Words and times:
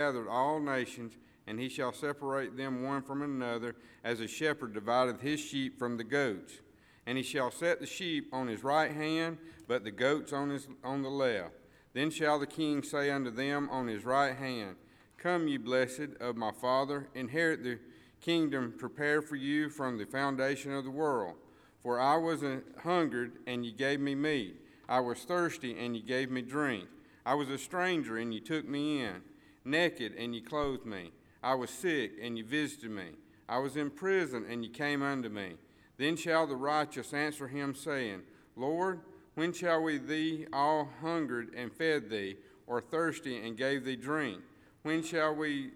gathered 0.00 0.28
all 0.28 0.60
nations, 0.60 1.14
and 1.48 1.58
he 1.58 1.68
shall 1.68 1.92
separate 1.92 2.56
them 2.56 2.84
one 2.84 3.02
from 3.02 3.20
another, 3.20 3.74
as 4.04 4.20
a 4.20 4.28
shepherd 4.28 4.72
divideth 4.72 5.20
his 5.20 5.40
sheep 5.40 5.76
from 5.76 5.96
the 5.96 6.04
goats. 6.04 6.60
And 7.04 7.18
he 7.18 7.24
shall 7.24 7.50
set 7.50 7.80
the 7.80 7.86
sheep 7.86 8.28
on 8.32 8.46
his 8.46 8.62
right 8.62 8.92
hand, 8.92 9.38
but 9.66 9.82
the 9.82 9.90
goats 9.90 10.32
on, 10.32 10.50
his, 10.50 10.68
on 10.84 11.02
the 11.02 11.08
left. 11.08 11.50
Then 11.94 12.12
shall 12.12 12.38
the 12.38 12.46
king 12.46 12.84
say 12.84 13.10
unto 13.10 13.32
them 13.32 13.68
on 13.72 13.88
his 13.88 14.04
right 14.04 14.36
hand, 14.36 14.76
Come, 15.16 15.48
ye 15.48 15.56
blessed 15.56 16.10
of 16.20 16.36
my 16.36 16.52
Father, 16.52 17.08
inherit 17.16 17.64
the 17.64 17.80
kingdom 18.20 18.74
prepared 18.78 19.24
for 19.24 19.34
you 19.34 19.68
from 19.68 19.98
the 19.98 20.06
foundation 20.06 20.72
of 20.72 20.84
the 20.84 20.92
world. 20.92 21.34
For 21.82 21.98
I 21.98 22.16
was 22.18 22.44
hungered, 22.84 23.32
and 23.48 23.66
ye 23.66 23.72
gave 23.72 23.98
me 23.98 24.14
meat. 24.14 24.60
I 24.88 25.00
was 25.00 25.18
thirsty, 25.24 25.76
and 25.76 25.96
ye 25.96 26.02
gave 26.02 26.30
me 26.30 26.42
drink. 26.42 26.88
I 27.26 27.34
was 27.34 27.50
a 27.50 27.58
stranger, 27.58 28.16
and 28.16 28.32
ye 28.32 28.38
took 28.38 28.64
me 28.64 29.02
in. 29.02 29.22
Naked, 29.68 30.14
and 30.18 30.34
ye 30.34 30.40
clothed 30.40 30.86
me. 30.86 31.12
I 31.42 31.54
was 31.54 31.70
sick, 31.70 32.12
and 32.22 32.36
ye 32.36 32.42
visited 32.42 32.90
me. 32.90 33.10
I 33.48 33.58
was 33.58 33.76
in 33.76 33.90
prison, 33.90 34.46
and 34.48 34.64
ye 34.64 34.70
came 34.70 35.02
unto 35.02 35.28
me. 35.28 35.54
Then 35.98 36.16
shall 36.16 36.46
the 36.46 36.56
righteous 36.56 37.12
answer 37.12 37.48
him, 37.48 37.74
saying, 37.74 38.22
Lord, 38.56 39.00
when 39.34 39.52
shall 39.52 39.82
we 39.82 39.98
thee 39.98 40.46
all 40.52 40.88
hungered 41.00 41.54
and 41.54 41.72
fed 41.72 42.08
thee, 42.08 42.36
or 42.66 42.80
thirsty 42.80 43.36
and 43.36 43.56
gave 43.56 43.84
thee 43.84 43.96
drink? 43.96 44.40
When 44.82 45.02
shall 45.02 45.34
we 45.34 45.72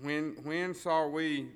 when 0.00 0.36
when 0.44 0.74
saw 0.74 1.06
we 1.06 1.48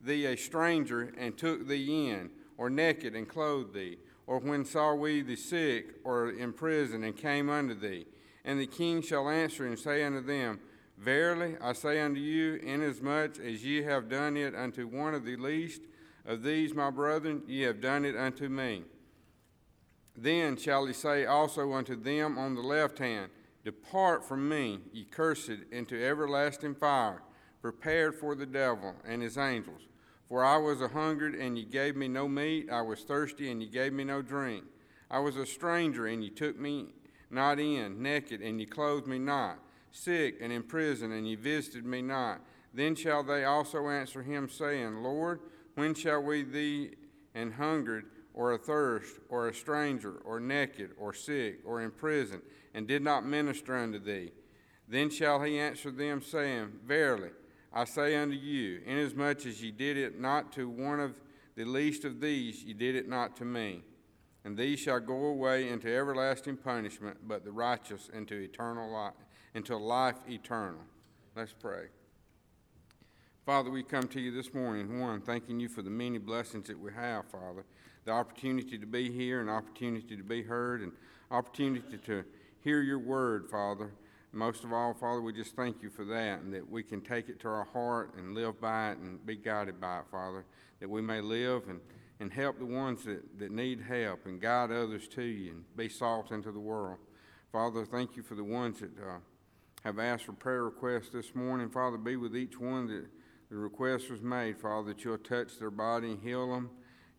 thee 0.00 0.26
a 0.26 0.36
stranger 0.36 1.12
and 1.18 1.36
took 1.36 1.66
thee 1.66 2.08
in, 2.08 2.30
or 2.56 2.70
naked 2.70 3.14
and 3.14 3.28
clothed 3.28 3.74
thee? 3.74 3.98
Or 4.26 4.38
when 4.38 4.64
saw 4.64 4.94
we 4.94 5.22
thee 5.22 5.36
sick 5.36 5.96
or 6.04 6.30
in 6.30 6.52
prison 6.52 7.02
and 7.04 7.16
came 7.16 7.48
unto 7.48 7.74
thee? 7.74 8.06
And 8.44 8.60
the 8.60 8.66
king 8.66 9.02
shall 9.02 9.28
answer 9.28 9.66
and 9.66 9.78
say 9.78 10.04
unto 10.04 10.20
them, 10.20 10.60
Verily 10.98 11.56
I 11.60 11.74
say 11.74 12.00
unto 12.00 12.20
you, 12.20 12.54
inasmuch 12.54 13.38
as 13.38 13.64
ye 13.64 13.82
have 13.82 14.08
done 14.08 14.36
it 14.36 14.54
unto 14.54 14.88
one 14.88 15.14
of 15.14 15.24
the 15.24 15.36
least 15.36 15.82
of 16.26 16.42
these 16.42 16.74
my 16.74 16.90
brethren, 16.90 17.42
ye 17.46 17.62
have 17.62 17.80
done 17.80 18.04
it 18.04 18.16
unto 18.16 18.48
me. 18.48 18.82
Then 20.16 20.56
shall 20.56 20.86
he 20.86 20.92
say 20.92 21.24
also 21.24 21.72
unto 21.72 21.94
them 21.94 22.36
on 22.36 22.56
the 22.56 22.62
left 22.62 22.98
hand, 22.98 23.30
Depart 23.64 24.24
from 24.24 24.48
me, 24.48 24.80
ye 24.92 25.04
cursed, 25.04 25.58
into 25.70 26.02
everlasting 26.04 26.74
fire, 26.74 27.22
prepared 27.62 28.14
for 28.14 28.34
the 28.34 28.46
devil 28.46 28.94
and 29.06 29.22
his 29.22 29.38
angels. 29.38 29.82
For 30.28 30.44
I 30.44 30.56
was 30.56 30.80
a 30.80 30.88
hungered, 30.88 31.34
and 31.34 31.56
ye 31.56 31.64
gave 31.64 31.94
me 31.94 32.08
no 32.08 32.28
meat. 32.28 32.68
I 32.70 32.82
was 32.82 33.02
thirsty, 33.02 33.50
and 33.50 33.62
ye 33.62 33.68
gave 33.68 33.92
me 33.92 34.04
no 34.04 34.20
drink. 34.20 34.64
I 35.10 35.20
was 35.20 35.36
a 35.36 35.46
stranger, 35.46 36.06
and 36.06 36.22
ye 36.22 36.30
took 36.30 36.58
me 36.58 36.88
not 37.30 37.60
in, 37.60 38.02
naked, 38.02 38.40
and 38.42 38.58
ye 38.60 38.66
clothed 38.66 39.06
me 39.06 39.18
not, 39.18 39.58
sick, 39.98 40.36
and 40.40 40.52
in 40.52 40.62
prison, 40.62 41.12
and 41.12 41.26
ye 41.26 41.34
visited 41.34 41.84
me 41.84 42.02
not. 42.02 42.40
Then 42.72 42.94
shall 42.94 43.22
they 43.22 43.44
also 43.44 43.88
answer 43.88 44.22
him, 44.22 44.48
saying, 44.48 45.02
Lord, 45.02 45.40
when 45.74 45.94
shall 45.94 46.22
we 46.22 46.42
thee 46.42 46.90
and 47.34 47.54
hungered, 47.54 48.04
or 48.34 48.54
athirst, 48.54 49.18
or 49.28 49.48
a 49.48 49.54
stranger, 49.54 50.18
or 50.24 50.38
naked, 50.38 50.90
or 50.98 51.12
sick, 51.12 51.60
or 51.64 51.82
in 51.82 51.90
prison, 51.90 52.40
and 52.74 52.86
did 52.86 53.02
not 53.02 53.26
minister 53.26 53.76
unto 53.76 53.98
thee? 53.98 54.30
Then 54.86 55.10
shall 55.10 55.42
he 55.42 55.58
answer 55.58 55.90
them, 55.90 56.22
saying, 56.22 56.72
Verily, 56.86 57.30
I 57.72 57.84
say 57.84 58.16
unto 58.16 58.36
you, 58.36 58.80
inasmuch 58.86 59.44
as 59.44 59.62
ye 59.62 59.70
did 59.70 59.96
it 59.96 60.20
not 60.20 60.52
to 60.52 60.68
one 60.68 61.00
of 61.00 61.14
the 61.56 61.64
least 61.64 62.04
of 62.04 62.20
these, 62.20 62.62
ye 62.62 62.72
did 62.72 62.94
it 62.94 63.08
not 63.08 63.36
to 63.38 63.44
me. 63.44 63.82
And 64.44 64.56
these 64.56 64.78
shall 64.78 65.00
go 65.00 65.26
away 65.26 65.68
into 65.68 65.94
everlasting 65.94 66.56
punishment, 66.56 67.18
but 67.26 67.44
the 67.44 67.50
righteous 67.50 68.08
into 68.14 68.36
eternal 68.36 68.90
life, 68.90 69.12
into 69.58 69.76
life 69.76 70.14
eternal. 70.28 70.78
Let's 71.34 71.52
pray. 71.52 71.86
Father, 73.44 73.70
we 73.70 73.82
come 73.82 74.06
to 74.06 74.20
you 74.20 74.30
this 74.30 74.54
morning, 74.54 75.00
one, 75.00 75.20
thanking 75.20 75.58
you 75.58 75.68
for 75.68 75.82
the 75.82 75.90
many 75.90 76.18
blessings 76.18 76.68
that 76.68 76.78
we 76.78 76.92
have, 76.92 77.24
Father. 77.24 77.64
The 78.04 78.12
opportunity 78.12 78.78
to 78.78 78.86
be 78.86 79.10
here, 79.10 79.40
an 79.40 79.48
opportunity 79.48 80.16
to 80.16 80.22
be 80.22 80.42
heard, 80.42 80.80
and 80.80 80.92
opportunity 81.32 81.98
to 81.98 82.24
hear 82.62 82.82
your 82.82 83.00
word, 83.00 83.50
Father. 83.50 83.90
Most 84.32 84.62
of 84.62 84.72
all, 84.72 84.94
Father, 84.94 85.20
we 85.20 85.32
just 85.32 85.56
thank 85.56 85.82
you 85.82 85.90
for 85.90 86.04
that 86.04 86.40
and 86.40 86.54
that 86.54 86.70
we 86.70 86.84
can 86.84 87.00
take 87.00 87.28
it 87.28 87.40
to 87.40 87.48
our 87.48 87.64
heart 87.64 88.14
and 88.16 88.36
live 88.36 88.60
by 88.60 88.92
it 88.92 88.98
and 88.98 89.26
be 89.26 89.34
guided 89.34 89.80
by 89.80 89.98
it, 89.98 90.04
Father, 90.08 90.44
that 90.78 90.88
we 90.88 91.02
may 91.02 91.20
live 91.20 91.64
and, 91.68 91.80
and 92.20 92.32
help 92.32 92.60
the 92.60 92.64
ones 92.64 93.02
that, 93.06 93.40
that 93.40 93.50
need 93.50 93.80
help 93.80 94.24
and 94.24 94.40
guide 94.40 94.70
others 94.70 95.08
to 95.08 95.22
you 95.22 95.50
and 95.50 95.76
be 95.76 95.88
salt 95.88 96.30
into 96.30 96.52
the 96.52 96.60
world. 96.60 96.98
Father, 97.50 97.84
thank 97.84 98.14
you 98.14 98.22
for 98.22 98.36
the 98.36 98.44
ones 98.44 98.78
that 98.78 98.90
uh, 99.00 99.18
have 99.88 99.98
asked 99.98 100.24
for 100.24 100.32
prayer 100.32 100.64
requests 100.64 101.08
this 101.08 101.34
morning. 101.34 101.70
Father, 101.70 101.96
be 101.96 102.16
with 102.16 102.36
each 102.36 102.60
one 102.60 102.86
that 102.88 103.06
the 103.50 103.56
request 103.56 104.10
was 104.10 104.20
made, 104.20 104.58
Father, 104.58 104.92
that 104.92 105.02
you'll 105.02 105.16
touch 105.16 105.58
their 105.58 105.70
body 105.70 106.10
and 106.10 106.22
heal 106.22 106.52
them. 106.52 106.68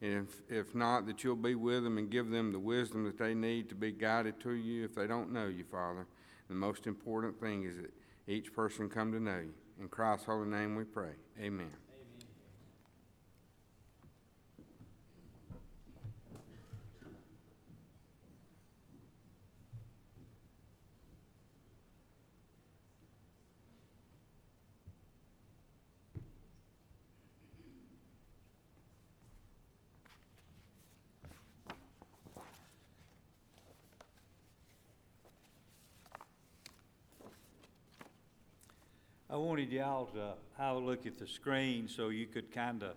And 0.02 0.28
if, 0.28 0.68
if 0.68 0.75
not, 0.75 1.07
that 1.07 1.24
you'll 1.24 1.35
be 1.35 1.56
with 1.56 1.84
them 1.84 1.97
and 1.97 2.12
give 2.12 2.30
them 2.30 2.52
the 2.52 2.59
wisdom 2.59 3.03
that 3.06 3.18
they 3.18 3.34
need 3.34 3.69
to 3.69 3.75
be 3.75 3.91
guided 3.91 4.40
to 4.41 4.52
you 4.52 4.85
if 4.85 4.94
they 4.94 5.07
don't 5.07 5.34
know 5.34 5.47
you, 5.47 5.63
Father. 5.63 6.06
The 6.47 6.56
most 6.56 6.85
important 6.85 7.40
thing 7.40 7.63
is 7.63 7.75
that 7.78 7.91
each 8.28 8.53
person 8.53 8.88
come 8.88 9.12
to 9.13 9.19
know 9.19 9.40
you. 9.40 9.53
In 9.81 9.88
Christ's 9.88 10.28
holy 10.28 10.47
name 10.47 10.75
we 10.75 10.84
pray. 10.84 11.13
Amen. 11.41 11.72
I 39.31 39.36
wanted 39.69 39.81
y'all 39.81 40.06
to 40.07 40.34
have 40.57 40.78
a 40.78 40.80
look 40.80 41.06
at 41.06 41.19
the 41.19 41.28
screen 41.28 41.88
so 41.88 42.09
you 42.09 42.25
could 42.25 42.52
kind 42.52 42.81
of 42.81 42.94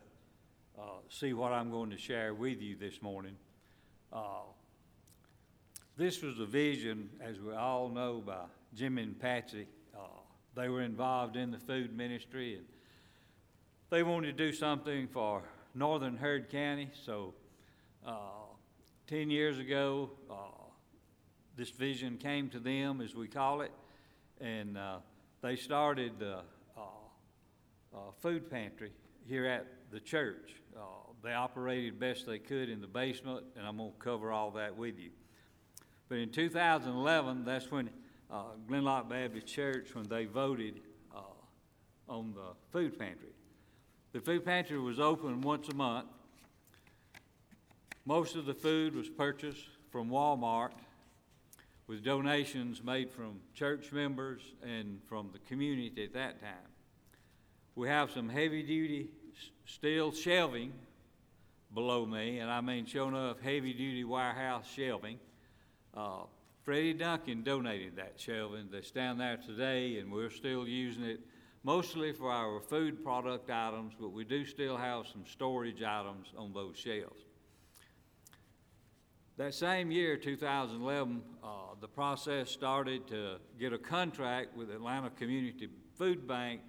uh, 0.78 1.00
see 1.10 1.34
what 1.34 1.53
I'm 1.53 1.71
going 1.71 1.91
to 1.91 1.99
share 1.99 2.33
with 2.33 2.62
you 2.62 2.77
this 2.77 3.03
morning. 3.03 3.37
Uh, 4.10 4.44
this 5.99 6.22
was 6.22 6.41
a 6.41 6.47
vision, 6.47 7.10
as 7.21 7.38
we 7.38 7.53
all 7.53 7.91
know, 7.91 8.22
by 8.25 8.44
Jimmy 8.75 9.03
and 9.03 9.21
Patsy. 9.21 9.66
Uh, 9.94 9.99
they 10.55 10.71
were 10.71 10.81
involved 10.81 11.37
in 11.37 11.50
the 11.50 11.59
food 11.59 11.94
ministry 11.94 12.55
and 12.55 12.65
they 13.91 14.03
wanted 14.03 14.39
to 14.39 14.44
do 14.44 14.50
something 14.50 15.09
for 15.09 15.43
Northern 15.75 16.16
Heard 16.16 16.49
County. 16.49 16.89
So, 17.04 17.34
uh, 18.06 18.47
10 19.09 19.28
years 19.28 19.59
ago, 19.59 20.10
uh, 20.31 20.34
this 21.54 21.69
vision 21.69 22.16
came 22.16 22.49
to 22.49 22.59
them, 22.59 23.03
as 23.03 23.15
we 23.15 23.28
call 23.28 23.60
it, 23.60 23.72
and 24.41 24.78
uh, 24.78 24.97
they 25.43 25.56
started 25.56 26.12
the 26.19 26.39
uh, 27.94 27.98
food 28.20 28.50
pantry 28.50 28.92
here 29.26 29.47
at 29.47 29.66
the 29.91 30.00
church. 30.00 30.54
Uh, 30.76 30.80
they 31.22 31.32
operated 31.32 32.00
best 32.00 32.26
they 32.26 32.38
could 32.38 32.69
in 32.69 32.80
the 32.80 32.86
basement, 32.86 33.44
and 33.56 33.66
I'm 33.66 33.76
going 33.76 33.92
to 33.92 33.98
cover 33.98 34.32
all 34.32 34.50
that 34.53 34.76
with 34.76 34.98
you. 34.98 35.10
But 36.08 36.19
in 36.19 36.30
2011, 36.30 37.44
that's 37.44 37.70
when 37.70 37.91
uh, 38.30 38.42
Glenloch 38.69 39.08
Baptist 39.08 39.47
Church, 39.47 39.94
when 39.94 40.04
they 40.04 40.25
voted 40.25 40.80
uh, 41.14 41.20
on 42.08 42.34
the 42.34 42.54
food 42.70 42.98
pantry. 42.98 43.28
The 44.12 44.20
food 44.20 44.44
pantry 44.44 44.78
was 44.78 44.98
open 44.98 45.41
once 45.41 45.69
a 45.69 45.74
month. 45.74 46.06
Most 48.04 48.36
of 48.36 48.47
the 48.47 48.54
food 48.54 48.94
was 48.94 49.09
purchased 49.09 49.64
from 49.91 50.10
Walmart 50.10 50.72
with 51.86 52.03
donations 52.03 52.82
made 52.82 53.10
from 53.10 53.41
church 53.54 53.92
members 53.92 54.42
and 54.62 55.00
from 55.06 55.30
the 55.32 55.38
community 55.41 56.03
at 56.03 56.12
that 56.14 56.41
time. 56.41 56.72
We 57.74 57.89
have 57.89 58.10
some 58.10 58.28
heavy 58.28 58.63
duty 58.63 59.09
steel 59.65 60.13
shelving 60.13 60.72
below 61.72 62.04
me, 62.04 62.39
and 62.39 62.51
I 62.51 62.60
mean 62.60 62.84
sure 62.84 63.09
enough 63.09 63.41
heavy 63.41 63.72
duty 63.72 64.04
warehouse 64.04 64.66
shelving. 64.71 65.19
Uh, 65.95 66.24
Freddie 66.65 66.92
Duncan 66.92 67.42
donated 67.42 67.97
that 67.97 68.21
shelving 68.21 68.69
that's 68.71 68.91
down 68.91 69.16
there 69.16 69.39
today, 69.39 69.98
and 69.98 70.13
we're 70.13 70.30
still 70.30 70.69
using 70.69 71.04
it 71.04 71.21
mostly 71.65 72.13
for 72.13 72.30
our 72.30 72.60
food 72.60 73.03
product 73.03 73.48
items, 73.51 73.95
but 73.98 74.13
we 74.13 74.25
do 74.25 74.45
still 74.45 74.77
have 74.77 75.07
some 75.07 75.25
storage 75.27 75.83
items 75.83 76.28
on 76.36 76.53
those 76.53 76.77
shelves. 76.77 77.25
That 79.39 79.54
same 79.54 79.91
year, 79.91 80.18
2011, 80.18 81.22
uh, 81.42 81.47
the 81.80 81.89
process 81.89 82.51
started 82.51 83.09
to 83.09 83.39
get 83.59 83.72
a 83.72 83.78
contract 83.78 84.54
with 84.54 84.71
Atlanta 84.71 85.09
Community 85.09 85.68
Food 85.97 86.28
Bank 86.28 86.60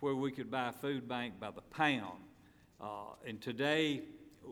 where 0.00 0.14
we 0.14 0.30
could 0.30 0.50
buy 0.50 0.70
food 0.70 1.08
bank 1.08 1.34
by 1.40 1.50
the 1.50 1.62
pound. 1.62 2.18
Uh, 2.80 3.14
and 3.26 3.40
today, 3.40 4.02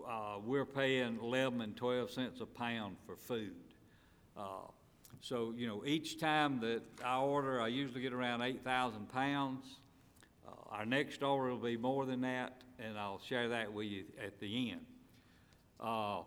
uh, 0.08 0.36
we're 0.44 0.64
paying 0.64 1.18
11 1.22 1.60
and 1.60 1.76
12 1.76 2.10
cents 2.10 2.40
a 2.40 2.46
pound 2.46 2.96
for 3.06 3.16
food. 3.16 3.54
Uh, 4.36 4.68
So, 5.20 5.54
you 5.56 5.66
know, 5.66 5.82
each 5.86 6.18
time 6.18 6.60
that 6.60 6.82
I 7.02 7.18
order, 7.18 7.58
I 7.60 7.68
usually 7.68 8.02
get 8.02 8.12
around 8.12 8.42
eight 8.42 8.62
thousand 8.62 9.08
pounds. 9.10 9.64
Uh, 10.46 10.50
Our 10.76 10.84
next 10.84 11.22
order 11.22 11.50
will 11.50 11.58
be 11.62 11.78
more 11.78 12.04
than 12.04 12.20
that, 12.22 12.60
and 12.78 12.98
I'll 12.98 13.20
share 13.20 13.48
that 13.48 13.72
with 13.72 13.86
you 13.86 14.04
at 14.22 14.38
the 14.38 14.70
end. 14.72 14.84
Uh, 15.80 16.22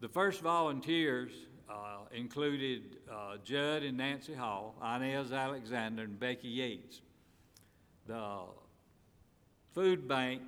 The 0.00 0.08
first 0.08 0.40
volunteers 0.40 1.32
uh, 1.68 2.06
included 2.12 2.98
Judd 3.44 3.82
and 3.82 3.96
Nancy 3.98 4.34
Hall, 4.34 4.74
Inez 4.82 5.32
Alexander, 5.32 6.02
and 6.04 6.18
Becky 6.18 6.48
Yates. 6.48 7.02
The 8.06 8.40
food 9.74 10.08
bank, 10.08 10.42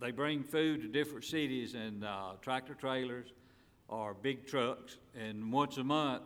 they 0.00 0.10
bring 0.10 0.42
food 0.42 0.82
to 0.82 0.88
different 0.88 1.24
cities 1.24 1.74
in 1.74 2.02
uh, 2.02 2.32
tractor 2.40 2.74
trailers 2.74 3.28
or 3.88 4.14
big 4.14 4.46
trucks, 4.46 4.96
and 5.14 5.52
once 5.52 5.76
a 5.76 5.84
month, 5.84 6.22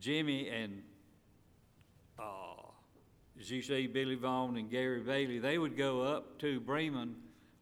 Jimmy 0.00 0.48
and 0.48 0.82
uh, 2.18 2.56
as 3.40 3.50
you 3.50 3.62
see, 3.62 3.86
Billy 3.86 4.14
Vaughn 4.14 4.56
and 4.56 4.70
Gary 4.70 5.00
Bailey, 5.00 5.38
they 5.38 5.58
would 5.58 5.76
go 5.76 6.02
up 6.02 6.38
to 6.38 6.60
Bremen 6.60 7.14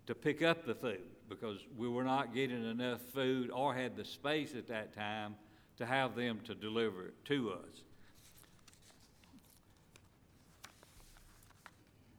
to 0.06 0.14
pick 0.14 0.42
up 0.42 0.64
the 0.64 0.74
food 0.74 1.02
because 1.28 1.58
we 1.76 1.88
were 1.88 2.04
not 2.04 2.34
getting 2.34 2.64
enough 2.64 3.00
food 3.12 3.50
or 3.50 3.74
had 3.74 3.96
the 3.96 4.04
space 4.04 4.54
at 4.54 4.68
that 4.68 4.94
time 4.94 5.34
to 5.78 5.86
have 5.86 6.14
them 6.14 6.40
to 6.44 6.54
deliver 6.54 7.06
it 7.06 7.24
to 7.24 7.50
us. 7.50 7.82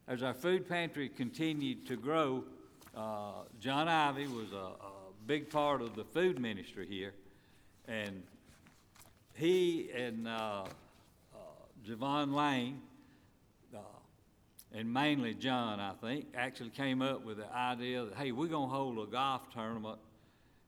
As 0.07 0.21
our 0.21 0.35
food 0.35 0.69
pantry 0.69 1.09
continued 1.09 1.87
to 1.87 1.95
grow, 1.95 2.43
uh, 2.95 3.31
John 3.59 3.87
Ivy 3.87 4.27
was 4.27 4.51
a, 4.51 4.55
a 4.55 4.91
big 5.25 5.49
part 5.49 5.81
of 5.81 5.95
the 5.95 6.03
food 6.03 6.39
ministry 6.39 6.85
here. 6.87 7.15
And 7.87 8.21
he 9.33 9.89
and 9.95 10.27
uh, 10.27 10.65
uh, 11.33 11.37
Javon 11.83 12.35
Lane, 12.35 12.81
uh, 13.75 13.79
and 14.73 14.93
mainly 14.93 15.33
John, 15.33 15.79
I 15.79 15.93
think, 15.93 16.27
actually 16.35 16.69
came 16.69 17.01
up 17.01 17.25
with 17.25 17.37
the 17.37 17.51
idea 17.51 18.05
that, 18.05 18.13
hey, 18.13 18.31
we're 18.31 18.45
going 18.45 18.69
to 18.69 18.75
hold 18.75 18.99
a 18.99 19.09
golf 19.09 19.51
tournament 19.51 19.97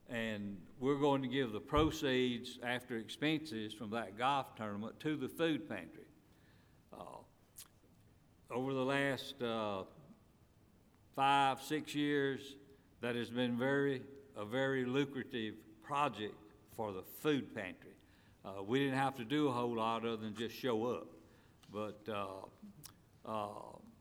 and 0.09 0.57
we're 0.79 0.97
going 0.97 1.21
to 1.21 1.27
give 1.27 1.51
the 1.51 1.59
proceeds 1.59 2.57
after 2.63 2.97
expenses 2.97 3.71
from 3.71 3.91
that 3.91 4.17
golf 4.17 4.55
tournament 4.55 4.99
to 5.01 5.15
the 5.15 5.29
food 5.29 5.69
pantry. 5.69 6.06
Over 8.49 8.73
the 8.73 8.85
last 8.85 9.41
uh, 9.41 9.83
five, 11.17 11.61
six 11.61 11.93
years, 11.93 12.55
that 13.01 13.13
has 13.13 13.29
been 13.29 13.57
very, 13.57 14.01
a 14.37 14.45
very 14.45 14.85
lucrative 14.85 15.55
project 15.83 16.33
for 16.73 16.93
the 16.93 17.03
food 17.21 17.53
pantry. 17.53 17.91
Uh, 18.45 18.63
we 18.63 18.79
didn't 18.79 18.97
have 18.97 19.17
to 19.17 19.25
do 19.25 19.49
a 19.49 19.51
whole 19.51 19.75
lot 19.75 20.05
other 20.05 20.15
than 20.15 20.33
just 20.33 20.55
show 20.55 20.85
up. 20.85 21.07
But, 21.73 21.99
uh, 22.07 23.29
uh, 23.29 23.47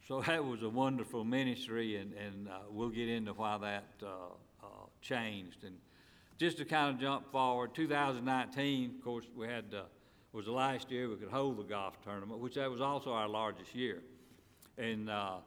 so 0.06 0.20
that 0.26 0.44
was 0.44 0.62
a 0.62 0.68
wonderful 0.68 1.24
ministry, 1.24 1.96
and, 1.96 2.12
and 2.12 2.48
uh, 2.48 2.58
we'll 2.70 2.90
get 2.90 3.08
into 3.08 3.32
why 3.32 3.58
that 3.58 3.88
uh, 4.00 4.06
uh, 4.62 4.66
changed. 5.02 5.64
And 5.64 5.74
just 6.38 6.58
to 6.58 6.64
kind 6.64 6.94
of 6.94 7.00
jump 7.00 7.32
forward, 7.32 7.74
2019, 7.74 8.94
of 8.96 9.04
course, 9.04 9.24
we 9.34 9.48
had, 9.48 9.64
was 10.32 10.44
the 10.44 10.52
last 10.52 10.92
year 10.92 11.08
we 11.08 11.16
could 11.16 11.30
hold 11.30 11.58
the 11.58 11.64
golf 11.64 12.00
tournament, 12.04 12.38
which 12.38 12.54
that 12.54 12.70
was 12.70 12.80
also 12.80 13.12
our 13.12 13.28
largest 13.28 13.74
year. 13.74 14.04
Uh, 14.78 15.38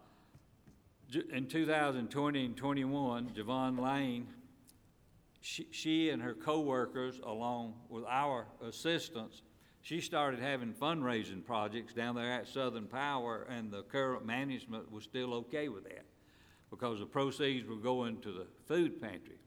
Ju- 1.09 1.23
in 1.31 1.45
2020 1.47 2.45
and 2.45 2.57
21, 2.57 3.29
Javon 3.29 3.79
Lane, 3.79 4.27
she, 5.41 5.67
she 5.71 6.09
and 6.09 6.21
her 6.21 6.33
coworkers, 6.33 7.19
along 7.23 7.75
with 7.89 8.03
our 8.05 8.45
assistants, 8.63 9.41
she 9.81 10.01
started 10.01 10.39
having 10.39 10.73
fundraising 10.73 11.45
projects 11.45 11.93
down 11.93 12.15
there 12.15 12.31
at 12.31 12.47
Southern 12.47 12.85
Power, 12.85 13.47
and 13.49 13.71
the 13.71 13.83
current 13.83 14.25
management 14.25 14.91
was 14.91 15.03
still 15.03 15.33
okay 15.35 15.69
with 15.69 15.83
that 15.85 16.05
because 16.69 16.99
the 16.99 17.05
proceeds 17.05 17.67
were 17.67 17.75
going 17.75 18.19
to 18.21 18.31
the 18.31 18.47
food 18.67 19.01
pantry. 19.01 19.39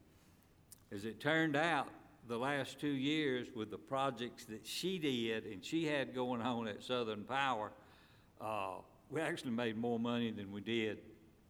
As 0.91 1.05
it 1.05 1.19
turned 1.19 1.55
out, 1.55 1.87
the 2.27 2.37
last 2.37 2.79
two 2.79 2.87
years 2.87 3.47
with 3.55 3.69
the 3.69 3.77
projects 3.77 4.45
that 4.45 4.65
she 4.65 4.97
did 4.97 5.45
and 5.45 5.63
she 5.63 5.85
had 5.85 6.15
going 6.15 6.41
on 6.41 6.67
at 6.67 6.83
Southern 6.83 7.23
Power, 7.23 7.71
uh, 8.39 8.75
we 9.13 9.21
actually 9.21 9.51
made 9.51 9.77
more 9.77 9.99
money 9.99 10.31
than 10.31 10.51
we 10.51 10.59
did 10.59 10.97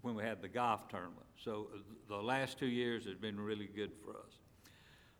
when 0.01 0.15
we 0.15 0.23
had 0.23 0.41
the 0.41 0.49
golf 0.49 0.89
tournament. 0.89 1.25
So 1.41 1.69
uh, 1.73 1.77
the 2.09 2.17
last 2.17 2.59
two 2.59 2.67
years 2.67 3.05
has 3.05 3.15
been 3.15 3.39
really 3.39 3.69
good 3.73 3.91
for 4.03 4.11
us. 4.11 4.33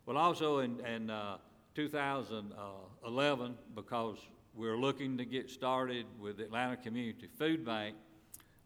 Well, 0.04 0.18
also 0.18 0.58
in, 0.58 0.78
in 0.84 1.08
uh, 1.08 1.38
2011, 1.74 3.54
because 3.74 4.18
we're 4.54 4.76
looking 4.76 5.16
to 5.16 5.24
get 5.24 5.48
started 5.48 6.04
with 6.20 6.36
the 6.36 6.44
Atlanta 6.44 6.76
Community 6.76 7.28
Food 7.38 7.64
Bank, 7.64 7.96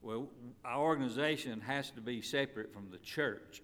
well, 0.03 0.27
our 0.65 0.83
organization 0.83 1.61
has 1.61 1.93
to 1.93 2.01
be 2.01 2.21
separate 2.21 2.73
from 2.73 2.89
the 2.91 2.99
church. 2.99 3.63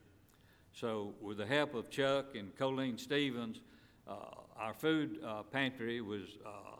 So 0.72 1.12
with 1.20 1.38
the 1.38 1.46
help 1.46 1.74
of 1.74 1.90
Chuck 1.90 2.36
and 2.36 2.56
Colleen 2.56 2.98
Stevens, 2.98 3.60
uh, 4.06 4.14
our 4.56 4.74
food 4.74 5.18
uh, 5.26 5.42
pantry 5.42 6.00
was 6.00 6.22
uh, 6.46 6.73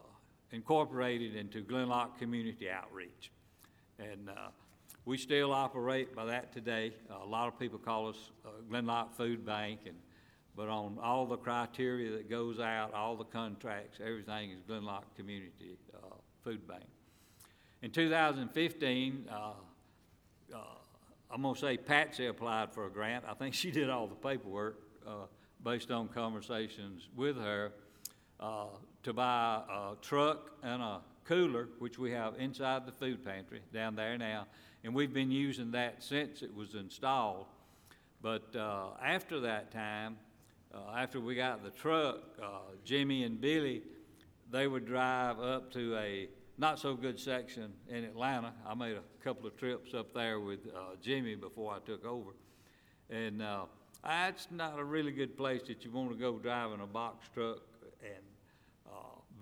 incorporated 0.55 1.35
into 1.35 1.62
Glenloch 1.62 2.17
Community 2.19 2.71
Outreach. 2.71 3.33
And 3.99 4.31
uh, 4.31 4.49
we 5.05 5.19
still 5.19 5.53
operate 5.53 6.15
by 6.15 6.25
that 6.27 6.53
today. 6.53 6.93
a 7.11 7.27
lot 7.27 7.49
of 7.49 7.59
people 7.59 7.79
call 7.79 8.09
us 8.09 8.31
uh, 8.47 8.51
Glenloch 8.71 9.15
Food 9.17 9.45
Bank, 9.45 9.81
and, 9.87 9.97
but 10.56 10.69
on 10.69 10.99
all 11.03 11.27
the 11.27 11.37
criteria 11.37 12.12
that 12.12 12.31
goes 12.31 12.61
out, 12.61 12.95
all 12.95 13.17
the 13.17 13.25
contracts, 13.25 13.99
everything 14.01 14.53
is 14.53 14.61
Glenloch 14.67 15.05
Community 15.17 15.77
uh, 15.95 16.15
Food 16.43 16.67
Bank. 16.67 16.85
In 17.83 17.91
2015, 17.91 19.29
uh, 19.31 19.35
uh, 20.55 20.59
I'm 21.31 21.43
gonna 21.43 21.56
say 21.56 21.77
Patsy 21.77 22.27
applied 22.27 22.73
for 22.73 22.87
a 22.87 22.91
grant. 22.91 23.25
I 23.29 23.35
think 23.35 23.55
she 23.55 23.71
did 23.71 23.91
all 23.91 24.06
the 24.06 24.15
paperwork, 24.15 24.79
uh, 25.06 25.27
based 25.62 25.91
on 25.91 26.09
conversations 26.09 27.09
with 27.17 27.37
her, 27.37 27.73
uh, 28.41 28.67
to 29.03 29.13
buy 29.13 29.63
a 29.71 29.95
truck 30.03 30.51
and 30.63 30.83
a 30.83 31.01
cooler, 31.25 31.69
which 31.79 31.99
we 31.99 32.11
have 32.11 32.35
inside 32.39 32.87
the 32.87 32.93
food 32.93 33.25
pantry 33.25 33.61
down 33.73 33.95
there 33.95 34.19
now. 34.19 34.47
And 34.83 34.95
we've 34.95 35.13
been 35.13 35.31
using 35.31 35.71
that 35.73 36.03
since 36.03 36.43
it 36.43 36.55
was 36.55 36.75
installed. 36.75 37.47
But, 38.21 38.55
uh, 38.57 38.89
after 39.03 39.41
that 39.41 39.71
time, 39.71 40.17
uh, 40.75 40.97
after 40.97 41.21
we 41.21 41.35
got 41.35 41.63
the 41.63 41.71
truck, 41.71 42.21
uh, 42.43 42.47
Jimmy 42.85 43.25
and 43.25 43.41
Billy, 43.41 43.83
they 44.51 44.67
would 44.67 44.87
drive 44.87 45.41
up 45.41 45.73
to 45.73 45.97
a 45.97 46.29
not-so-good 46.59 47.19
section 47.19 47.73
in 47.89 48.05
Atlanta. 48.05 48.53
I 48.67 48.75
made 48.75 48.97
a 48.97 49.25
couple 49.25 49.47
of 49.47 49.57
trips 49.57 49.95
up 49.95 50.15
there 50.15 50.41
with 50.41 50.61
uh, 50.75 50.97
Jimmy 51.01 51.35
before 51.35 51.73
I 51.75 51.79
took 51.85 52.05
over. 52.05 52.31
And 53.11 53.43
uh, 53.43 53.65
that's 54.05 54.49
not 54.51 54.79
a 54.79 54.85
really 54.85 55.13
good 55.13 55.37
place 55.37 55.63
that 55.67 55.85
you 55.85 55.91
want 55.91 56.11
to 56.11 56.17
go 56.17 56.39
driving 56.39 56.81
a 56.81 56.87
box 56.87 57.29
truck 57.35 57.58
and 58.03 58.13
uh, 58.13 58.33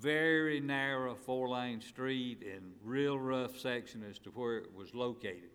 very 0.02 0.58
narrow 0.58 1.14
four-lane 1.14 1.80
street 1.80 2.42
and 2.42 2.72
real 2.82 3.16
rough 3.16 3.56
section 3.56 4.02
as 4.02 4.18
to 4.18 4.30
where 4.30 4.56
it 4.56 4.74
was 4.74 4.92
located. 4.94 5.50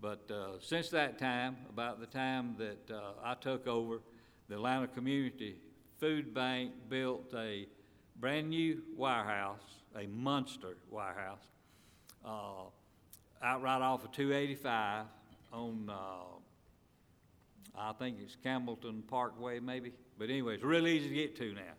But 0.00 0.30
uh, 0.30 0.58
since 0.62 0.88
that 0.90 1.18
time, 1.18 1.58
about 1.68 2.00
the 2.00 2.06
time 2.06 2.54
that 2.56 2.90
uh, 2.90 3.12
I 3.22 3.34
took 3.34 3.66
over, 3.66 4.00
the 4.48 4.54
Atlanta 4.54 4.86
Community 4.86 5.56
Food 6.00 6.32
Bank 6.32 6.72
built 6.88 7.34
a 7.36 7.66
brand-new 8.16 8.80
warehouse, 8.96 9.82
a 9.94 10.06
monster 10.06 10.78
warehouse, 10.90 11.44
uh, 12.24 12.70
out 13.42 13.62
right 13.62 13.82
off 13.82 14.02
of 14.02 14.12
285 14.12 15.04
on, 15.52 15.90
uh, 15.90 16.38
I 17.76 17.92
think 17.92 18.16
it's 18.22 18.36
Campbellton 18.42 19.06
Parkway 19.06 19.60
maybe, 19.60 19.92
but 20.18 20.30
anyway, 20.30 20.54
it's 20.54 20.64
real 20.64 20.86
easy 20.86 21.10
to 21.10 21.14
get 21.14 21.36
to 21.36 21.52
now. 21.52 21.74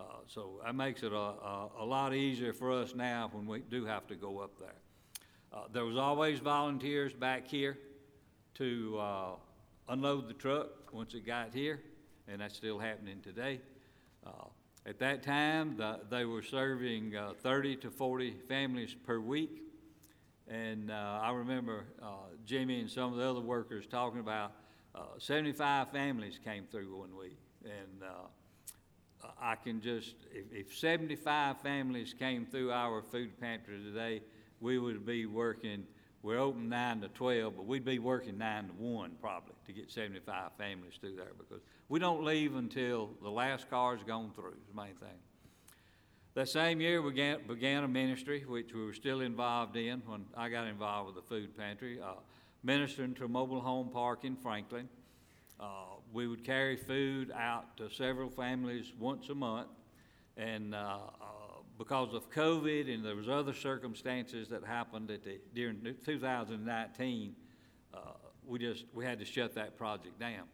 Uh, 0.00 0.04
So 0.26 0.60
that 0.64 0.74
makes 0.74 1.02
it 1.02 1.12
a, 1.12 1.16
a, 1.16 1.68
a 1.80 1.84
lot 1.84 2.14
easier 2.14 2.52
for 2.52 2.72
us 2.72 2.94
now 2.94 3.28
when 3.32 3.46
we 3.46 3.60
do 3.60 3.84
have 3.84 4.06
to 4.06 4.14
go 4.14 4.38
up 4.38 4.58
there. 4.58 4.78
Uh, 5.52 5.64
There 5.72 5.84
was 5.84 5.96
always 5.96 6.38
volunteers 6.38 7.12
back 7.12 7.46
here 7.46 7.76
to 8.54 8.98
uh, 8.98 9.30
unload 9.88 10.28
the 10.28 10.34
truck 10.34 10.92
once 10.92 11.14
it 11.14 11.26
got 11.26 11.52
here, 11.54 11.80
and 12.28 12.40
that's 12.40 12.56
still 12.56 12.78
happening 12.78 13.20
today. 13.22 13.60
Uh, 14.26 14.30
At 14.86 14.98
that 15.00 15.22
time, 15.22 15.76
the- 15.76 16.00
they 16.08 16.24
were 16.24 16.42
serving 16.42 17.14
uh, 17.16 17.34
30 17.42 17.76
to 17.76 17.90
40 17.90 18.36
families 18.48 18.94
per 18.94 19.20
week. 19.20 19.62
And 20.48 20.90
uh, 20.90 21.20
I 21.22 21.30
remember 21.32 21.84
Jimmy 22.44 22.80
and 22.80 22.90
some 22.90 23.12
of 23.12 23.18
the 23.18 23.24
other 23.24 23.40
workers 23.40 23.86
talking 23.86 24.18
about 24.20 24.50
uh, 24.96 25.02
75 25.18 25.92
families 25.92 26.40
came 26.42 26.64
through 26.70 26.96
one 26.98 27.14
week. 27.16 27.38
And 27.64 28.02
I 29.40 29.54
can 29.56 29.80
just, 29.80 30.14
if, 30.32 30.52
if 30.52 30.76
75 30.76 31.60
families 31.60 32.14
came 32.18 32.46
through 32.46 32.72
our 32.72 33.02
food 33.02 33.38
pantry 33.40 33.78
today, 33.82 34.22
we 34.60 34.78
would 34.78 35.04
be 35.06 35.26
working, 35.26 35.84
we're 36.22 36.38
open 36.38 36.68
9 36.68 37.00
to 37.02 37.08
12, 37.08 37.56
but 37.56 37.66
we'd 37.66 37.84
be 37.84 37.98
working 37.98 38.38
9 38.38 38.68
to 38.68 38.72
1 38.72 39.12
probably 39.20 39.54
to 39.66 39.72
get 39.72 39.90
75 39.90 40.52
families 40.58 40.94
through 41.00 41.16
there 41.16 41.32
because 41.38 41.62
we 41.88 41.98
don't 41.98 42.24
leave 42.24 42.56
until 42.56 43.10
the 43.22 43.30
last 43.30 43.68
car's 43.70 44.00
gone 44.06 44.30
through, 44.34 44.52
is 44.52 44.66
the 44.68 44.80
main 44.80 44.94
thing. 44.94 45.18
That 46.34 46.48
same 46.48 46.80
year, 46.80 47.02
we 47.02 47.10
began, 47.10 47.38
began 47.46 47.84
a 47.84 47.88
ministry, 47.88 48.44
which 48.46 48.72
we 48.72 48.84
were 48.84 48.92
still 48.92 49.20
involved 49.20 49.76
in 49.76 50.00
when 50.06 50.26
I 50.36 50.48
got 50.48 50.68
involved 50.68 51.14
with 51.14 51.16
the 51.16 51.28
food 51.28 51.56
pantry, 51.56 52.00
uh, 52.00 52.14
ministering 52.62 53.14
to 53.14 53.24
a 53.24 53.28
mobile 53.28 53.60
home 53.60 53.88
park 53.88 54.24
in 54.24 54.36
Franklin. 54.36 54.88
Uh, 55.60 55.64
we 56.10 56.26
would 56.26 56.42
carry 56.42 56.74
food 56.76 57.30
out 57.36 57.76
to 57.76 57.90
several 57.90 58.30
families 58.30 58.92
once 58.98 59.28
a 59.28 59.34
month, 59.34 59.68
and 60.38 60.74
uh, 60.74 60.78
uh, 60.78 61.24
because 61.76 62.14
of 62.14 62.30
COVID 62.30 62.92
and 62.92 63.04
there 63.04 63.14
was 63.14 63.28
other 63.28 63.52
circumstances 63.52 64.48
that 64.48 64.64
happened 64.64 65.10
at 65.10 65.22
the, 65.22 65.38
during 65.54 65.94
2019, 66.02 67.34
uh, 67.92 67.98
we 68.46 68.58
just 68.58 68.86
we 68.94 69.04
had 69.04 69.18
to 69.18 69.24
shut 69.26 69.54
that 69.54 69.76
project 69.76 70.18
down. 70.18 70.44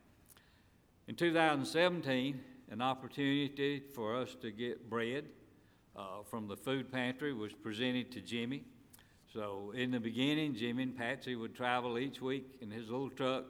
In 1.06 1.14
2017, 1.14 2.40
an 2.70 2.82
opportunity 2.82 3.82
for 3.94 4.16
us 4.16 4.34
to 4.42 4.50
get 4.50 4.90
bread 4.90 5.26
uh, 5.94 6.24
from 6.28 6.48
the 6.48 6.56
food 6.56 6.90
pantry 6.90 7.32
was 7.32 7.52
presented 7.52 8.10
to 8.10 8.20
Jimmy. 8.20 8.64
So 9.32 9.72
in 9.76 9.92
the 9.92 10.00
beginning, 10.00 10.56
Jimmy 10.56 10.82
and 10.82 10.96
Patsy 10.96 11.36
would 11.36 11.54
travel 11.54 11.96
each 11.96 12.20
week 12.20 12.56
in 12.60 12.72
his 12.72 12.90
little 12.90 13.10
truck 13.10 13.44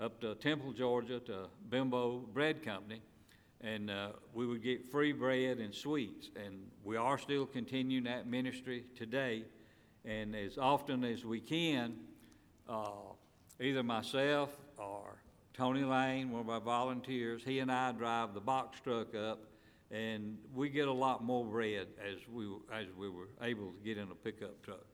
up 0.00 0.18
to 0.22 0.34
Temple, 0.36 0.72
Georgia, 0.72 1.20
to 1.20 1.48
Bimbo 1.68 2.20
Bread 2.32 2.64
Company, 2.64 3.02
and 3.60 3.90
uh, 3.90 4.08
we 4.32 4.46
would 4.46 4.62
get 4.62 4.90
free 4.90 5.12
bread 5.12 5.58
and 5.58 5.74
sweets. 5.74 6.30
And 6.36 6.70
we 6.84 6.96
are 6.96 7.18
still 7.18 7.44
continuing 7.44 8.04
that 8.04 8.26
ministry 8.26 8.84
today. 8.96 9.44
And 10.06 10.34
as 10.34 10.56
often 10.56 11.04
as 11.04 11.24
we 11.24 11.40
can, 11.40 11.94
uh, 12.66 13.12
either 13.60 13.82
myself 13.82 14.48
or 14.78 15.18
Tony 15.52 15.84
Lane, 15.84 16.30
one 16.30 16.40
of 16.40 16.48
our 16.48 16.60
volunteers, 16.60 17.42
he 17.44 17.58
and 17.58 17.70
I 17.70 17.92
drive 17.92 18.32
the 18.32 18.40
box 18.40 18.80
truck 18.80 19.14
up, 19.14 19.40
and 19.90 20.38
we 20.54 20.70
get 20.70 20.88
a 20.88 20.92
lot 20.92 21.22
more 21.22 21.44
bread 21.44 21.88
as 22.00 22.16
we, 22.32 22.46
as 22.72 22.86
we 22.96 23.10
were 23.10 23.28
able 23.42 23.72
to 23.72 23.78
get 23.84 23.98
in 23.98 24.10
a 24.10 24.14
pickup 24.14 24.62
truck. 24.62 24.86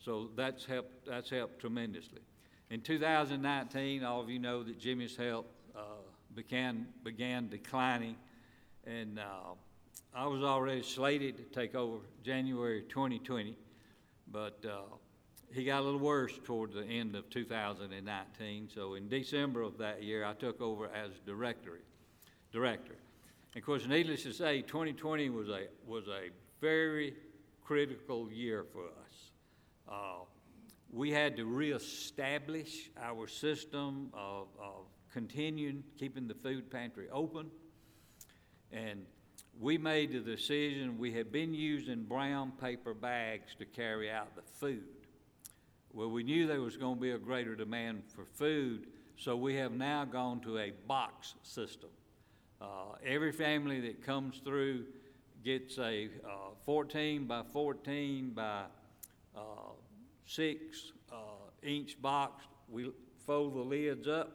So 0.00 0.30
that's 0.34 0.64
helped, 0.64 1.06
that's 1.06 1.30
helped 1.30 1.60
tremendously. 1.60 2.22
In 2.70 2.80
2019, 2.80 4.04
all 4.04 4.20
of 4.20 4.30
you 4.30 4.38
know 4.38 4.62
that 4.62 4.78
Jimmy's 4.78 5.16
health 5.16 5.46
uh, 5.76 5.80
began, 6.34 6.86
began 7.04 7.48
declining, 7.48 8.16
and 8.86 9.18
uh, 9.18 9.54
I 10.14 10.26
was 10.26 10.42
already 10.42 10.82
slated 10.82 11.36
to 11.36 11.44
take 11.44 11.74
over 11.74 11.98
January 12.22 12.82
2020, 12.88 13.56
but 14.30 14.64
uh, 14.64 14.96
he 15.52 15.64
got 15.64 15.80
a 15.80 15.84
little 15.84 16.00
worse 16.00 16.38
toward 16.44 16.72
the 16.72 16.84
end 16.84 17.14
of 17.14 17.28
2019. 17.30 18.70
So 18.74 18.94
in 18.94 19.08
December 19.08 19.62
of 19.62 19.78
that 19.78 20.02
year, 20.02 20.24
I 20.24 20.32
took 20.32 20.60
over 20.60 20.86
as 20.86 21.10
director. 21.26 21.80
Director. 22.52 22.96
And 23.54 23.62
of 23.62 23.66
course, 23.66 23.86
needless 23.86 24.22
to 24.22 24.32
say, 24.32 24.62
2020 24.62 25.30
was 25.30 25.48
a 25.48 25.66
was 25.86 26.08
a 26.08 26.30
very 26.60 27.14
critical 27.62 28.30
year 28.30 28.64
for 28.72 28.84
us. 28.84 29.30
We 30.92 31.10
had 31.10 31.36
to 31.38 31.46
reestablish 31.46 32.90
our 33.02 33.26
system 33.26 34.10
of, 34.12 34.48
of 34.62 34.84
continuing 35.10 35.82
keeping 35.98 36.28
the 36.28 36.34
food 36.34 36.70
pantry 36.70 37.06
open, 37.10 37.50
and 38.70 39.06
we 39.58 39.78
made 39.78 40.12
the 40.12 40.20
decision. 40.20 40.98
We 40.98 41.10
had 41.10 41.32
been 41.32 41.54
using 41.54 42.04
brown 42.04 42.52
paper 42.60 42.92
bags 42.92 43.54
to 43.58 43.64
carry 43.64 44.10
out 44.10 44.36
the 44.36 44.42
food. 44.42 44.84
Well, 45.94 46.10
we 46.10 46.22
knew 46.22 46.46
there 46.46 46.60
was 46.60 46.76
going 46.76 46.96
to 46.96 47.00
be 47.00 47.12
a 47.12 47.18
greater 47.18 47.54
demand 47.54 48.02
for 48.14 48.26
food, 48.26 48.86
so 49.16 49.34
we 49.34 49.54
have 49.56 49.72
now 49.72 50.04
gone 50.04 50.40
to 50.40 50.58
a 50.58 50.72
box 50.86 51.34
system. 51.42 51.90
Uh, 52.60 52.96
every 53.04 53.32
family 53.32 53.80
that 53.80 54.04
comes 54.04 54.42
through 54.44 54.84
gets 55.42 55.78
a 55.78 56.10
uh, 56.24 56.54
14 56.66 57.26
by 57.26 57.42
14 57.50 58.30
by 58.30 58.64
uh, 59.34 59.40
6 60.26 60.92
uh, 61.12 61.16
inch 61.62 62.00
box. 62.00 62.44
We 62.68 62.90
fold 63.26 63.54
the 63.54 63.60
lids 63.60 64.08
up, 64.08 64.32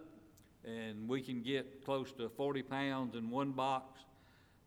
and 0.64 1.08
we 1.08 1.22
can 1.22 1.42
get 1.42 1.84
close 1.84 2.12
to 2.14 2.30
40 2.30 2.62
pounds 2.64 3.16
in 3.16 3.30
one 3.30 3.52
box. 3.52 4.02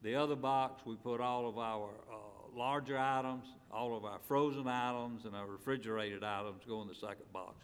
The 0.02 0.14
other 0.14 0.36
box, 0.36 0.82
we 0.86 0.96
put 0.96 1.20
all 1.20 1.48
of 1.48 1.58
our 1.58 1.90
uh, 2.10 2.56
larger 2.56 2.98
items, 2.98 3.46
all 3.70 3.96
of 3.96 4.04
our 4.04 4.18
frozen 4.26 4.66
items, 4.66 5.24
and 5.24 5.36
our 5.36 5.46
refrigerated 5.46 6.24
items 6.24 6.62
go 6.66 6.80
in 6.82 6.88
the 6.88 6.94
second 6.94 7.30
box. 7.32 7.54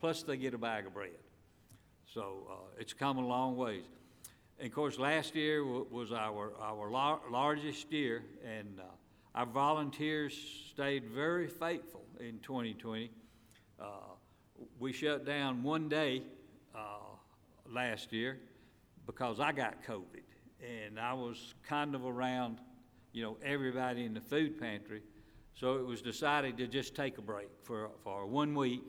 Plus, 0.00 0.22
they 0.22 0.36
get 0.36 0.54
a 0.54 0.58
bag 0.58 0.86
of 0.86 0.94
bread. 0.94 1.10
So 2.12 2.46
uh, 2.50 2.54
it's 2.78 2.92
come 2.92 3.18
a 3.18 3.26
long 3.26 3.56
ways. 3.56 3.84
And 4.58 4.68
of 4.68 4.74
course, 4.74 4.98
last 4.98 5.34
year 5.34 5.64
was 5.64 6.12
our, 6.12 6.52
our 6.60 6.90
lar- 6.90 7.20
largest 7.30 7.92
year, 7.92 8.22
and 8.44 8.78
uh, 8.80 8.84
our 9.34 9.46
volunteers 9.46 10.36
stayed 10.72 11.04
very 11.04 11.46
faithful 11.46 12.01
in 12.20 12.38
2020. 12.40 13.10
Uh, 13.80 13.84
we 14.78 14.92
shut 14.92 15.24
down 15.24 15.62
one 15.62 15.88
day 15.88 16.22
uh, 16.74 16.78
last 17.70 18.12
year 18.12 18.38
because 19.06 19.40
I 19.40 19.52
got 19.52 19.82
COVID, 19.84 20.22
and 20.60 20.98
I 20.98 21.12
was 21.12 21.54
kind 21.66 21.94
of 21.94 22.04
around, 22.04 22.58
you 23.12 23.22
know, 23.22 23.36
everybody 23.44 24.04
in 24.04 24.14
the 24.14 24.20
food 24.20 24.60
pantry. 24.60 25.02
So 25.54 25.76
it 25.76 25.86
was 25.86 26.00
decided 26.00 26.56
to 26.58 26.66
just 26.66 26.94
take 26.94 27.18
a 27.18 27.22
break 27.22 27.48
for, 27.62 27.90
for 28.02 28.26
one 28.26 28.54
week, 28.54 28.82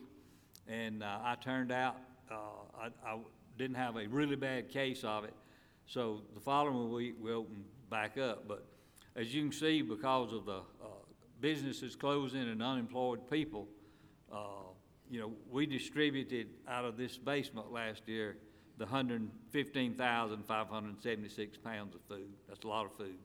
and 0.68 1.03
uh, 1.03 1.20
I 1.24 1.36
turned 1.36 1.72
out, 1.72 1.98
uh, 2.32 2.36
I, 2.80 2.88
I 3.06 3.18
didn't 3.58 3.75
have 3.75 3.98
a 3.98 4.08
really 4.08 4.36
bad 4.36 4.70
case 4.70 5.03
of 5.03 5.24
it. 5.25 5.34
So 5.86 6.22
the 6.34 6.39
following 6.39 6.92
week, 6.92 7.15
we 7.22 7.32
opened 7.32 7.65
back 7.89 8.18
up. 8.18 8.48
But 8.48 8.65
as 9.15 9.34
you 9.34 9.44
can 9.44 9.51
see, 9.51 9.82
because 9.82 10.34
of 10.34 10.46
the 10.46 10.58
uh, 10.58 10.88
businesses 11.43 11.95
closing 11.97 12.41
and 12.41 12.63
unemployed 12.63 13.29
people, 13.29 13.67
uh, 14.31 14.63
you 15.12 15.19
know, 15.19 15.33
we 15.51 15.65
distributed 15.65 16.47
out 16.69 16.85
of 16.85 16.95
this 16.95 17.17
basement 17.17 17.69
last 17.69 18.07
year 18.07 18.38
the 18.77 18.85
115,576 18.85 21.57
pounds 21.57 21.95
of 21.95 22.01
food. 22.07 22.29
That's 22.47 22.63
a 22.63 22.67
lot 22.67 22.85
of 22.85 22.95
food. 22.95 23.17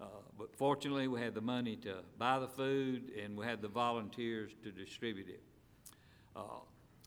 Uh, 0.00 0.06
but 0.36 0.56
fortunately, 0.56 1.06
we 1.06 1.20
had 1.20 1.34
the 1.34 1.40
money 1.40 1.76
to 1.76 1.98
buy 2.18 2.40
the 2.40 2.48
food 2.48 3.12
and 3.22 3.36
we 3.36 3.46
had 3.46 3.62
the 3.62 3.68
volunteers 3.68 4.50
to 4.64 4.72
distribute 4.72 5.28
it. 5.28 5.44
Uh, 6.34 6.40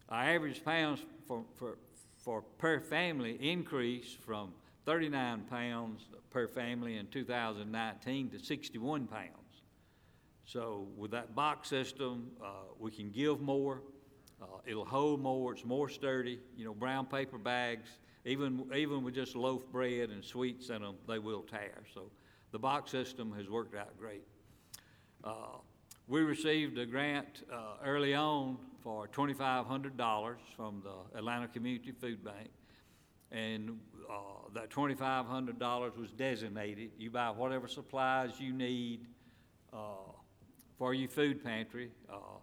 our 0.07 0.23
average 0.23 0.63
pounds 0.63 1.01
for, 1.27 1.43
for, 1.57 1.77
for 2.17 2.43
per 2.59 2.79
family 2.79 3.37
increased 3.41 4.21
from 4.21 4.53
39 4.85 5.41
pounds 5.49 6.05
per 6.29 6.47
family 6.47 6.95
in 6.95 7.07
2019 7.07 8.29
to 8.29 8.39
61 8.39 9.05
pounds. 9.07 9.42
So 10.45 10.88
with 10.97 11.12
that 11.12 11.35
box 11.35 11.69
system, 11.69 12.31
uh, 12.43 12.47
we 12.79 12.91
can 12.91 13.09
give 13.09 13.41
more. 13.41 13.81
Uh, 14.41 14.45
it'll 14.65 14.85
hold 14.85 15.21
more. 15.21 15.53
It's 15.53 15.65
more 15.65 15.89
sturdy. 15.89 16.39
You 16.57 16.65
know, 16.65 16.73
brown 16.73 17.05
paper 17.05 17.38
bags, 17.38 17.89
even 18.25 18.65
even 18.75 19.03
with 19.03 19.15
just 19.15 19.35
loaf 19.35 19.65
bread 19.71 20.09
and 20.09 20.23
sweets 20.23 20.69
in 20.69 20.81
them, 20.81 20.95
they 21.07 21.19
will 21.19 21.43
tear. 21.43 21.83
So 21.93 22.12
the 22.51 22.59
box 22.59 22.91
system 22.91 23.33
has 23.33 23.50
worked 23.50 23.75
out 23.75 23.97
great. 23.97 24.23
Uh, 25.23 25.57
we 26.07 26.21
received 26.21 26.77
a 26.77 26.85
grant 26.85 27.43
uh, 27.51 27.75
early 27.85 28.13
on 28.13 28.57
for 28.81 29.07
$2,500 29.07 30.35
from 30.55 30.83
the 30.83 31.17
Atlanta 31.17 31.47
Community 31.47 31.93
Food 31.93 32.21
Bank, 32.21 32.50
and 33.31 33.79
uh, 34.09 34.50
that 34.53 34.69
$2,500 34.69 35.97
was 35.97 36.12
designated. 36.12 36.91
You 36.97 37.09
buy 37.09 37.29
whatever 37.29 37.69
supplies 37.69 38.38
you 38.38 38.51
need 38.51 39.07
uh, 39.71 39.77
for 40.77 40.93
your 40.93 41.09
food 41.09 41.43
pantry. 41.43 41.91
Uh, 42.09 42.39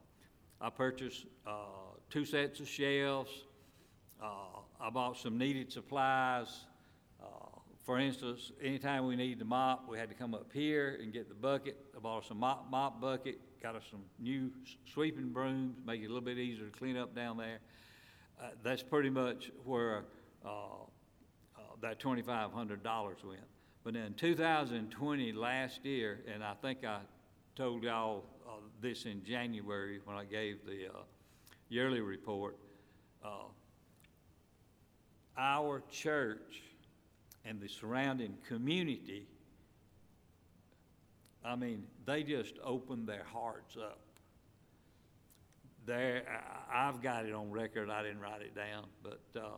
I 0.60 0.70
purchased 0.70 1.26
uh, 1.46 1.52
two 2.10 2.24
sets 2.24 2.60
of 2.60 2.68
shelves. 2.68 3.30
Uh, 4.22 4.60
I 4.80 4.90
bought 4.90 5.16
some 5.16 5.38
needed 5.38 5.72
supplies. 5.72 6.66
Uh, 7.22 7.26
for 7.84 7.98
instance, 7.98 8.52
anytime 8.62 9.06
we 9.06 9.16
needed 9.16 9.38
to 9.38 9.44
mop, 9.44 9.88
we 9.88 9.98
had 9.98 10.08
to 10.08 10.14
come 10.14 10.34
up 10.34 10.50
here 10.52 10.98
and 11.02 11.12
get 11.12 11.28
the 11.28 11.34
bucket. 11.34 11.76
I 11.96 11.98
bought 11.98 12.24
us 12.24 12.30
a 12.30 12.34
mop, 12.34 12.70
mop 12.70 13.00
bucket, 13.00 13.40
got 13.62 13.74
us 13.76 13.84
some 13.90 14.02
new 14.18 14.50
sweeping 14.92 15.30
brooms, 15.30 15.76
make 15.86 16.00
it 16.00 16.06
a 16.06 16.08
little 16.08 16.20
bit 16.20 16.38
easier 16.38 16.66
to 16.66 16.78
clean 16.78 16.96
up 16.96 17.14
down 17.14 17.36
there. 17.36 17.58
Uh, 18.40 18.48
that's 18.62 18.82
pretty 18.82 19.10
much 19.10 19.50
where 19.64 20.04
that 21.82 21.98
twenty-five 21.98 22.52
hundred 22.52 22.82
dollars 22.82 23.16
went. 23.24 23.40
But 23.84 23.96
in 23.96 24.12
two 24.12 24.34
thousand 24.34 24.90
twenty, 24.90 25.32
last 25.32 25.82
year, 25.82 26.20
and 26.30 26.44
I 26.44 26.52
think 26.60 26.84
I 26.84 26.98
told 27.60 27.82
y'all 27.82 28.24
uh, 28.48 28.52
this 28.80 29.04
in 29.04 29.22
January 29.22 30.00
when 30.06 30.16
I 30.16 30.24
gave 30.24 30.64
the 30.64 30.86
uh, 30.86 31.02
yearly 31.68 32.00
report, 32.00 32.56
uh, 33.22 33.50
our 35.36 35.82
church 35.90 36.62
and 37.44 37.60
the 37.60 37.68
surrounding 37.68 38.34
community, 38.48 39.26
I 41.44 41.54
mean, 41.54 41.84
they 42.06 42.22
just 42.22 42.54
opened 42.64 43.06
their 43.06 43.24
hearts 43.24 43.76
up. 43.76 44.00
There, 45.84 46.22
I've 46.72 47.02
got 47.02 47.26
it 47.26 47.34
on 47.34 47.50
record, 47.50 47.90
I 47.90 48.02
didn't 48.02 48.20
write 48.20 48.40
it 48.40 48.54
down, 48.54 48.86
but 49.02 49.20
uh, 49.38 49.48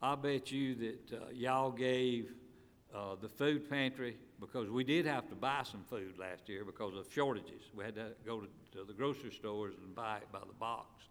I 0.00 0.14
bet 0.14 0.52
you 0.52 0.76
that 0.76 1.12
uh, 1.12 1.30
y'all 1.32 1.72
gave 1.72 2.30
the 3.20 3.28
food 3.28 3.68
pantry 3.68 4.16
because 4.40 4.68
we 4.68 4.84
did 4.84 5.06
have 5.06 5.28
to 5.28 5.34
buy 5.34 5.62
some 5.64 5.82
food 5.88 6.14
last 6.18 6.48
year 6.48 6.64
because 6.64 6.94
of 6.94 7.06
shortages. 7.12 7.62
We 7.74 7.84
had 7.84 7.94
to 7.96 8.08
go 8.24 8.40
to, 8.40 8.48
to 8.78 8.84
the 8.84 8.92
grocery 8.92 9.30
stores 9.32 9.74
and 9.82 9.94
buy 9.94 10.18
it 10.18 10.30
by 10.32 10.40
the 10.40 10.52
box. 10.58 11.04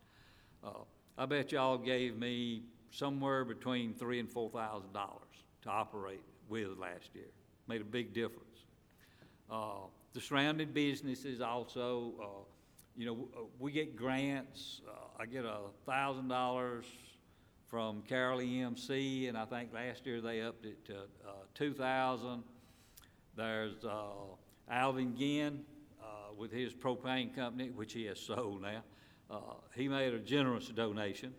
Uh, 0.64 0.70
I 1.18 1.26
bet 1.26 1.52
y'all 1.52 1.78
gave 1.78 2.18
me 2.18 2.64
somewhere 2.92 3.44
between 3.46 3.94
three 3.94 4.20
and 4.20 4.30
four 4.30 4.50
thousand 4.50 4.94
dollars 4.94 5.22
to 5.64 5.70
operate 5.70 6.22
with 6.50 6.78
last 6.78 7.10
year. 7.14 7.26
Made 7.68 7.82
a 7.82 7.86
big 7.86 8.14
difference. 8.14 8.42
Uh, 9.50 9.88
The 10.14 10.22
surrounding 10.22 10.72
businesses 10.72 11.42
also, 11.42 12.14
uh, 12.22 12.26
you 12.96 13.06
know, 13.06 13.28
we 13.60 13.72
get 13.72 13.96
grants. 13.96 14.82
Uh, 14.88 15.22
I 15.22 15.26
get 15.26 15.46
a 15.46 15.58
thousand 15.86 16.28
dollars 16.28 16.86
from 17.68 18.02
Carroll 18.04 18.40
EMC, 18.40 19.28
and 19.28 19.38
I 19.38 19.46
think 19.46 19.74
last 19.74 20.06
year 20.06 20.22
they 20.22 20.42
upped 20.42 20.66
it 20.66 20.86
to 20.86 20.96
uh, 21.28 21.32
two 21.54 21.74
thousand. 21.74 22.44
There's 23.36 23.84
uh, 23.84 24.14
Alvin 24.70 25.16
Ginn 25.18 25.62
uh, 26.02 26.34
with 26.38 26.52
his 26.52 26.74
propane 26.74 27.36
company, 27.36 27.70
which 27.70 27.94
he 27.94 28.06
has 28.06 28.20
sold 28.20 28.62
now. 28.62 28.82
Uh, 29.30 29.56
He 29.76 29.88
made 29.88 30.14
a 30.14 30.20
generous 30.20 30.68
donation, 30.70 31.34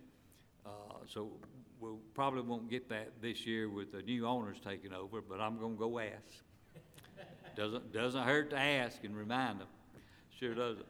Uh, 0.65 0.69
so 1.07 1.31
we 1.79 1.89
probably 2.13 2.41
won't 2.41 2.69
get 2.69 2.89
that 2.89 3.21
this 3.21 3.45
year 3.47 3.69
with 3.69 3.91
the 3.91 4.01
new 4.01 4.27
owners 4.27 4.57
taking 4.59 4.93
over, 4.93 5.21
but 5.21 5.39
I'm 5.39 5.57
gonna 5.59 5.75
go 5.75 5.99
ask. 5.99 6.43
Doesn't, 7.55 7.91
doesn't 7.91 8.23
hurt 8.23 8.49
to 8.51 8.59
ask 8.59 9.03
and 9.03 9.15
remind 9.17 9.59
them, 9.59 9.67
sure 10.37 10.53
doesn't. 10.53 10.85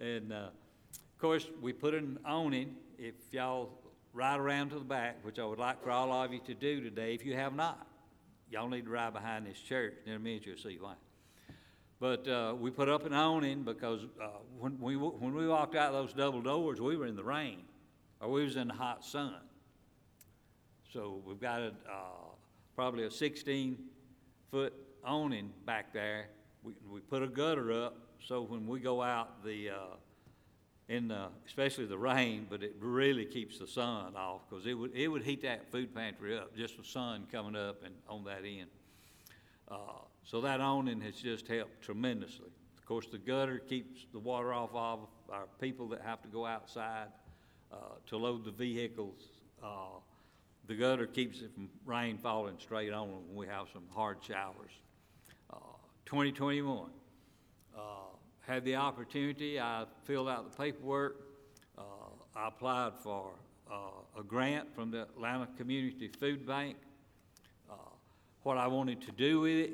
And, 0.00 0.32
uh, 0.32 0.48
of 0.92 1.18
course, 1.18 1.48
we 1.62 1.72
put 1.72 1.94
an 1.94 2.18
awning, 2.26 2.76
if 2.98 3.14
y'all 3.30 3.70
ride 4.12 4.38
around 4.38 4.70
to 4.70 4.78
the 4.78 4.84
back, 4.84 5.24
which 5.24 5.38
I 5.38 5.44
would 5.46 5.58
like 5.58 5.82
for 5.82 5.90
all 5.90 6.12
of 6.12 6.32
you 6.32 6.40
to 6.46 6.54
do 6.54 6.82
today, 6.82 7.14
if 7.14 7.24
you 7.24 7.34
have 7.34 7.54
not, 7.54 7.86
y'all 8.52 8.68
need 8.68 8.84
to 8.84 8.90
ride 8.90 9.14
behind 9.14 9.46
this 9.46 9.58
church, 9.58 9.94
in 10.06 10.12
a 10.12 10.18
minute 10.18 10.44
you'll 10.46 10.58
see 10.58 10.76
why. 10.78 10.94
But, 11.98 12.28
uh, 12.28 12.54
we 12.58 12.70
put 12.70 12.88
up 12.88 13.06
an 13.06 13.14
awning 13.14 13.62
because, 13.62 14.04
uh, 14.20 14.26
when 14.58 14.78
we, 14.80 14.96
when 14.96 15.34
we 15.34 15.48
walked 15.48 15.74
out 15.74 15.92
those 15.92 16.12
double 16.12 16.42
doors, 16.42 16.80
we 16.80 16.96
were 16.96 17.06
in 17.06 17.16
the 17.16 17.24
rain, 17.24 17.62
or 18.20 18.30
we 18.30 18.44
was 18.44 18.56
in 18.56 18.68
the 18.68 18.74
hot 18.74 19.04
sun. 19.04 19.36
So 20.92 21.22
we've 21.24 21.40
got 21.40 21.60
a, 21.60 21.72
uh, 21.90 22.34
probably 22.76 23.04
a 23.04 23.10
sixteen-foot 23.10 24.74
awning 25.04 25.50
back 25.64 25.92
there. 25.94 26.26
We, 26.62 26.72
we 26.92 27.00
put 27.00 27.22
a 27.22 27.28
gutter 27.28 27.72
up, 27.72 27.96
so 28.20 28.42
when 28.42 28.66
we 28.66 28.80
go 28.80 29.00
out, 29.00 29.42
the, 29.44 29.70
uh, 29.70 29.96
in 30.88 31.08
the, 31.08 31.28
especially 31.46 31.86
the 31.86 31.98
rain, 31.98 32.46
but 32.50 32.62
it 32.62 32.74
really 32.80 33.24
keeps 33.24 33.58
the 33.58 33.66
sun 33.66 34.14
off, 34.16 34.42
because 34.48 34.66
it 34.66 34.74
would, 34.74 34.94
it 34.94 35.08
would 35.08 35.22
heat 35.22 35.42
that 35.42 35.70
food 35.70 35.94
pantry 35.94 36.36
up, 36.36 36.54
just 36.56 36.76
the 36.76 36.84
sun 36.84 37.26
coming 37.30 37.56
up 37.56 37.82
and 37.84 37.94
on 38.08 38.24
that 38.24 38.42
end. 38.44 38.68
Uh, 39.68 39.76
So 40.24 40.40
that 40.40 40.60
awning 40.60 41.00
has 41.00 41.14
just 41.16 41.48
helped 41.48 41.82
tremendously. 41.82 42.50
Of 42.78 42.86
course, 42.86 43.06
the 43.06 43.18
gutter 43.18 43.58
keeps 43.58 44.06
the 44.12 44.18
water 44.18 44.52
off 44.52 44.70
of 44.74 45.08
our 45.30 45.46
people 45.60 45.88
that 45.88 46.00
have 46.02 46.20
to 46.22 46.28
go 46.28 46.44
outside 46.46 47.08
uh, 47.72 47.76
to 48.06 48.16
load 48.16 48.44
the 48.44 48.50
vehicles. 48.52 49.22
Uh, 49.62 50.00
The 50.68 50.74
gutter 50.74 51.06
keeps 51.06 51.40
it 51.40 51.52
from 51.54 51.68
rain 51.86 52.18
falling 52.18 52.58
straight 52.58 52.92
on 52.92 53.10
when 53.10 53.34
we 53.34 53.46
have 53.46 53.66
some 53.72 53.84
hard 53.94 54.18
showers. 54.22 54.72
Uh, 55.50 55.56
2021, 56.06 56.90
uh, 57.76 57.80
had 58.46 58.64
the 58.64 58.76
opportunity, 58.76 59.60
I 59.60 59.84
filled 60.04 60.28
out 60.28 60.50
the 60.50 60.56
paperwork. 60.56 61.16
Uh, 61.78 61.82
I 62.34 62.48
applied 62.48 62.92
for 63.02 63.32
uh, 63.70 64.20
a 64.20 64.22
grant 64.22 64.74
from 64.74 64.90
the 64.90 65.02
Atlanta 65.02 65.48
Community 65.56 66.08
Food 66.08 66.46
Bank. 66.46 66.76
Uh, 67.70 67.74
What 68.42 68.58
I 68.58 68.66
wanted 68.66 69.00
to 69.02 69.12
do 69.12 69.40
with 69.40 69.56
it, 69.56 69.70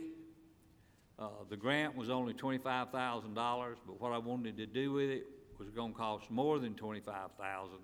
uh, 1.19 1.29
the 1.49 1.57
grant 1.57 1.97
was 1.97 2.11
only 2.11 2.35
twenty-five 2.35 2.91
thousand 2.91 3.35
dollars, 3.35 3.79
but 3.87 4.01
what 4.01 4.13
I 4.13 4.19
wanted 4.19 4.57
to 4.59 4.67
do 4.67 4.93
with 4.93 5.11
it 5.11 5.27
was 5.59 5.71
gonna 5.71 5.95
cost 5.95 6.31
more 6.31 6.59
than 6.59 6.75
twenty-five 6.75 7.31
thousand. 7.39 7.81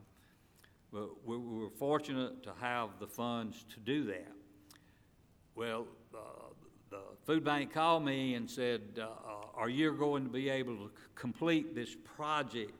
But 0.93 1.27
we, 1.27 1.37
we 1.37 1.59
were 1.59 1.71
fortunate 1.71 2.45
to 2.45 2.53
have 2.61 2.91
the 3.01 3.07
funds 3.09 3.65
to 3.75 3.81
do 3.81 4.05
that. 4.05 4.31
Well, 5.57 5.87
uh, 6.15 6.44
food 7.25 7.45
bank 7.45 7.73
called 7.73 8.05
me 8.05 8.35
and 8.35 8.51
said, 8.51 8.83
uh, 8.99 9.03
uh, 9.03 9.07
are 9.55 9.69
you 9.69 9.93
going 9.93 10.25
to 10.25 10.31
be 10.31 10.49
able 10.49 10.77
to 10.77 10.91
complete 11.15 11.75
this 11.75 11.97
project 12.17 12.73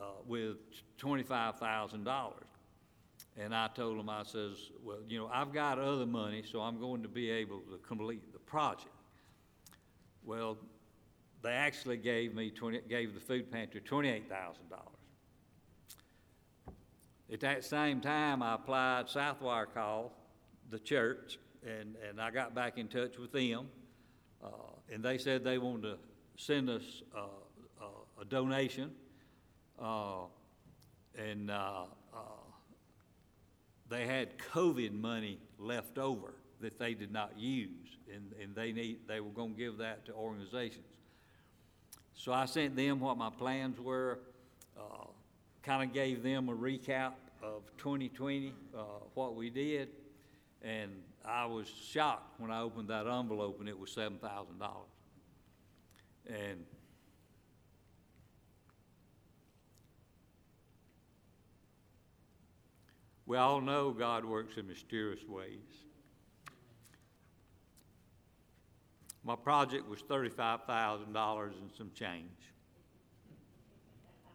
uh, 0.00 0.04
with 0.26 0.56
twenty-five 0.98 1.58
thousand 1.58 2.04
dollars? 2.04 2.42
And 3.38 3.54
I 3.54 3.68
told 3.68 3.98
them, 3.98 4.08
I 4.08 4.22
says, 4.22 4.70
well, 4.82 4.98
you 5.08 5.18
know, 5.18 5.30
I've 5.32 5.52
got 5.52 5.78
other 5.78 6.06
money, 6.06 6.42
so 6.50 6.60
I'm 6.60 6.80
going 6.80 7.02
to 7.02 7.08
be 7.08 7.30
able 7.30 7.60
to 7.70 7.78
complete 7.86 8.32
the 8.32 8.38
project. 8.38 8.88
Well, 10.24 10.56
they 11.42 11.52
actually 11.52 11.98
gave 11.98 12.34
me 12.34 12.50
twenty, 12.50 12.80
gave 12.88 13.14
the 13.14 13.20
food 13.20 13.52
pantry 13.52 13.80
twenty-eight 13.80 14.28
thousand 14.28 14.68
dollars. 14.70 14.82
At 17.32 17.40
that 17.40 17.64
same 17.64 18.00
time, 18.00 18.42
I 18.42 18.54
applied, 18.54 19.06
Southwire 19.06 19.66
called 19.72 20.12
the 20.70 20.78
church, 20.78 21.38
and, 21.66 21.96
and 22.08 22.20
I 22.20 22.30
got 22.30 22.54
back 22.54 22.78
in 22.78 22.88
touch 22.88 23.18
with 23.18 23.32
them. 23.32 23.68
Uh, 24.42 24.48
and 24.92 25.02
they 25.02 25.18
said 25.18 25.42
they 25.42 25.58
wanted 25.58 25.82
to 25.82 25.98
send 26.36 26.70
us, 26.70 27.02
uh, 27.14 27.20
uh, 27.80 28.20
a 28.20 28.24
donation. 28.24 28.92
Uh, 29.78 30.26
and, 31.18 31.50
uh, 31.50 31.84
they 33.88 34.04
had 34.04 34.36
COVID 34.38 34.92
money 34.92 35.38
left 35.60 35.96
over 35.96 36.34
that 36.60 36.76
they 36.76 36.92
did 36.92 37.12
not 37.12 37.38
use, 37.38 37.96
and, 38.12 38.32
and 38.42 38.52
they 38.52 38.72
need, 38.72 38.98
they 39.06 39.20
were 39.20 39.30
gonna 39.30 39.52
give 39.52 39.78
that 39.78 40.04
to 40.06 40.12
organizations. 40.12 40.86
So 42.14 42.32
I 42.32 42.46
sent 42.46 42.74
them 42.74 42.98
what 42.98 43.16
my 43.16 43.30
plans 43.30 43.78
were, 43.78 44.18
uh, 44.76 45.06
kinda 45.62 45.86
gave 45.86 46.24
them 46.24 46.48
a 46.48 46.52
recap 46.52 47.12
of 47.42 47.62
twenty 47.76 48.08
twenty, 48.08 48.52
uh, 48.76 48.82
what 49.14 49.36
we 49.36 49.50
did, 49.50 49.90
and 50.62 50.90
I 51.28 51.46
was 51.46 51.68
shocked 51.68 52.38
when 52.40 52.50
I 52.50 52.60
opened 52.60 52.88
that 52.88 53.06
envelope 53.06 53.58
and 53.60 53.68
it 53.68 53.78
was 53.78 53.90
seven 53.90 54.18
thousand 54.18 54.58
dollars. 54.58 54.88
And 56.28 56.64
we 63.26 63.36
all 63.36 63.60
know 63.60 63.90
God 63.90 64.24
works 64.24 64.56
in 64.56 64.66
mysterious 64.66 65.24
ways. 65.28 65.60
My 69.24 69.36
project 69.36 69.88
was 69.88 70.00
thirty-five 70.00 70.64
thousand 70.64 71.12
dollars 71.12 71.54
and 71.60 71.70
some 71.76 71.90
change. 71.94 72.30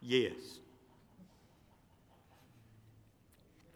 Yes. 0.01 0.60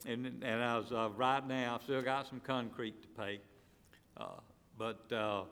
And, 0.06 0.26
and 0.26 0.62
as 0.62 0.92
of 0.92 1.18
right 1.18 1.46
now, 1.48 1.76
I've 1.76 1.84
still 1.84 2.02
got 2.02 2.28
some 2.28 2.40
concrete 2.40 3.02
to 3.02 3.08
pay. 3.10 3.40
Uh, 4.18 4.40
But, 4.78 5.12
uh, 5.12 5.44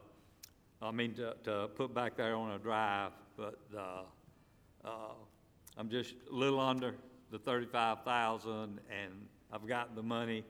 I 0.82 0.92
mean, 0.92 1.14
to, 1.16 1.36
to 1.46 1.70
put 1.76 1.94
back 1.94 2.18
there 2.18 2.36
on 2.36 2.52
a 2.52 2.60
drive, 2.60 3.14
but, 3.38 3.58
uh, 3.74 4.04
uh, 4.84 5.14
I'm 5.78 5.90
just 5.90 6.16
a 6.30 6.36
little 6.36 6.60
under 6.60 6.94
the 7.32 7.40
thirty-five 7.40 8.04
thousand, 8.04 8.82
and 8.92 9.14
I've 9.52 9.66
got 9.66 9.96
the 9.96 10.04
money, 10.04 10.44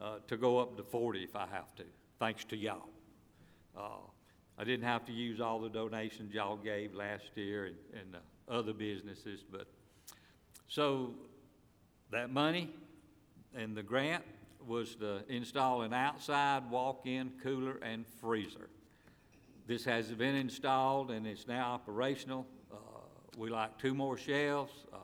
uh, 0.00 0.20
to 0.26 0.36
go 0.38 0.58
up 0.58 0.76
to 0.78 0.82
forty 0.82 1.22
if 1.22 1.36
I 1.36 1.46
have 1.46 1.74
to, 1.76 1.84
thanks 2.18 2.44
to 2.46 2.56
y'all. 2.56 2.88
Uh, 3.76 4.02
I 4.56 4.64
didn't 4.64 4.86
have 4.86 5.04
to 5.04 5.12
use 5.12 5.38
all 5.38 5.60
the 5.60 5.68
donations 5.68 6.32
y'all 6.32 6.56
gave 6.56 6.94
last 6.94 7.36
year 7.36 7.66
and, 7.66 7.76
and 7.92 8.16
uh, 8.16 8.52
other 8.58 8.72
businesses, 8.72 9.44
but, 9.48 9.66
so, 10.66 11.14
that 12.10 12.30
money 12.30 12.70
and 13.54 13.76
the 13.76 13.82
grant 13.82 14.24
was 14.66 14.96
to 14.96 15.22
install 15.28 15.82
an 15.82 15.92
outside 15.92 16.70
walk-in 16.70 17.32
cooler 17.42 17.78
and 17.82 18.06
freezer. 18.20 18.68
This 19.66 19.84
has 19.84 20.10
been 20.12 20.34
installed 20.34 21.10
and 21.10 21.26
it's 21.26 21.46
now 21.46 21.72
operational. 21.72 22.46
Uh, 22.72 22.76
we 23.36 23.50
like 23.50 23.78
two 23.78 23.94
more 23.94 24.16
shelves. 24.16 24.72
Uh, 24.92 24.96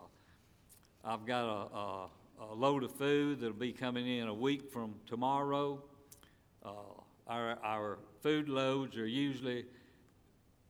I've 1.05 1.27
got 1.27 1.45
a, 1.45 1.77
a, 1.77 2.09
a 2.51 2.55
load 2.55 2.85
of 2.85 2.93
food 2.93 3.41
that'll 3.41 3.55
be 3.55 3.73
coming 3.73 4.07
in 4.07 4.29
a 4.29 4.35
week 4.35 4.71
from 4.71 4.95
tomorrow. 5.07 5.83
Uh, 6.65 6.71
Our, 7.27 7.59
our 7.63 7.99
food 8.23 8.49
loads 8.49 8.97
are 8.97 9.07
usually 9.07 9.65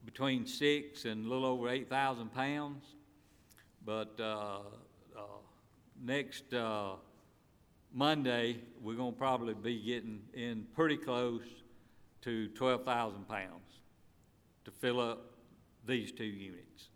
between 0.04 0.46
six 0.46 1.04
and 1.04 1.24
a 1.24 1.28
little 1.28 1.46
over 1.46 1.68
eight 1.68 1.88
thousand 1.88 2.32
pounds. 2.32 2.84
But, 3.84 4.20
uh, 4.20 4.58
uh, 5.16 5.40
next, 6.02 6.52
uh, 6.52 6.96
Monday, 7.92 8.58
we're 8.80 8.94
gonna 8.94 9.12
probably 9.12 9.54
be 9.54 9.80
getting 9.80 10.20
in 10.32 10.66
pretty 10.74 10.96
close 10.96 11.42
to 12.22 12.48
twelve 12.48 12.84
thousand 12.84 13.26
pounds 13.28 13.80
to 14.64 14.70
fill 14.70 15.00
up 15.00 15.34
these 15.86 16.12
two 16.12 16.24
units. 16.24 16.90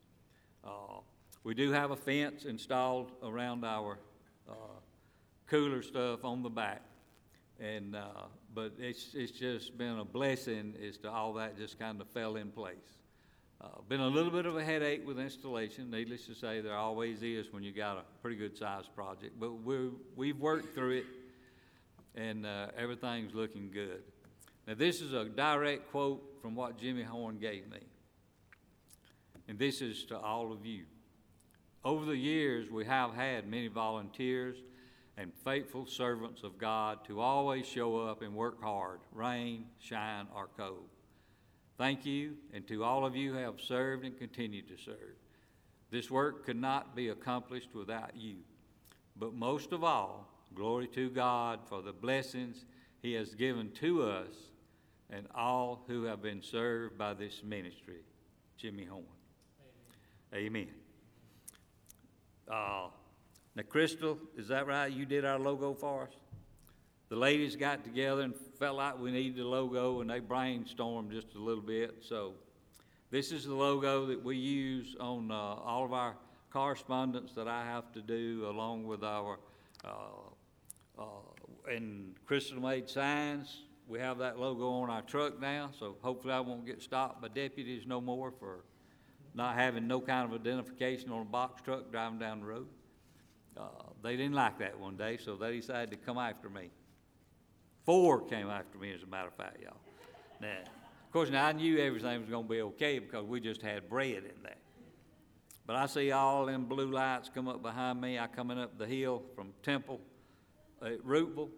Uh, 0.62 1.00
We 1.42 1.54
do 1.54 1.72
have 1.72 1.90
a 1.90 1.96
fence 1.96 2.44
installed 2.44 3.12
around 3.22 3.64
our 3.64 3.98
uh, 4.48 4.52
cooler 5.46 5.82
stuff 5.82 6.24
on 6.24 6.42
the 6.42 6.48
back, 6.50 6.82
And, 7.60 7.94
uh, 7.94 8.28
but 8.54 8.72
it's, 8.78 9.14
it's 9.14 9.32
just 9.32 9.76
been 9.76 9.98
a 9.98 10.04
blessing 10.04 10.74
as 10.86 10.96
to 10.98 11.10
all 11.10 11.34
that 11.34 11.56
just 11.58 11.78
kind 11.78 12.00
of 12.00 12.08
fell 12.08 12.36
in 12.36 12.50
place. 12.50 12.93
Uh, 13.64 13.68
been 13.88 14.00
a 14.00 14.08
little 14.08 14.30
bit 14.30 14.44
of 14.44 14.58
a 14.58 14.64
headache 14.64 15.06
with 15.06 15.18
installation, 15.18 15.90
needless 15.90 16.26
to 16.26 16.34
say, 16.34 16.60
there 16.60 16.76
always 16.76 17.22
is 17.22 17.50
when 17.50 17.62
you 17.62 17.72
got 17.72 17.96
a 17.96 18.02
pretty 18.20 18.36
good 18.36 18.54
sized 18.54 18.94
project, 18.94 19.40
but 19.40 19.54
we're, 19.54 19.88
we've 20.16 20.38
worked 20.38 20.74
through 20.74 20.90
it 20.90 21.06
and, 22.14 22.44
uh, 22.44 22.66
everything's 22.76 23.32
looking 23.34 23.70
good. 23.72 24.02
Now, 24.66 24.74
this 24.74 25.00
is 25.00 25.14
a 25.14 25.24
direct 25.24 25.90
quote 25.90 26.22
from 26.42 26.54
what 26.54 26.76
Jimmy 26.76 27.04
Horn 27.04 27.38
gave 27.38 27.70
me. 27.70 27.78
And 29.48 29.58
this 29.58 29.80
is 29.80 30.04
to 30.06 30.18
all 30.18 30.52
of 30.52 30.66
you. 30.66 30.84
Over 31.84 32.04
the 32.04 32.16
years, 32.16 32.70
we 32.70 32.84
have 32.84 33.14
had 33.14 33.48
many 33.48 33.68
volunteers 33.68 34.58
and 35.16 35.32
faithful 35.42 35.86
servants 35.86 36.42
of 36.42 36.58
God 36.58 36.98
to 37.06 37.20
always 37.20 37.66
show 37.66 37.98
up 38.00 38.20
and 38.20 38.34
work 38.34 38.62
hard, 38.62 39.00
rain, 39.12 39.66
shine, 39.78 40.26
or 40.34 40.48
cold. 40.58 40.88
Thank 41.76 42.06
you, 42.06 42.36
and 42.52 42.66
to 42.68 42.84
all 42.84 43.04
of 43.04 43.16
you 43.16 43.32
who 43.32 43.38
have 43.38 43.60
served 43.60 44.04
and 44.04 44.16
continue 44.16 44.62
to 44.62 44.76
serve. 44.76 45.16
This 45.90 46.10
work 46.10 46.44
could 46.44 46.60
not 46.60 46.94
be 46.94 47.08
accomplished 47.08 47.74
without 47.74 48.16
you. 48.16 48.36
But 49.16 49.34
most 49.34 49.72
of 49.72 49.82
all, 49.82 50.28
glory 50.54 50.86
to 50.88 51.10
God 51.10 51.60
for 51.68 51.82
the 51.82 51.92
blessings 51.92 52.64
He 53.02 53.12
has 53.14 53.34
given 53.34 53.70
to 53.72 54.02
us 54.02 54.34
and 55.10 55.26
all 55.34 55.84
who 55.86 56.04
have 56.04 56.22
been 56.22 56.42
served 56.42 56.96
by 56.96 57.14
this 57.14 57.42
ministry. 57.44 58.00
Jimmy 58.56 58.84
Horn. 58.84 59.04
Amen. 60.34 60.68
Uh, 62.48 62.88
now, 63.54 63.62
Crystal, 63.68 64.18
is 64.36 64.48
that 64.48 64.66
right? 64.66 64.90
You 64.92 65.06
did 65.06 65.24
our 65.24 65.38
logo 65.38 65.74
for 65.74 66.04
us? 66.04 66.10
The 67.14 67.20
ladies 67.20 67.54
got 67.54 67.84
together 67.84 68.22
and 68.22 68.34
felt 68.58 68.76
like 68.76 68.98
we 68.98 69.12
needed 69.12 69.40
a 69.40 69.46
logo, 69.46 70.00
and 70.00 70.10
they 70.10 70.18
brainstormed 70.18 71.12
just 71.12 71.36
a 71.36 71.38
little 71.38 71.62
bit. 71.62 71.98
So, 72.00 72.32
this 73.12 73.30
is 73.30 73.44
the 73.44 73.54
logo 73.54 74.04
that 74.06 74.24
we 74.24 74.36
use 74.36 74.96
on 74.98 75.30
uh, 75.30 75.34
all 75.34 75.84
of 75.84 75.92
our 75.92 76.16
correspondence 76.50 77.30
that 77.34 77.46
I 77.46 77.64
have 77.66 77.92
to 77.92 78.02
do, 78.02 78.48
along 78.48 78.88
with 78.88 79.04
our, 79.04 79.38
uh, 79.84 80.98
uh, 80.98 81.04
and 81.70 82.16
Crystal 82.26 82.60
made 82.60 82.90
signs. 82.90 83.62
We 83.86 84.00
have 84.00 84.18
that 84.18 84.40
logo 84.40 84.68
on 84.70 84.90
our 84.90 85.02
truck 85.02 85.40
now, 85.40 85.70
so 85.78 85.94
hopefully 86.02 86.34
I 86.34 86.40
won't 86.40 86.66
get 86.66 86.82
stopped 86.82 87.22
by 87.22 87.28
deputies 87.28 87.84
no 87.86 88.00
more 88.00 88.32
for 88.32 88.64
not 89.36 89.54
having 89.54 89.86
no 89.86 90.00
kind 90.00 90.34
of 90.34 90.40
identification 90.40 91.10
on 91.10 91.22
a 91.22 91.26
box 91.26 91.62
truck 91.62 91.92
driving 91.92 92.18
down 92.18 92.40
the 92.40 92.46
road. 92.46 92.66
Uh, 93.56 93.68
they 94.02 94.16
didn't 94.16 94.34
like 94.34 94.58
that 94.58 94.76
one 94.80 94.96
day, 94.96 95.16
so 95.16 95.36
they 95.36 95.52
decided 95.52 95.92
to 95.92 95.96
come 95.96 96.18
after 96.18 96.50
me. 96.50 96.70
Four 97.84 98.22
came 98.22 98.48
after 98.48 98.78
me, 98.78 98.92
as 98.92 99.02
a 99.02 99.06
matter 99.06 99.28
of 99.28 99.34
fact, 99.34 99.60
y'all. 99.62 99.76
Now, 100.40 100.58
of 100.58 101.12
course, 101.12 101.30
now 101.30 101.46
I 101.46 101.52
knew 101.52 101.78
everything 101.78 102.20
was 102.20 102.30
gonna 102.30 102.48
be 102.48 102.60
okay 102.62 102.98
because 102.98 103.24
we 103.24 103.40
just 103.40 103.62
had 103.62 103.88
bread 103.88 104.24
in 104.24 104.42
there. 104.42 104.56
But 105.66 105.76
I 105.76 105.86
see 105.86 106.10
all 106.10 106.44
them 106.44 106.66
blue 106.66 106.90
lights 106.90 107.30
come 107.34 107.48
up 107.48 107.62
behind 107.62 108.00
me. 108.00 108.18
I 108.18 108.26
coming 108.26 108.58
up 108.58 108.76
the 108.78 108.86
hill 108.86 109.22
from 109.34 109.52
Temple 109.62 110.00
uh, 110.82 110.86
at 110.86 111.02
Roopville. 111.02 111.48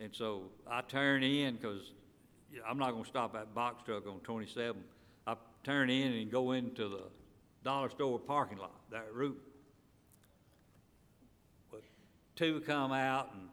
And 0.00 0.14
so 0.14 0.44
I 0.66 0.80
turn 0.80 1.22
in 1.22 1.56
because 1.56 1.92
I'm 2.66 2.78
not 2.78 2.92
gonna 2.92 3.04
stop 3.04 3.34
that 3.34 3.54
box 3.54 3.82
truck 3.84 4.06
on 4.06 4.20
twenty-seven. 4.20 4.82
I 5.26 5.34
turn 5.62 5.90
in 5.90 6.12
and 6.12 6.30
go 6.30 6.52
into 6.52 6.88
the 6.88 7.02
dollar 7.62 7.90
store 7.90 8.18
parking 8.18 8.56
lot, 8.56 8.80
that 8.90 9.04
at 9.08 9.12
Roopville. 9.12 9.34
But 11.70 11.82
two 12.34 12.60
come 12.60 12.92
out 12.92 13.34
and 13.34 13.49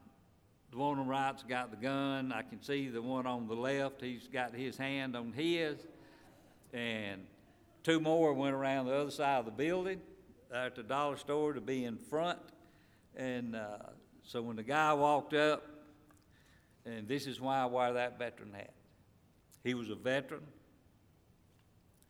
the 0.77 0.83
one 0.83 0.99
on 0.99 1.07
the 1.07 1.11
right's 1.11 1.41
got 1.41 1.71
the 1.71 1.77
gun. 1.77 2.31
I 2.31 2.43
can 2.43 2.61
see 2.61 2.89
the 2.89 3.01
one 3.01 3.25
on 3.25 3.47
the 3.47 3.55
left, 3.55 3.99
he's 3.99 4.27
got 4.27 4.53
his 4.53 4.77
hand 4.77 5.15
on 5.15 5.33
his. 5.33 5.75
And 6.71 7.25
two 7.81 7.99
more 7.99 8.31
went 8.33 8.53
around 8.53 8.85
the 8.85 8.93
other 8.93 9.09
side 9.09 9.39
of 9.39 9.45
the 9.45 9.51
building, 9.51 9.99
at 10.53 10.75
the 10.75 10.83
dollar 10.83 11.17
store 11.17 11.53
to 11.53 11.61
be 11.61 11.85
in 11.85 11.97
front. 11.97 12.37
And, 13.15 13.55
uh, 13.55 13.77
so 14.21 14.43
when 14.43 14.55
the 14.55 14.63
guy 14.63 14.93
walked 14.93 15.33
up, 15.33 15.65
and 16.85 17.07
this 17.07 17.25
is 17.25 17.41
why 17.41 17.57
I 17.57 17.65
wear 17.65 17.93
that 17.93 18.19
veteran 18.19 18.53
hat. 18.53 18.73
He 19.63 19.73
was 19.73 19.89
a 19.89 19.95
veteran. 19.95 20.43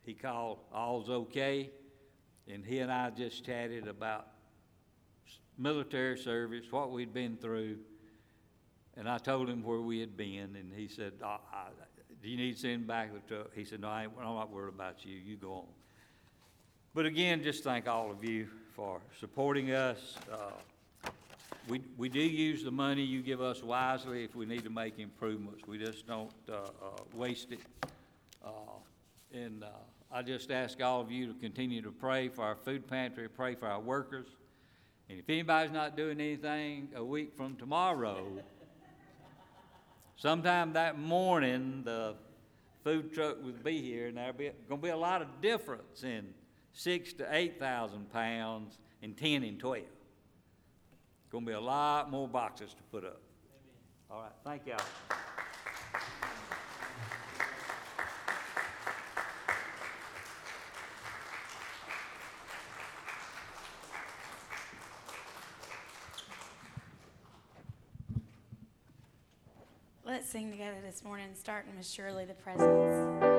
He 0.06 0.13
called 0.13 0.60
all's 0.73 1.10
okay, 1.10 1.71
and 2.51 2.65
he 2.65 2.80
and 2.80 2.91
I 2.91 3.12
just 3.12 3.45
chatted 3.45 3.88
about 3.88 4.27
military 5.58 6.17
service, 6.17 6.65
what 6.69 6.91
we'd 6.91 7.13
been 7.13 7.38
through. 7.38 7.77
And 8.97 9.07
I 9.07 9.19
told 9.19 9.47
him 9.47 9.63
where 9.63 9.79
we 9.79 9.99
had 9.99 10.17
been, 10.17 10.55
and 10.55 10.73
he 10.75 10.88
said, 10.88 11.13
I, 11.23 11.38
I, 11.53 11.67
"Do 12.21 12.29
you 12.29 12.36
need 12.36 12.55
to 12.55 12.60
send 12.60 12.88
back 12.88 13.13
the 13.13 13.19
truck?" 13.36 13.53
He 13.53 13.63
said, 13.63 13.81
"No, 13.81 13.89
I 13.89 14.03
I'm 14.03 14.36
not 14.36 14.51
worried 14.51 14.73
about 14.73 15.05
you. 15.05 15.15
You 15.15 15.38
go 15.38 15.53
on." 15.53 15.65
But 16.95 17.05
again, 17.05 17.43
just 17.43 17.63
thank 17.63 17.88
all 17.88 18.10
of 18.10 18.23
you 18.23 18.47
for 18.75 18.99
supporting 19.19 19.71
us. 19.71 20.15
Uh, 20.31 21.10
we, 21.67 21.81
we 21.97 22.10
do 22.10 22.19
use 22.21 22.63
the 22.63 22.71
money 22.71 23.03
you 23.03 23.21
give 23.21 23.41
us 23.41 23.62
wisely 23.62 24.23
if 24.23 24.36
we 24.36 24.45
need 24.45 24.63
to 24.63 24.69
make 24.69 24.97
improvements. 24.97 25.67
We 25.67 25.77
just 25.77 26.07
don't, 26.07 26.31
uh, 26.49 26.53
uh, 26.53 26.67
waste 27.13 27.51
it. 27.51 27.60
Uh, 28.43 28.49
and, 29.33 29.63
uh, 29.63 29.67
I 30.10 30.21
just 30.21 30.49
ask 30.51 30.81
all 30.81 31.01
of 31.01 31.12
you 31.12 31.27
to 31.27 31.33
continue 31.33 31.81
to 31.81 31.91
pray 31.91 32.29
for 32.29 32.43
our 32.43 32.55
food 32.55 32.88
pantry, 32.88 33.27
pray 33.27 33.55
for 33.55 33.67
our 33.67 33.81
workers. 33.81 34.27
And 35.10 35.19
if 35.19 35.29
anybody's 35.29 35.71
not 35.71 35.97
doing 35.97 36.21
anything 36.21 36.88
a 36.95 37.03
week 37.03 37.33
from 37.36 37.57
tomorrow, 37.57 38.25
sometime 40.17 40.73
that 40.73 40.99
morning, 40.99 41.84
the 41.86 42.15
food 42.84 43.13
truck 43.13 43.41
would 43.43 43.63
be 43.63 43.82
here, 43.82 44.08
and 44.08 44.17
there'll 44.17 44.34
be, 44.34 44.51
gonna 44.67 44.82
be 44.82 44.89
a 44.89 44.97
lot 44.97 45.21
of 45.21 45.27
difference 45.41 46.03
in 46.03 46.34
six 46.73 47.13
to 47.13 47.27
eight 47.34 47.58
thousand 47.60 48.12
pounds 48.12 48.77
and 49.01 49.15
ten 49.15 49.43
and 49.43 49.60
twelve. 49.60 49.86
Gonna 51.32 51.45
be 51.45 51.53
a 51.53 51.60
lot 51.60 52.12
more 52.12 52.27
boxes 52.27 52.73
to 52.73 52.84
put 52.91 53.06
up. 53.06 53.21
All 54.10 54.21
right, 54.21 54.32
thank 54.43 54.67
y'all. 54.67 54.80
Let's 70.17 70.30
sing 70.30 70.49
together 70.49 70.77
this 70.84 71.03
morning, 71.03 71.27
starting 71.36 71.77
with 71.77 71.86
Surely 71.86 72.25
the 72.25 72.34
Presence. 72.34 73.37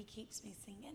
He 0.00 0.06
Keeps 0.06 0.42
Me 0.42 0.54
Singing. 0.64 0.89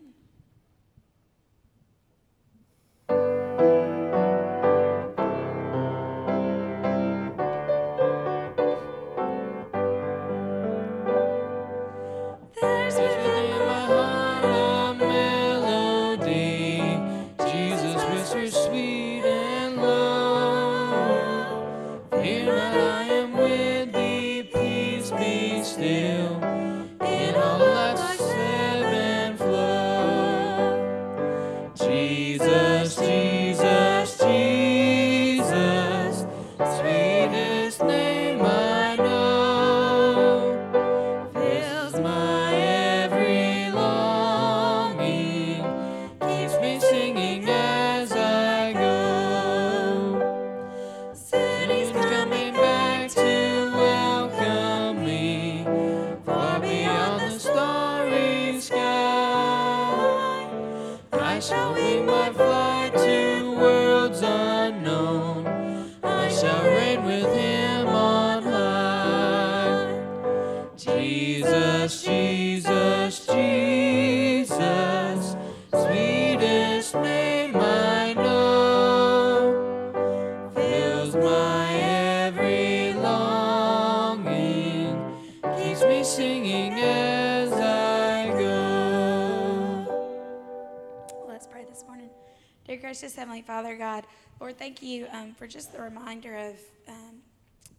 Father, 93.46 93.76
God, 93.76 94.04
Lord, 94.40 94.58
thank 94.58 94.82
you 94.82 95.06
um, 95.12 95.32
for 95.32 95.46
just 95.46 95.72
the 95.72 95.80
reminder 95.80 96.36
of 96.36 96.56
um, 96.88 97.18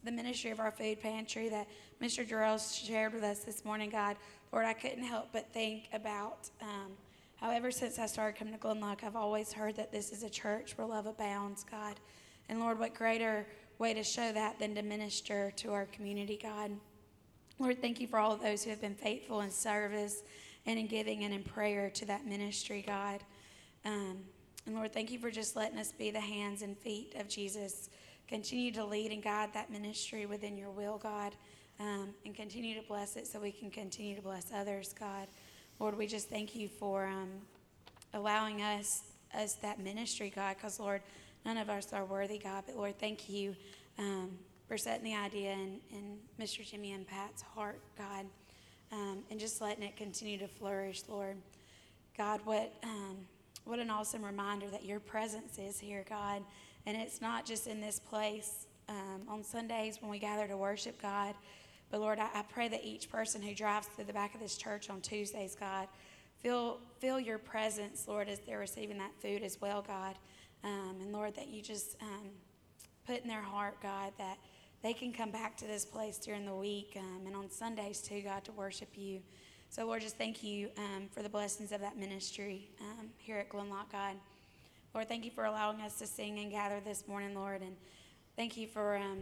the 0.05 0.11
ministry 0.13 0.49
of 0.49 0.61
our 0.61 0.71
food 0.71 1.01
pantry 1.01 1.49
that 1.49 1.67
Mr. 2.01 2.25
Durrell 2.25 2.57
shared 2.57 3.13
with 3.13 3.23
us 3.23 3.39
this 3.39 3.65
morning, 3.65 3.89
God. 3.89 4.15
Lord, 4.53 4.65
I 4.65 4.71
couldn't 4.71 5.03
help 5.03 5.27
but 5.33 5.51
think 5.51 5.89
about 5.91 6.49
um, 6.61 6.93
how 7.35 7.51
ever 7.51 7.69
since 7.69 7.99
I 7.99 8.05
started 8.05 8.39
coming 8.39 8.53
to 8.53 8.59
Glenloch, 8.59 9.03
I've 9.03 9.17
always 9.17 9.51
heard 9.51 9.75
that 9.75 9.91
this 9.91 10.13
is 10.13 10.23
a 10.23 10.29
church 10.29 10.77
where 10.77 10.87
love 10.87 11.05
abounds, 11.05 11.65
God. 11.69 11.95
And 12.47 12.61
Lord, 12.61 12.79
what 12.79 12.95
greater 12.95 13.45
way 13.77 13.93
to 13.93 14.03
show 14.03 14.31
that 14.31 14.59
than 14.59 14.73
to 14.75 14.81
minister 14.81 15.51
to 15.57 15.73
our 15.73 15.85
community, 15.87 16.39
God. 16.41 16.71
Lord, 17.59 17.81
thank 17.81 17.99
you 17.99 18.07
for 18.07 18.19
all 18.19 18.31
of 18.31 18.41
those 18.41 18.63
who 18.63 18.69
have 18.69 18.79
been 18.79 18.95
faithful 18.95 19.41
in 19.41 19.51
service 19.51 20.23
and 20.65 20.79
in 20.79 20.87
giving 20.87 21.25
and 21.25 21.33
in 21.33 21.43
prayer 21.43 21.89
to 21.89 22.05
that 22.05 22.25
ministry, 22.25 22.85
God. 22.87 23.21
Um, 23.83 24.19
and 24.67 24.75
Lord, 24.75 24.93
thank 24.93 25.09
you 25.11 25.17
for 25.17 25.31
just 25.31 25.55
letting 25.55 25.79
us 25.79 25.93
be 25.93 26.11
the 26.11 26.19
hands 26.19 26.61
and 26.61 26.77
feet 26.77 27.15
of 27.17 27.29
Jesus. 27.29 27.89
Continue 28.27 28.69
to 28.73 28.83
lead 28.83 29.13
and 29.13 29.23
guide 29.23 29.53
that 29.53 29.71
ministry 29.71 30.25
within 30.25 30.57
your 30.57 30.69
will, 30.69 30.97
God, 30.97 31.33
um, 31.79 32.09
and 32.25 32.35
continue 32.35 32.75
to 32.75 32.85
bless 32.85 33.15
it 33.15 33.25
so 33.25 33.39
we 33.39 33.53
can 33.53 33.71
continue 33.71 34.13
to 34.17 34.21
bless 34.21 34.51
others, 34.53 34.93
God. 34.99 35.29
Lord, 35.79 35.97
we 35.97 36.05
just 36.05 36.29
thank 36.29 36.53
you 36.53 36.67
for 36.67 37.05
um, 37.05 37.29
allowing 38.13 38.61
us 38.61 39.03
us 39.33 39.53
that 39.55 39.79
ministry, 39.79 40.31
God, 40.35 40.57
because 40.57 40.81
Lord, 40.81 41.01
none 41.45 41.57
of 41.57 41.69
us 41.69 41.93
are 41.93 42.03
worthy, 42.03 42.37
God. 42.37 42.65
But 42.65 42.75
Lord, 42.75 42.99
thank 42.99 43.29
you 43.29 43.55
um, 43.97 44.31
for 44.67 44.77
setting 44.77 45.05
the 45.05 45.15
idea 45.15 45.53
in, 45.53 45.79
in 45.91 46.17
Mr. 46.41 46.69
Jimmy 46.69 46.91
and 46.91 47.07
Pat's 47.07 47.41
heart, 47.41 47.79
God, 47.97 48.25
um, 48.91 49.19
and 49.31 49.39
just 49.39 49.61
letting 49.61 49.83
it 49.83 49.95
continue 49.95 50.37
to 50.39 50.47
flourish, 50.47 51.03
Lord. 51.07 51.37
God, 52.17 52.41
what 52.43 52.73
um, 52.83 53.17
what 53.67 53.79
an 53.79 53.89
awesome 53.89 54.23
reminder 54.23 54.67
that 54.69 54.85
your 54.85 54.99
presence 55.01 55.59
is 55.59 55.77
here, 55.77 56.05
God, 56.07 56.41
and 56.85 56.95
it's 56.95 57.19
not 57.19 57.45
just 57.45 57.67
in 57.67 57.81
this 57.81 57.99
place 57.99 58.65
um, 58.87 59.23
on 59.27 59.43
Sundays 59.43 59.97
when 60.01 60.09
we 60.09 60.19
gather 60.19 60.47
to 60.47 60.55
worship 60.55 61.01
God, 61.01 61.35
but 61.91 61.99
Lord, 61.99 62.17
I, 62.17 62.29
I 62.33 62.43
pray 62.43 62.69
that 62.69 62.85
each 62.85 63.09
person 63.09 63.41
who 63.41 63.53
drives 63.53 63.87
through 63.87 64.05
the 64.05 64.13
back 64.13 64.33
of 64.33 64.39
this 64.39 64.55
church 64.55 64.89
on 64.89 65.01
Tuesdays, 65.01 65.53
God, 65.59 65.89
feel 66.39 66.79
feel 66.99 67.19
your 67.19 67.37
presence, 67.37 68.07
Lord, 68.07 68.29
as 68.29 68.39
they're 68.39 68.59
receiving 68.59 68.97
that 68.99 69.11
food 69.21 69.43
as 69.43 69.59
well, 69.59 69.83
God, 69.85 70.15
um, 70.63 70.95
and 71.01 71.11
Lord, 71.11 71.35
that 71.35 71.49
you 71.49 71.61
just 71.61 71.97
um, 72.01 72.29
put 73.05 73.21
in 73.21 73.27
their 73.27 73.41
heart, 73.41 73.75
God, 73.83 74.13
that 74.17 74.37
they 74.81 74.93
can 74.93 75.11
come 75.11 75.31
back 75.31 75.57
to 75.57 75.65
this 75.65 75.83
place 75.83 76.17
during 76.17 76.45
the 76.45 76.55
week 76.55 76.95
um, 76.97 77.23
and 77.25 77.35
on 77.35 77.51
Sundays 77.51 78.01
too, 78.01 78.21
God, 78.21 78.45
to 78.45 78.53
worship 78.53 78.89
you. 78.95 79.19
So, 79.69 79.85
Lord, 79.85 80.01
just 80.01 80.17
thank 80.17 80.43
you 80.43 80.69
um, 80.77 81.07
for 81.11 81.21
the 81.21 81.29
blessings 81.29 81.71
of 81.71 81.81
that 81.81 81.97
ministry 81.97 82.69
um, 82.81 83.09
here 83.17 83.37
at 83.37 83.49
Glenloch, 83.49 83.91
God. 83.91 84.15
Lord, 84.95 85.07
thank 85.07 85.25
you 85.25 85.31
for 85.31 85.45
allowing 85.45 85.81
us 85.81 85.99
to 85.99 86.07
sing 86.07 86.39
and 86.39 86.49
gather 86.49 86.79
this 86.83 87.07
morning, 87.07 87.35
Lord. 87.35 87.61
And 87.61 87.75
thank 88.35 88.57
you 88.57 88.65
for 88.65 88.97
um, 88.97 89.19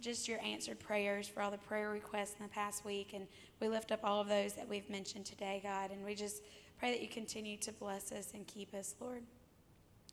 just 0.00 0.28
your 0.28 0.40
answered 0.42 0.78
prayers, 0.80 1.28
for 1.28 1.42
all 1.42 1.50
the 1.50 1.58
prayer 1.58 1.90
requests 1.90 2.36
in 2.38 2.46
the 2.46 2.50
past 2.50 2.84
week. 2.84 3.12
And 3.14 3.26
we 3.60 3.68
lift 3.68 3.92
up 3.92 4.00
all 4.04 4.20
of 4.20 4.28
those 4.28 4.54
that 4.54 4.68
we've 4.68 4.88
mentioned 4.88 5.26
today, 5.26 5.60
God. 5.62 5.90
And 5.90 6.04
we 6.04 6.14
just 6.14 6.42
pray 6.78 6.92
that 6.92 7.02
you 7.02 7.08
continue 7.08 7.58
to 7.58 7.72
bless 7.72 8.12
us 8.12 8.30
and 8.32 8.46
keep 8.46 8.72
us, 8.72 8.94
Lord. 9.00 9.22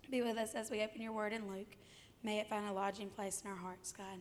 Be 0.10 0.22
with 0.22 0.38
us 0.38 0.56
as 0.56 0.70
we 0.72 0.84
open 0.84 1.02
your 1.02 1.14
word 1.14 1.34
in 1.34 1.48
Luke. 1.48 1.78
May 2.24 2.40
it 2.40 2.50
find 2.50 2.68
a 2.68 2.74
lodging 2.74 3.10
place 3.10 3.42
in 3.46 3.52
our 3.52 3.58
hearts, 3.58 3.94
God. 3.96 4.20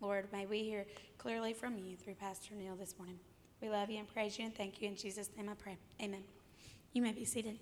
Lord, 0.00 0.28
may 0.32 0.46
we 0.46 0.64
hear 0.64 0.86
clearly 1.18 1.52
from 1.52 1.78
you 1.78 1.94
through 1.94 2.14
Pastor 2.14 2.54
Neil 2.54 2.74
this 2.74 2.94
morning. 2.98 3.18
We 3.64 3.70
love 3.70 3.88
you 3.88 3.96
and 3.96 4.06
praise 4.06 4.38
you 4.38 4.44
and 4.44 4.54
thank 4.54 4.82
you. 4.82 4.88
In 4.88 4.94
Jesus' 4.94 5.30
name 5.38 5.48
I 5.48 5.54
pray. 5.54 5.78
Amen. 6.02 6.22
You 6.92 7.00
may 7.00 7.12
be 7.12 7.24
seated. 7.24 7.58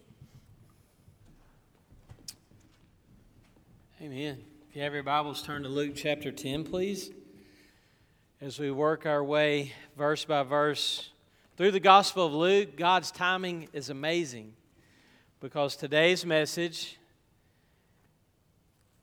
Amen. 4.00 4.42
If 4.68 4.74
you 4.74 4.82
have 4.82 4.94
your 4.94 5.04
Bibles, 5.04 5.44
turn 5.44 5.62
to 5.62 5.68
Luke 5.68 5.92
chapter 5.94 6.32
10, 6.32 6.64
please. 6.64 7.12
As 8.40 8.58
we 8.58 8.72
work 8.72 9.06
our 9.06 9.22
way 9.22 9.74
verse 9.96 10.24
by 10.24 10.42
verse 10.42 11.10
through 11.56 11.70
the 11.70 11.78
Gospel 11.78 12.26
of 12.26 12.32
Luke, 12.32 12.76
God's 12.76 13.12
timing 13.12 13.68
is 13.72 13.88
amazing 13.88 14.54
because 15.38 15.76
today's 15.76 16.26
message 16.26 16.98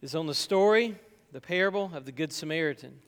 is 0.02 0.16
on 0.16 0.28
the 0.28 0.36
story, 0.36 0.98
the 1.32 1.40
parable 1.40 1.92
of 1.94 2.04
the 2.04 2.12
Good 2.12 2.34
Samaritan. 2.34 3.00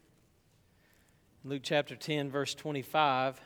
Luke 1.43 1.63
chapter 1.65 1.97
10, 1.97 2.32
verse 2.32 2.56
25 2.56 3.41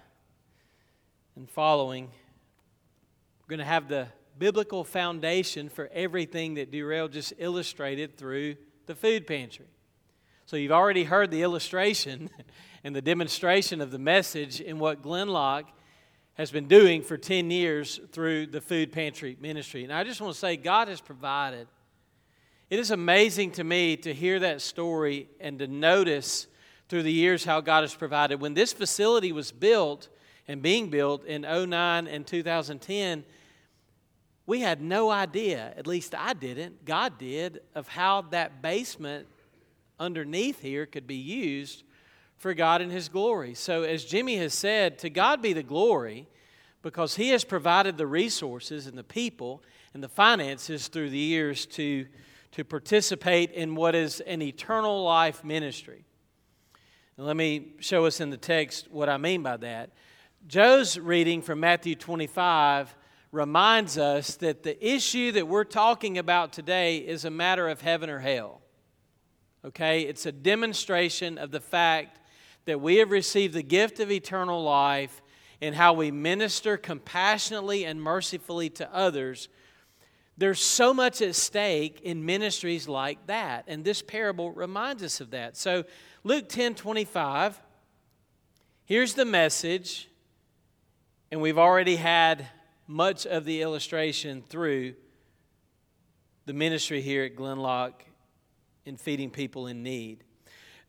and 1.36 1.50
following, 1.50 2.06
we're 2.06 3.50
going 3.50 3.60
to 3.60 3.65
have 3.65 3.89
the 3.89 4.08
biblical 4.39 4.86
foundation 4.86 5.67
for 5.67 5.89
everything 5.93 6.54
that 6.54 6.71
Durrell 6.71 7.10
just 7.10 7.34
illustrated 7.38 8.17
through 8.17 8.56
the 8.86 8.95
food 8.95 9.28
pantry. 9.28 9.65
So 10.45 10.56
you've 10.56 10.71
already 10.71 11.04
heard 11.04 11.32
the 11.32 11.41
illustration 11.41 12.30
and 12.84 12.95
the 12.95 13.02
demonstration 13.02 13.82
of 13.82 13.91
the 13.91 14.00
message 14.00 14.62
in 14.62 14.80
what 14.80 15.02
Glenloch 15.02 15.65
has 16.36 16.52
been 16.52 16.67
doing 16.67 17.02
for 17.02 17.17
10 17.17 17.52
years 17.52 18.00
through 18.12 18.48
the 18.48 18.62
food 18.62 18.91
pantry 18.91 19.36
ministry. 19.41 19.84
And 19.84 19.91
I 19.91 20.04
just 20.04 20.21
want 20.21 20.34
to 20.34 20.39
say, 20.39 20.56
God 20.56 20.88
has 20.88 21.02
provided. 21.02 21.67
It 22.69 22.80
is 22.80 22.91
amazing 22.91 23.52
to 23.52 23.63
me 23.63 23.98
to 23.98 24.13
hear 24.13 24.39
that 24.39 24.62
story 24.62 25.30
and 25.39 25.60
to 25.60 25.67
notice 25.67 26.48
through 26.88 27.04
the 27.04 27.12
years 27.12 27.43
how 27.43 27.60
God 27.62 27.82
has 27.82 27.93
provided. 27.93 28.39
When 28.39 28.54
this 28.54 28.71
facility 28.71 29.32
was 29.32 29.52
built 29.52 30.08
and 30.47 30.62
being 30.62 30.89
built 30.89 31.25
in 31.25 31.41
09 31.41 32.08
and 32.08 32.25
2010, 32.25 33.23
we 34.47 34.60
had 34.60 34.81
no 34.81 35.10
idea, 35.10 35.73
at 35.75 35.88
least 35.88 36.13
I 36.13 36.34
didn't, 36.34 36.86
God 36.86 37.17
did, 37.17 37.62
of 37.73 37.88
how 37.88 38.21
that 38.29 38.62
basement 38.62 39.27
underneath 39.99 40.62
here 40.62 40.86
could 40.86 41.08
be 41.08 41.15
used 41.15 41.84
for 42.38 42.53
God 42.53 42.81
and 42.81 42.91
His 42.91 43.10
glory. 43.10 43.55
So, 43.55 43.84
as 43.84 44.05
Jimmy 44.05 44.38
has 44.38 44.53
said, 44.53 44.99
to 44.99 45.10
God 45.10 45.41
be 45.41 45.53
the 45.53 45.63
glory 45.63 46.27
because 46.84 47.15
He 47.15 47.29
has 47.29 47.43
provided 47.43 47.97
the 47.97 48.05
resources 48.05 48.86
and 48.86 48.97
the 48.97 49.03
people 49.03 49.63
and 49.93 50.03
the 50.03 50.10
finances 50.10 50.89
through 50.89 51.10
the 51.10 51.17
years 51.17 51.65
to, 51.65 52.05
to 52.51 52.63
participate 52.63 53.51
in 53.51 53.73
what 53.73 53.95
is 53.95 54.19
an 54.21 54.41
eternal 54.41 55.03
life 55.03 55.43
ministry. 55.43 56.05
Let 57.17 57.38
me 57.38 57.71
show 57.79 58.05
us 58.05 58.19
in 58.19 58.29
the 58.29 58.38
text 58.38 58.91
what 58.91 59.08
I 59.08 59.15
mean 59.17 59.41
by 59.41 59.55
that. 59.58 59.91
Joe's 60.47 60.99
reading 60.99 61.41
from 61.41 61.60
Matthew 61.60 61.95
25 61.95 62.95
reminds 63.31 63.97
us 63.97 64.36
that 64.36 64.62
the 64.62 64.88
issue 64.88 65.31
that 65.31 65.47
we're 65.47 65.63
talking 65.63 66.19
about 66.19 66.53
today 66.53 66.97
is 66.97 67.25
a 67.25 67.31
matter 67.31 67.67
of 67.67 67.81
heaven 67.81 68.12
or 68.12 68.19
hell. 68.19 68.62
Okay? 69.65 70.01
It's 70.01 70.27
a 70.27 70.31
demonstration 70.31 71.39
of 71.39 71.49
the 71.49 71.60
fact 71.60 72.19
that 72.65 72.79
we 72.79 72.97
have 72.97 73.10
received 73.10 73.55
the 73.55 73.63
gift 73.63 73.99
of 73.99 74.12
eternal 74.12 74.62
life 74.62 75.23
and 75.62 75.73
how 75.73 75.93
we 75.93 76.12
minister 76.12 76.77
compassionately 76.77 77.84
and 77.84 77.99
mercifully 77.99 78.69
to 78.69 78.95
others. 78.95 79.49
There's 80.38 80.62
so 80.62 80.93
much 80.93 81.23
at 81.23 81.34
stake 81.34 82.01
in 82.03 82.23
ministries 82.23 82.88
like 82.88 83.25
that. 83.25 83.63
And 83.67 83.84
this 83.84 84.03
parable 84.03 84.51
reminds 84.51 85.01
us 85.01 85.21
of 85.21 85.31
that. 85.31 85.58
So, 85.58 85.86
Luke 86.23 86.47
10 86.49 86.75
25, 86.75 87.60
here's 88.86 89.15
the 89.15 89.25
message. 89.25 90.10
And 91.36 91.41
we've 91.41 91.58
already 91.58 91.98
had 91.98 92.48
much 92.88 93.26
of 93.28 93.43
the 93.43 93.62
illustration 93.62 94.41
through 94.48 94.93
the 96.45 96.54
ministry 96.54 97.02
here 97.02 97.26
at 97.26 97.36
Glenloch 97.36 98.06
in 98.86 98.95
feeding 98.95 99.30
people 99.30 99.67
in 99.67 99.84
need. 99.84 100.24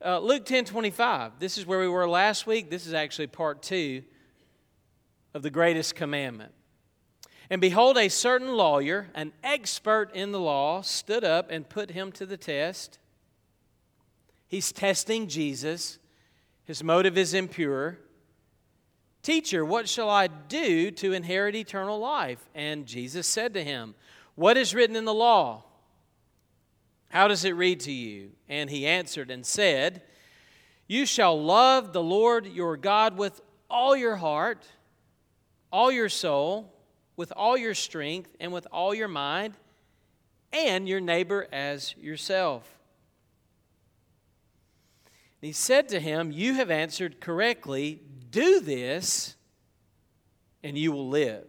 Uh, 0.01 0.19
Luke 0.19 0.45
10 0.45 0.63
25, 0.63 1.33
this 1.37 1.57
is 1.57 1.65
where 1.65 1.81
we 1.81 1.89
were 1.89 2.07
last 2.07 2.47
week. 2.47 2.69
This 2.69 2.87
is 2.87 2.93
actually 2.93 3.27
part 3.27 3.61
two 3.61 4.03
of 5.33 5.41
the 5.41 5.49
greatest 5.49 5.95
commandment. 5.95 6.53
And 7.49 7.59
behold, 7.59 7.97
a 7.97 8.07
certain 8.07 8.53
lawyer, 8.53 9.09
an 9.15 9.33
expert 9.43 10.15
in 10.15 10.31
the 10.31 10.39
law, 10.39 10.81
stood 10.81 11.25
up 11.25 11.51
and 11.51 11.67
put 11.67 11.91
him 11.91 12.09
to 12.13 12.25
the 12.25 12.37
test. 12.37 12.99
He's 14.47 14.71
testing 14.71 15.27
Jesus. 15.27 15.99
His 16.63 16.85
motive 16.85 17.17
is 17.17 17.33
impure. 17.33 17.99
Teacher, 19.27 19.65
what 19.65 19.89
shall 19.89 20.09
I 20.09 20.27
do 20.27 20.89
to 20.89 21.11
inherit 21.11 21.53
eternal 21.53 21.99
life? 21.99 22.47
And 22.55 22.85
Jesus 22.85 23.27
said 23.27 23.55
to 23.55 23.61
him, 23.61 23.93
What 24.35 24.55
is 24.55 24.73
written 24.73 24.95
in 24.95 25.03
the 25.03 25.13
law? 25.13 25.65
How 27.09 27.27
does 27.27 27.43
it 27.43 27.51
read 27.51 27.81
to 27.81 27.91
you? 27.91 28.31
And 28.47 28.69
he 28.69 28.87
answered 28.87 29.29
and 29.29 29.45
said, 29.45 30.01
You 30.87 31.05
shall 31.05 31.37
love 31.43 31.91
the 31.91 32.01
Lord 32.01 32.45
your 32.47 32.77
God 32.77 33.17
with 33.17 33.41
all 33.69 33.97
your 33.97 34.15
heart, 34.15 34.65
all 35.73 35.91
your 35.91 36.07
soul, 36.07 36.73
with 37.17 37.33
all 37.35 37.57
your 37.57 37.75
strength, 37.75 38.33
and 38.39 38.53
with 38.53 38.65
all 38.71 38.93
your 38.93 39.09
mind, 39.09 39.55
and 40.53 40.87
your 40.87 41.01
neighbor 41.01 41.49
as 41.51 41.93
yourself. 41.97 42.77
And 45.41 45.47
he 45.47 45.51
said 45.51 45.89
to 45.89 45.99
him, 45.99 46.31
You 46.31 46.53
have 46.53 46.71
answered 46.71 47.19
correctly. 47.19 47.99
Do 48.29 48.59
this, 48.59 49.35
and 50.63 50.77
you 50.77 50.91
will 50.91 51.09
live. 51.09 51.47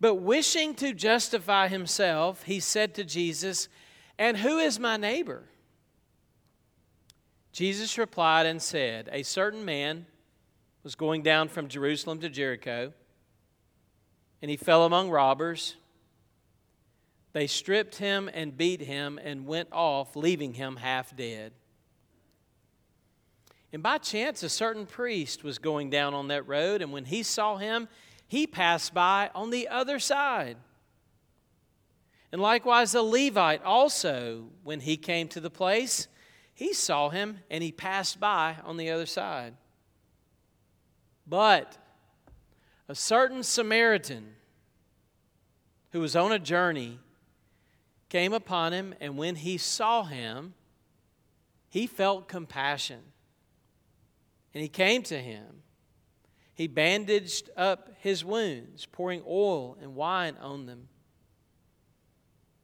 But 0.00 0.16
wishing 0.16 0.74
to 0.76 0.94
justify 0.94 1.68
himself, 1.68 2.44
he 2.44 2.58
said 2.60 2.94
to 2.94 3.04
Jesus, 3.04 3.68
And 4.18 4.36
who 4.38 4.58
is 4.58 4.78
my 4.78 4.96
neighbor? 4.96 5.44
Jesus 7.52 7.98
replied 7.98 8.46
and 8.46 8.62
said, 8.62 9.08
A 9.12 9.22
certain 9.22 9.64
man 9.64 10.06
was 10.82 10.94
going 10.94 11.22
down 11.22 11.48
from 11.48 11.68
Jerusalem 11.68 12.20
to 12.20 12.30
Jericho, 12.30 12.92
and 14.40 14.50
he 14.50 14.56
fell 14.56 14.84
among 14.84 15.10
robbers. 15.10 15.76
They 17.32 17.46
stripped 17.46 17.96
him 17.96 18.30
and 18.32 18.56
beat 18.56 18.80
him 18.80 19.18
and 19.22 19.46
went 19.46 19.68
off, 19.72 20.16
leaving 20.16 20.54
him 20.54 20.76
half 20.76 21.14
dead. 21.14 21.52
And 23.72 23.82
by 23.82 23.98
chance, 23.98 24.42
a 24.42 24.48
certain 24.48 24.86
priest 24.86 25.44
was 25.44 25.58
going 25.58 25.90
down 25.90 26.12
on 26.12 26.28
that 26.28 26.48
road, 26.48 26.82
and 26.82 26.92
when 26.92 27.04
he 27.04 27.22
saw 27.22 27.56
him, 27.56 27.88
he 28.26 28.46
passed 28.46 28.92
by 28.92 29.30
on 29.34 29.50
the 29.50 29.68
other 29.68 29.98
side. 29.98 30.56
And 32.32 32.40
likewise, 32.40 32.92
the 32.92 33.02
Levite 33.02 33.62
also, 33.62 34.48
when 34.62 34.80
he 34.80 34.96
came 34.96 35.28
to 35.28 35.40
the 35.40 35.50
place, 35.50 36.08
he 36.54 36.72
saw 36.72 37.08
him 37.08 37.38
and 37.50 37.62
he 37.62 37.72
passed 37.72 38.20
by 38.20 38.56
on 38.64 38.76
the 38.76 38.90
other 38.90 39.06
side. 39.06 39.54
But 41.26 41.76
a 42.88 42.94
certain 42.94 43.42
Samaritan 43.42 44.34
who 45.90 46.00
was 46.00 46.14
on 46.14 46.32
a 46.32 46.38
journey 46.38 47.00
came 48.08 48.32
upon 48.32 48.72
him, 48.72 48.94
and 49.00 49.16
when 49.16 49.36
he 49.36 49.56
saw 49.56 50.04
him, 50.04 50.54
he 51.68 51.86
felt 51.86 52.28
compassion 52.28 53.00
and 54.54 54.62
he 54.62 54.68
came 54.68 55.02
to 55.04 55.18
him. 55.18 55.62
He 56.54 56.66
bandaged 56.66 57.48
up 57.56 57.90
his 57.98 58.24
wounds, 58.24 58.86
pouring 58.86 59.22
oil 59.26 59.78
and 59.80 59.94
wine 59.94 60.36
on 60.40 60.66
them. 60.66 60.88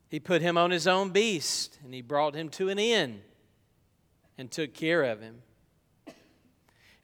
He 0.08 0.20
put 0.20 0.42
him 0.42 0.58
on 0.58 0.70
his 0.70 0.86
own 0.86 1.10
beast, 1.10 1.78
and 1.84 1.92
he 1.94 2.02
brought 2.02 2.34
him 2.34 2.48
to 2.50 2.68
an 2.68 2.78
inn 2.78 3.22
and 4.38 4.50
took 4.50 4.74
care 4.74 5.02
of 5.02 5.20
him. 5.20 5.42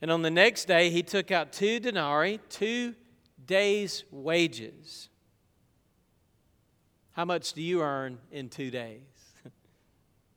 And 0.01 0.11
on 0.11 0.21
the 0.21 0.31
next 0.31 0.65
day, 0.65 0.89
he 0.89 1.01
took 1.01 1.31
out 1.31 1.53
two 1.53 1.79
denarii, 1.79 2.39
two 2.49 2.95
days' 3.45 4.03
wages. 4.11 5.09
How 7.13 7.25
much 7.25 7.53
do 7.53 7.61
you 7.61 7.81
earn 7.81 8.17
in 8.31 8.49
two 8.49 8.69
days? 8.69 9.01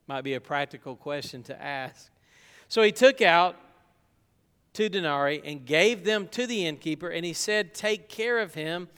Might 0.07 0.23
be 0.23 0.35
a 0.35 0.41
practical 0.41 0.95
question 0.95 1.43
to 1.45 1.63
ask. 1.63 2.11
So 2.69 2.83
he 2.83 2.93
took 2.93 3.23
out 3.23 3.57
two 4.77 4.91
denarii 4.91 5.41
and 5.43 5.65
gave 5.65 6.05
them 6.05 6.29
to 6.29 6.47
the 6.47 6.67
innkeeper, 6.67 7.09
and 7.09 7.25
he 7.25 7.33
said, 7.33 7.73
Take 7.73 8.11
care 8.11 8.39
of 8.39 8.53
him, 8.53 8.89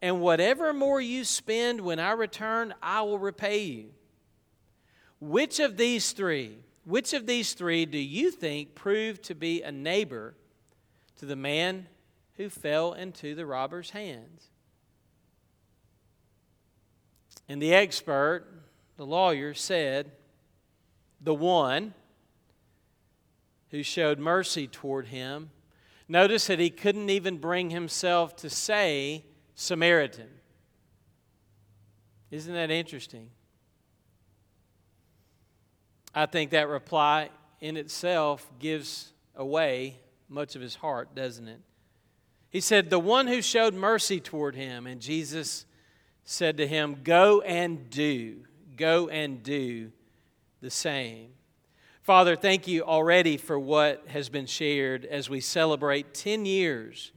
and 0.00 0.20
whatever 0.20 0.72
more 0.72 1.00
you 1.00 1.24
spend 1.24 1.80
when 1.80 1.98
I 1.98 2.12
return, 2.12 2.72
I 2.80 3.02
will 3.02 3.18
repay 3.18 3.64
you. 3.64 3.86
Which 5.20 5.58
of 5.58 5.76
these 5.76 6.12
three, 6.12 6.58
which 6.84 7.12
of 7.12 7.26
these 7.26 7.54
three 7.54 7.84
do 7.84 7.98
you 7.98 8.30
think 8.30 8.76
proved 8.76 9.24
to 9.24 9.34
be 9.34 9.60
a 9.60 9.72
neighbor 9.72 10.36
to 11.18 11.26
the 11.26 11.34
man 11.34 11.88
who 12.36 12.48
fell 12.48 12.92
into 12.92 13.34
the 13.34 13.44
robber's 13.44 13.90
hands? 13.90 14.50
And 17.48 17.60
the 17.60 17.74
expert, 17.74 18.46
the 18.96 19.04
lawyer, 19.04 19.52
said, 19.52 20.12
The 21.20 21.34
one 21.34 21.94
who 23.74 23.82
showed 23.82 24.20
mercy 24.20 24.68
toward 24.68 25.08
him. 25.08 25.50
Notice 26.06 26.46
that 26.46 26.60
he 26.60 26.70
couldn't 26.70 27.10
even 27.10 27.38
bring 27.38 27.70
himself 27.70 28.36
to 28.36 28.48
say 28.48 29.24
Samaritan. 29.56 30.28
Isn't 32.30 32.54
that 32.54 32.70
interesting? 32.70 33.30
I 36.14 36.26
think 36.26 36.52
that 36.52 36.68
reply 36.68 37.30
in 37.60 37.76
itself 37.76 38.48
gives 38.60 39.12
away 39.34 39.98
much 40.28 40.54
of 40.54 40.62
his 40.62 40.76
heart, 40.76 41.16
doesn't 41.16 41.48
it? 41.48 41.60
He 42.50 42.60
said, 42.60 42.90
The 42.90 43.00
one 43.00 43.26
who 43.26 43.42
showed 43.42 43.74
mercy 43.74 44.20
toward 44.20 44.54
him. 44.54 44.86
And 44.86 45.00
Jesus 45.00 45.66
said 46.22 46.58
to 46.58 46.66
him, 46.68 46.98
Go 47.02 47.40
and 47.40 47.90
do, 47.90 48.44
go 48.76 49.08
and 49.08 49.42
do 49.42 49.90
the 50.60 50.70
same. 50.70 51.30
Father, 52.04 52.36
thank 52.36 52.68
you 52.68 52.82
already 52.82 53.38
for 53.38 53.58
what 53.58 54.04
has 54.08 54.28
been 54.28 54.44
shared 54.44 55.06
as 55.06 55.30
we 55.30 55.40
celebrate 55.40 56.12
10 56.12 56.44
years 56.44 57.12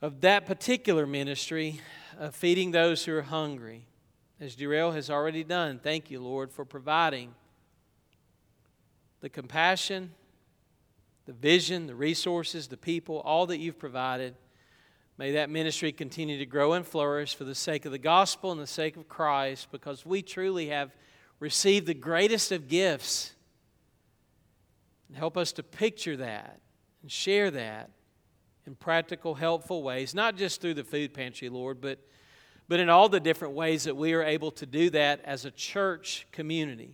of 0.00 0.22
that 0.22 0.46
particular 0.46 1.06
ministry 1.06 1.82
of 2.18 2.34
feeding 2.34 2.70
those 2.70 3.04
who 3.04 3.14
are 3.14 3.20
hungry. 3.20 3.84
As 4.40 4.54
Durrell 4.54 4.92
has 4.92 5.10
already 5.10 5.44
done, 5.44 5.78
thank 5.78 6.10
you, 6.10 6.22
Lord, 6.22 6.50
for 6.50 6.64
providing 6.64 7.34
the 9.20 9.28
compassion, 9.28 10.12
the 11.26 11.34
vision, 11.34 11.88
the 11.88 11.94
resources, 11.94 12.68
the 12.68 12.78
people, 12.78 13.20
all 13.26 13.44
that 13.48 13.58
you've 13.58 13.78
provided. 13.78 14.36
May 15.18 15.32
that 15.32 15.50
ministry 15.50 15.92
continue 15.92 16.38
to 16.38 16.46
grow 16.46 16.72
and 16.72 16.86
flourish 16.86 17.34
for 17.34 17.44
the 17.44 17.54
sake 17.54 17.84
of 17.84 17.92
the 17.92 17.98
gospel 17.98 18.52
and 18.52 18.58
the 18.58 18.66
sake 18.66 18.96
of 18.96 19.06
Christ, 19.06 19.68
because 19.70 20.06
we 20.06 20.22
truly 20.22 20.68
have 20.68 20.96
receive 21.42 21.86
the 21.86 21.94
greatest 21.94 22.52
of 22.52 22.68
gifts. 22.68 23.32
And 25.08 25.16
help 25.16 25.36
us 25.36 25.50
to 25.54 25.64
picture 25.64 26.16
that 26.18 26.60
and 27.02 27.10
share 27.10 27.50
that 27.50 27.90
in 28.64 28.76
practical, 28.76 29.34
helpful 29.34 29.82
ways, 29.82 30.14
not 30.14 30.36
just 30.36 30.60
through 30.60 30.74
the 30.74 30.84
food 30.84 31.12
pantry, 31.12 31.48
Lord, 31.48 31.80
but, 31.80 31.98
but 32.68 32.78
in 32.78 32.88
all 32.88 33.08
the 33.08 33.18
different 33.18 33.54
ways 33.54 33.82
that 33.84 33.96
we 33.96 34.12
are 34.12 34.22
able 34.22 34.52
to 34.52 34.66
do 34.66 34.88
that 34.90 35.20
as 35.24 35.44
a 35.44 35.50
church 35.50 36.28
community. 36.30 36.92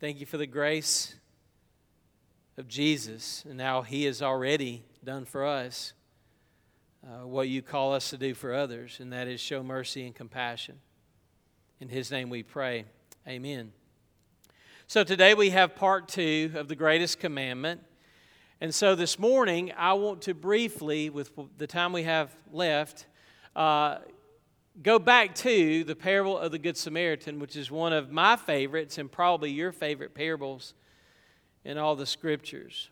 Thank 0.00 0.18
you 0.18 0.26
for 0.26 0.36
the 0.36 0.46
grace 0.46 1.14
of 2.58 2.66
Jesus 2.66 3.44
and 3.48 3.60
how 3.60 3.82
He 3.82 4.02
has 4.06 4.20
already 4.20 4.82
done 5.04 5.26
for 5.26 5.46
us 5.46 5.92
uh, 7.06 7.24
what 7.24 7.48
you 7.48 7.62
call 7.62 7.94
us 7.94 8.10
to 8.10 8.18
do 8.18 8.34
for 8.34 8.52
others, 8.52 8.98
and 8.98 9.12
that 9.12 9.28
is 9.28 9.40
show 9.40 9.62
mercy 9.62 10.06
and 10.06 10.14
compassion. 10.14 10.80
In 11.84 11.90
his 11.90 12.10
name 12.10 12.30
we 12.30 12.42
pray. 12.42 12.86
Amen. 13.28 13.70
So 14.86 15.04
today 15.04 15.34
we 15.34 15.50
have 15.50 15.76
part 15.76 16.08
two 16.08 16.50
of 16.54 16.66
the 16.66 16.74
greatest 16.74 17.20
commandment. 17.20 17.82
And 18.58 18.74
so 18.74 18.94
this 18.94 19.18
morning, 19.18 19.70
I 19.76 19.92
want 19.92 20.22
to 20.22 20.32
briefly, 20.32 21.10
with 21.10 21.32
the 21.58 21.66
time 21.66 21.92
we 21.92 22.04
have 22.04 22.34
left, 22.50 23.04
uh, 23.54 23.98
go 24.82 24.98
back 24.98 25.34
to 25.34 25.84
the 25.84 25.94
parable 25.94 26.38
of 26.38 26.52
the 26.52 26.58
Good 26.58 26.78
Samaritan, 26.78 27.38
which 27.38 27.54
is 27.54 27.70
one 27.70 27.92
of 27.92 28.10
my 28.10 28.36
favorites 28.36 28.96
and 28.96 29.12
probably 29.12 29.50
your 29.50 29.70
favorite 29.70 30.14
parables 30.14 30.72
in 31.66 31.76
all 31.76 31.96
the 31.96 32.06
scriptures. 32.06 32.88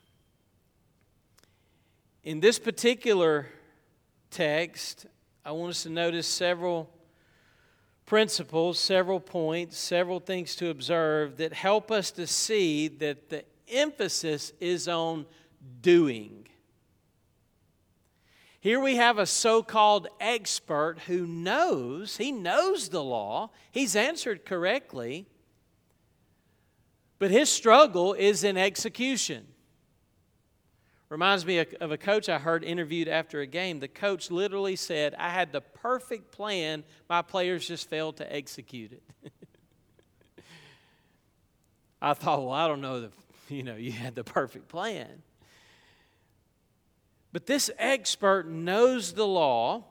In 2.24 2.40
this 2.40 2.58
particular 2.58 3.46
text, 4.30 5.06
I 5.46 5.52
want 5.52 5.70
us 5.70 5.82
to 5.84 5.88
notice 5.88 6.26
several 6.26 6.90
principles, 8.06 8.78
several 8.78 9.20
points, 9.20 9.78
several 9.78 10.20
things 10.20 10.56
to 10.56 10.68
observe 10.70 11.36
that 11.38 11.52
help 11.52 11.90
us 11.90 12.10
to 12.12 12.26
see 12.26 12.88
that 12.88 13.30
the 13.30 13.44
emphasis 13.68 14.52
is 14.60 14.88
on 14.88 15.26
doing. 15.80 16.46
Here 18.60 18.78
we 18.78 18.96
have 18.96 19.18
a 19.18 19.26
so 19.26 19.62
called 19.62 20.06
expert 20.20 20.98
who 21.06 21.26
knows, 21.26 22.16
he 22.18 22.30
knows 22.30 22.90
the 22.90 23.02
law, 23.02 23.50
he's 23.72 23.96
answered 23.96 24.44
correctly, 24.44 25.26
but 27.18 27.30
his 27.30 27.50
struggle 27.50 28.14
is 28.14 28.44
in 28.44 28.56
execution. 28.56 29.46
Reminds 31.12 31.44
me 31.44 31.58
of 31.58 31.92
a 31.92 31.98
coach 31.98 32.30
I 32.30 32.38
heard 32.38 32.64
interviewed 32.64 33.06
after 33.06 33.42
a 33.42 33.46
game. 33.46 33.80
The 33.80 33.86
coach 33.86 34.30
literally 34.30 34.76
said, 34.76 35.14
I 35.18 35.28
had 35.28 35.52
the 35.52 35.60
perfect 35.60 36.32
plan, 36.32 36.84
my 37.06 37.20
players 37.20 37.68
just 37.68 37.90
failed 37.90 38.16
to 38.16 38.34
execute 38.34 38.92
it. 38.92 39.32
I 42.00 42.14
thought, 42.14 42.40
well, 42.40 42.52
I 42.52 42.66
don't 42.66 42.80
know 42.80 43.02
if 43.02 43.50
you 43.50 43.62
know 43.62 43.76
you 43.76 43.92
had 43.92 44.14
the 44.14 44.24
perfect 44.24 44.68
plan. 44.68 45.22
But 47.30 47.44
this 47.44 47.70
expert 47.78 48.48
knows 48.48 49.12
the 49.12 49.26
law. 49.26 49.84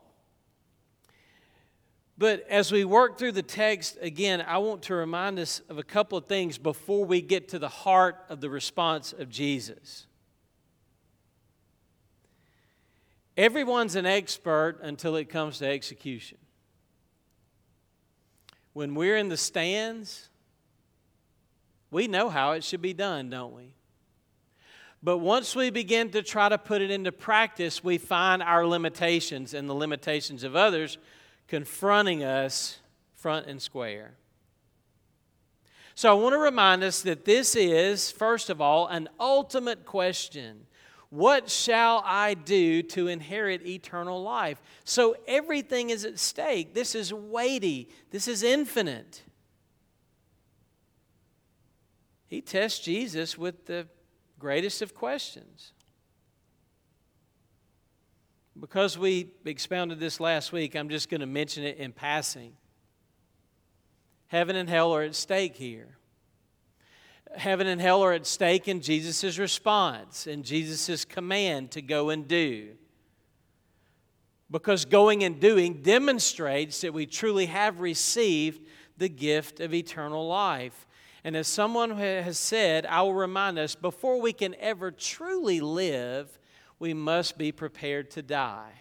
But 2.17 2.47
as 2.49 2.71
we 2.71 2.83
work 2.83 3.19
through 3.19 3.33
the 3.33 3.43
text, 3.43 3.99
again, 4.01 4.43
I 4.47 4.57
want 4.57 4.81
to 4.83 4.95
remind 4.95 5.37
us 5.37 5.61
of 5.69 5.77
a 5.77 5.83
couple 5.83 6.17
of 6.17 6.25
things 6.25 6.57
before 6.57 7.05
we 7.05 7.21
get 7.21 7.49
to 7.49 7.59
the 7.59 7.69
heart 7.69 8.25
of 8.27 8.41
the 8.41 8.49
response 8.49 9.13
of 9.13 9.29
Jesus. 9.29 10.07
Everyone's 13.37 13.95
an 13.95 14.05
expert 14.05 14.79
until 14.81 15.15
it 15.15 15.29
comes 15.29 15.59
to 15.59 15.67
execution. 15.67 16.37
When 18.73 18.95
we're 18.95 19.17
in 19.17 19.29
the 19.29 19.37
stands, 19.37 20.29
we 21.89 22.07
know 22.07 22.29
how 22.29 22.51
it 22.51 22.63
should 22.63 22.81
be 22.81 22.93
done, 22.93 23.29
don't 23.29 23.53
we? 23.53 23.73
But 25.03 25.17
once 25.17 25.55
we 25.55 25.71
begin 25.71 26.11
to 26.11 26.21
try 26.21 26.47
to 26.49 26.57
put 26.57 26.81
it 26.81 26.91
into 26.91 27.11
practice, 27.11 27.83
we 27.83 27.97
find 27.97 28.43
our 28.43 28.65
limitations 28.67 29.53
and 29.53 29.67
the 29.67 29.73
limitations 29.73 30.43
of 30.43 30.55
others 30.55 30.97
confronting 31.47 32.23
us 32.23 32.79
front 33.15 33.47
and 33.47 33.61
square. 33.61 34.13
So 35.95 36.09
I 36.09 36.13
want 36.13 36.33
to 36.33 36.39
remind 36.39 36.83
us 36.83 37.01
that 37.01 37.25
this 37.25 37.55
is, 37.55 38.11
first 38.11 38.49
of 38.49 38.61
all, 38.61 38.87
an 38.87 39.09
ultimate 39.19 39.85
question. 39.85 40.65
What 41.11 41.49
shall 41.49 42.01
I 42.05 42.35
do 42.35 42.81
to 42.83 43.09
inherit 43.09 43.67
eternal 43.67 44.23
life? 44.23 44.61
So 44.85 45.17
everything 45.27 45.89
is 45.89 46.05
at 46.05 46.17
stake. 46.17 46.73
This 46.73 46.95
is 46.95 47.13
weighty, 47.13 47.89
this 48.11 48.29
is 48.29 48.43
infinite. 48.43 49.21
He 52.27 52.39
tests 52.39 52.79
Jesus 52.79 53.37
with 53.37 53.65
the 53.65 53.87
greatest 54.39 54.81
of 54.81 54.95
questions. 54.95 55.73
Because 58.57 58.97
we 58.97 59.31
expounded 59.43 59.99
this 59.99 60.21
last 60.21 60.53
week, 60.53 60.75
I'm 60.75 60.87
just 60.87 61.09
going 61.09 61.19
to 61.19 61.27
mention 61.27 61.65
it 61.65 61.75
in 61.75 61.91
passing. 61.91 62.53
Heaven 64.27 64.55
and 64.55 64.69
hell 64.69 64.93
are 64.95 65.01
at 65.01 65.15
stake 65.15 65.57
here. 65.57 65.97
Heaven 67.35 67.67
and 67.67 67.79
hell 67.79 68.01
are 68.03 68.13
at 68.13 68.27
stake 68.27 68.67
in 68.67 68.81
Jesus' 68.81 69.37
response 69.37 70.27
and 70.27 70.43
Jesus' 70.43 71.05
command 71.05 71.71
to 71.71 71.81
go 71.81 72.09
and 72.09 72.27
do. 72.27 72.71
Because 74.49 74.83
going 74.83 75.23
and 75.23 75.39
doing 75.39 75.81
demonstrates 75.81 76.81
that 76.81 76.93
we 76.93 77.05
truly 77.05 77.45
have 77.45 77.79
received 77.79 78.67
the 78.97 79.07
gift 79.07 79.61
of 79.61 79.73
eternal 79.73 80.27
life. 80.27 80.85
And 81.23 81.37
as 81.37 81.47
someone 81.47 81.91
has 81.97 82.37
said, 82.37 82.85
I 82.85 83.01
will 83.01 83.13
remind 83.13 83.57
us 83.57 83.75
before 83.75 84.19
we 84.19 84.33
can 84.33 84.55
ever 84.59 84.91
truly 84.91 85.61
live, 85.61 86.37
we 86.79 86.93
must 86.93 87.37
be 87.37 87.51
prepared 87.51 88.11
to 88.11 88.21
die. 88.21 88.71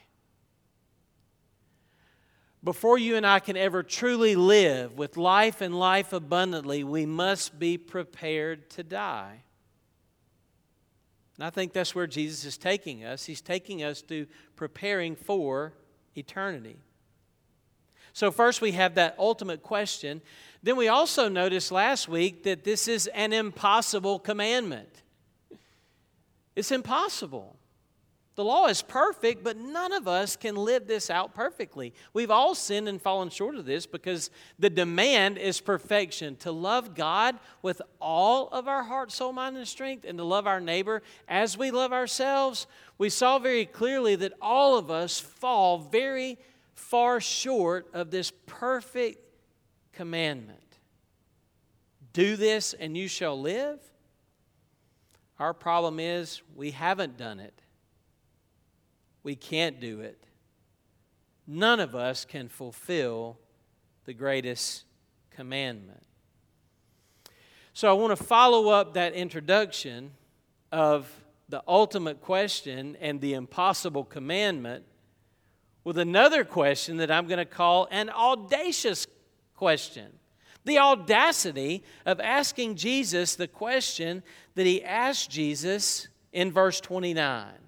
Before 2.62 2.98
you 2.98 3.16
and 3.16 3.26
I 3.26 3.40
can 3.40 3.56
ever 3.56 3.82
truly 3.82 4.36
live 4.36 4.98
with 4.98 5.16
life 5.16 5.60
and 5.60 5.78
life 5.78 6.12
abundantly, 6.12 6.84
we 6.84 7.06
must 7.06 7.58
be 7.58 7.78
prepared 7.78 8.68
to 8.70 8.82
die. 8.82 9.42
And 11.36 11.44
I 11.46 11.50
think 11.50 11.72
that's 11.72 11.94
where 11.94 12.06
Jesus 12.06 12.44
is 12.44 12.58
taking 12.58 13.04
us. 13.04 13.24
He's 13.24 13.40
taking 13.40 13.82
us 13.82 14.02
to 14.02 14.26
preparing 14.56 15.16
for 15.16 15.72
eternity. 16.14 16.76
So, 18.12 18.30
first 18.30 18.60
we 18.60 18.72
have 18.72 18.96
that 18.96 19.14
ultimate 19.18 19.62
question 19.62 20.20
then 20.62 20.76
we 20.76 20.88
also 20.88 21.28
noticed 21.28 21.72
last 21.72 22.08
week 22.08 22.42
that 22.42 22.64
this 22.64 22.86
is 22.86 23.06
an 23.08 23.32
impossible 23.32 24.18
commandment. 24.18 25.02
It's 26.54 26.70
impossible. 26.70 27.56
The 28.36 28.44
law 28.44 28.66
is 28.66 28.80
perfect, 28.80 29.42
but 29.44 29.56
none 29.56 29.92
of 29.92 30.06
us 30.08 30.36
can 30.36 30.54
live 30.54 30.86
this 30.86 31.10
out 31.10 31.34
perfectly. 31.34 31.92
We've 32.12 32.30
all 32.30 32.54
sinned 32.54 32.88
and 32.88 33.02
fallen 33.02 33.28
short 33.28 33.56
of 33.56 33.66
this 33.66 33.86
because 33.86 34.30
the 34.58 34.70
demand 34.70 35.36
is 35.36 35.60
perfection 35.60 36.36
to 36.36 36.52
love 36.52 36.94
God 36.94 37.38
with 37.60 37.82
all 38.00 38.48
of 38.48 38.68
our 38.68 38.84
heart, 38.84 39.12
soul, 39.12 39.32
mind, 39.32 39.56
and 39.56 39.68
strength, 39.68 40.04
and 40.06 40.16
to 40.18 40.24
love 40.24 40.46
our 40.46 40.60
neighbor 40.60 41.02
as 41.28 41.58
we 41.58 41.70
love 41.70 41.92
ourselves. 41.92 42.66
We 42.98 43.10
saw 43.10 43.38
very 43.38 43.66
clearly 43.66 44.16
that 44.16 44.32
all 44.40 44.78
of 44.78 44.90
us 44.90 45.18
fall 45.18 45.78
very 45.78 46.38
far 46.74 47.20
short 47.20 47.88
of 47.92 48.10
this 48.10 48.32
perfect 48.46 49.18
commandment 49.92 50.60
do 52.12 52.36
this 52.36 52.74
and 52.74 52.96
you 52.96 53.08
shall 53.08 53.40
live. 53.40 53.80
Our 55.38 55.54
problem 55.54 56.00
is 56.00 56.42
we 56.54 56.72
haven't 56.72 57.16
done 57.16 57.40
it. 57.40 57.59
We 59.22 59.36
can't 59.36 59.80
do 59.80 60.00
it. 60.00 60.22
None 61.46 61.80
of 61.80 61.94
us 61.94 62.24
can 62.24 62.48
fulfill 62.48 63.38
the 64.04 64.14
greatest 64.14 64.84
commandment. 65.30 66.02
So 67.72 67.88
I 67.88 67.92
want 67.92 68.16
to 68.16 68.24
follow 68.24 68.70
up 68.70 68.94
that 68.94 69.14
introduction 69.14 70.12
of 70.72 71.10
the 71.48 71.62
ultimate 71.66 72.20
question 72.20 72.96
and 73.00 73.20
the 73.20 73.34
impossible 73.34 74.04
commandment 74.04 74.84
with 75.82 75.98
another 75.98 76.44
question 76.44 76.98
that 76.98 77.10
I'm 77.10 77.26
going 77.26 77.38
to 77.38 77.44
call 77.44 77.88
an 77.90 78.10
audacious 78.10 79.06
question. 79.56 80.12
The 80.64 80.78
audacity 80.78 81.82
of 82.04 82.20
asking 82.20 82.76
Jesus 82.76 83.34
the 83.34 83.48
question 83.48 84.22
that 84.54 84.66
he 84.66 84.84
asked 84.84 85.30
Jesus 85.30 86.08
in 86.32 86.52
verse 86.52 86.80
29 86.80 87.59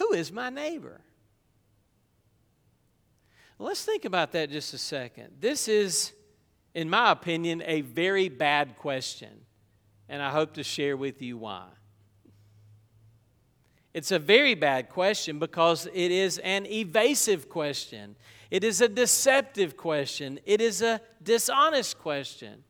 Who 0.00 0.14
is 0.14 0.32
my 0.32 0.48
neighbor? 0.48 1.02
Let's 3.58 3.84
think 3.84 4.06
about 4.06 4.32
that 4.32 4.50
just 4.50 4.72
a 4.72 4.78
second. 4.78 5.34
This 5.38 5.68
is, 5.68 6.12
in 6.74 6.88
my 6.88 7.12
opinion, 7.12 7.62
a 7.66 7.82
very 7.82 8.30
bad 8.30 8.78
question, 8.78 9.28
and 10.08 10.22
I 10.22 10.30
hope 10.30 10.54
to 10.54 10.62
share 10.64 10.96
with 10.96 11.20
you 11.20 11.36
why. 11.36 11.66
It's 13.92 14.10
a 14.10 14.18
very 14.18 14.54
bad 14.54 14.88
question 14.88 15.38
because 15.38 15.86
it 15.92 16.10
is 16.10 16.38
an 16.38 16.64
evasive 16.64 17.50
question. 17.50 18.16
It 18.50 18.64
is 18.64 18.80
a 18.80 18.88
deceptive 18.88 19.76
question. 19.76 20.40
It 20.46 20.62
is 20.62 20.80
a 20.80 21.02
dishonest 21.22 21.98
question. 21.98 22.64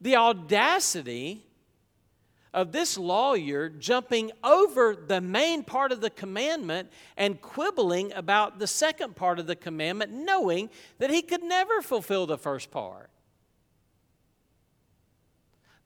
The 0.00 0.16
audacity 0.16 1.46
of 2.58 2.72
this 2.72 2.98
lawyer 2.98 3.68
jumping 3.68 4.32
over 4.42 4.96
the 4.96 5.20
main 5.20 5.62
part 5.62 5.92
of 5.92 6.00
the 6.00 6.10
commandment 6.10 6.90
and 7.16 7.40
quibbling 7.40 8.12
about 8.14 8.58
the 8.58 8.66
second 8.66 9.14
part 9.14 9.38
of 9.38 9.46
the 9.46 9.54
commandment, 9.54 10.12
knowing 10.12 10.68
that 10.98 11.08
he 11.08 11.22
could 11.22 11.44
never 11.44 11.80
fulfill 11.80 12.26
the 12.26 12.36
first 12.36 12.72
part. 12.72 13.10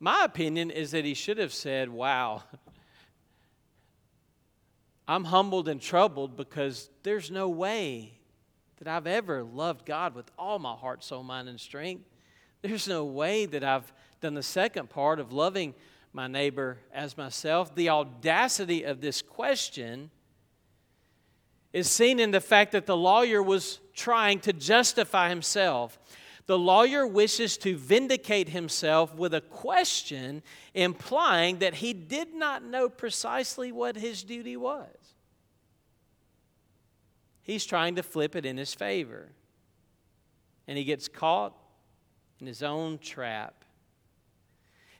My 0.01 0.25
opinion 0.25 0.71
is 0.71 0.93
that 0.93 1.05
he 1.05 1.13
should 1.13 1.37
have 1.37 1.53
said, 1.53 1.91
Wow, 1.91 2.43
I'm 5.07 5.25
humbled 5.25 5.69
and 5.69 5.79
troubled 5.79 6.39
because 6.39 6.89
there's 7.03 7.31
no 7.31 7.51
way 7.51 8.15
that 8.79 8.89
I've 8.89 9.07
ever 9.07 9.45
loved 9.45 9.85
God 9.85 10.15
with 10.15 10.31
all 10.39 10.59
my 10.59 10.73
heart, 10.73 11.05
soul, 11.05 11.23
mind, 11.23 11.51
and 11.51 11.61
strength. 11.61 12.07
There's 12.63 12.89
no 12.89 13.05
way 13.05 13.45
that 13.45 13.63
I've 13.63 13.93
done 14.23 14.33
the 14.33 14.43
second 14.43 14.89
part 14.89 15.21
of 15.21 15.35
loving 15.35 15.75
my 16.13 16.27
neighbor 16.27 16.79
as 16.93 17.17
myself. 17.17 17.75
The 17.75 17.89
audacity 17.89 18.83
of 18.85 19.01
this 19.01 19.23
question 19.23 20.11
is 21.73 21.89
seen 21.91 22.21
in 22.21 22.31
the 22.31 22.41
fact 22.41 22.73
that 22.73 22.87
the 22.87 22.97
lawyer 22.97 23.43
was 23.43 23.81
trying 23.95 24.41
to 24.41 24.53
justify 24.53 25.29
himself. 25.31 25.99
The 26.47 26.59
lawyer 26.59 27.07
wishes 27.07 27.57
to 27.59 27.77
vindicate 27.77 28.51
himself 28.51 29.15
with 29.15 29.33
a 29.33 29.41
question 29.41 30.43
implying 30.75 31.59
that 31.59 31.75
he 31.75 31.95
did 31.95 32.35
not 32.35 32.63
know 32.63 32.89
precisely 32.89 33.73
what 33.73 33.97
his 33.97 34.23
duty 34.23 34.57
was. 34.57 34.89
He's 37.43 37.65
trying 37.65 37.97
to 37.97 38.03
flip 38.03 38.37
it 38.37 38.45
in 38.45 38.57
his 38.57 38.75
favor. 38.75 39.31
And 40.69 40.77
he 40.77 40.85
gets 40.85 41.09
caught 41.09 41.55
in 42.41 42.47
his 42.47 42.63
own 42.63 42.99
trap. 42.99 43.62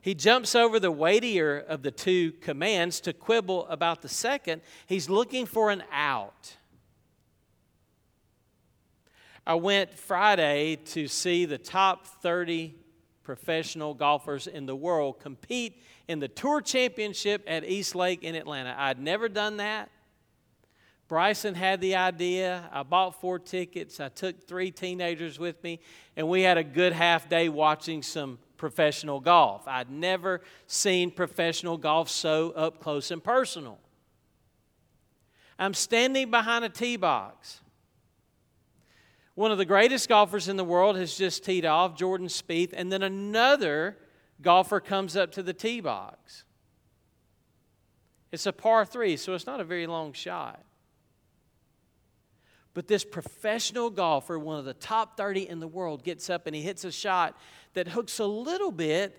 He 0.03 0.15
jumps 0.15 0.57
over 0.57 0.81
the 0.81 0.91
weightier 0.91 1.59
of 1.59 1.83
the 1.83 1.93
two 1.93 2.33
commands 2.33 3.01
to 3.03 3.13
quibble 3.13 3.67
about 3.69 4.03
the 4.03 4.09
second. 4.09 4.61
He's 4.87 5.09
looking 5.09 5.47
for 5.47 5.71
an 5.71 5.85
out. 5.93 6.57
I 9.47 9.55
went 9.55 9.95
Friday 9.95 10.77
to 10.87 11.07
see 11.07 11.45
the 11.45 11.59
top 11.59 12.07
30 12.21 12.75
professional 13.23 13.95
golfers 13.95 14.49
in 14.49 14.67
the 14.67 14.75
world 14.75 15.21
compete 15.21 15.81
in 16.09 16.19
the 16.19 16.29
Tour 16.29 16.61
Championship 16.61 17.45
at 17.47 17.65
East 17.65 17.95
Lake 17.95 18.25
in 18.25 18.35
Atlanta. 18.35 18.75
I'd 18.77 18.99
never 18.99 19.29
done 19.29 19.59
that. 19.59 19.89
Bryson 21.07 21.55
had 21.55 21.81
the 21.81 21.95
idea. 21.95 22.69
I 22.73 22.83
bought 22.83 23.21
four 23.21 23.39
tickets. 23.39 24.01
I 24.01 24.09
took 24.09 24.49
three 24.49 24.71
teenagers 24.73 25.39
with 25.39 25.63
me, 25.63 25.79
and 26.17 26.29
we 26.29 26.43
had 26.43 26.59
a 26.59 26.65
good 26.65 26.93
half 26.93 27.29
day 27.29 27.49
watching 27.49 28.03
some 28.03 28.39
professional 28.63 29.19
golf. 29.19 29.67
I'd 29.67 29.91
never 29.91 30.41
seen 30.69 31.11
professional 31.11 31.77
golf 31.77 32.09
so 32.09 32.53
up 32.53 32.79
close 32.79 33.11
and 33.11 33.21
personal. 33.21 33.81
I'm 35.59 35.75
standing 35.75 36.31
behind 36.31 36.65
a 36.65 36.69
tee 36.69 36.97
box. 36.97 37.61
One 39.35 39.51
of 39.51 39.59
the 39.59 39.65
greatest 39.65 40.09
golfers 40.09 40.47
in 40.47 40.57
the 40.57 40.63
world 40.63 40.95
has 40.95 41.17
just 41.19 41.45
teed 41.45 41.67
off, 41.67 41.97
Jordan 41.97 42.29
Spieth, 42.29 42.73
and 42.73 42.93
then 42.93 43.03
another 43.03 43.97
golfer 44.41 44.79
comes 44.79 45.17
up 45.17 45.33
to 45.33 45.43
the 45.43 45.53
tee 45.53 45.81
box. 45.81 46.45
It's 48.31 48.47
a 48.47 48.53
par 48.53 48.85
three, 48.87 49.17
so 49.17 49.35
it's 49.35 49.45
not 49.45 49.59
a 49.59 49.65
very 49.65 49.89
long 49.89 50.13
shot. 50.13 50.63
But 52.75 52.89
this 52.89 53.05
professional 53.05 53.91
golfer, 53.91 54.39
one 54.39 54.59
of 54.59 54.65
the 54.65 54.75
top 54.75 55.17
30 55.17 55.49
in 55.49 55.61
the 55.61 55.69
world, 55.69 56.03
gets 56.03 56.31
up 56.31 56.47
and 56.47 56.57
he 56.57 56.63
hits 56.63 56.85
a 56.85 56.93
shot 56.93 57.37
that 57.75 57.89
hooks 57.89 58.19
a 58.19 58.27
little 58.27 58.71
bit. 58.71 59.19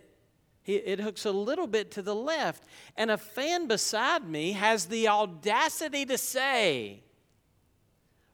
It 0.65 0.99
hooks 0.99 1.25
a 1.25 1.31
little 1.31 1.67
bit 1.67 1.91
to 1.91 2.01
the 2.01 2.15
left. 2.15 2.63
And 2.95 3.11
a 3.11 3.17
fan 3.17 3.67
beside 3.67 4.27
me 4.27 4.53
has 4.53 4.85
the 4.85 5.09
audacity 5.09 6.05
to 6.05 6.17
say, 6.17 7.03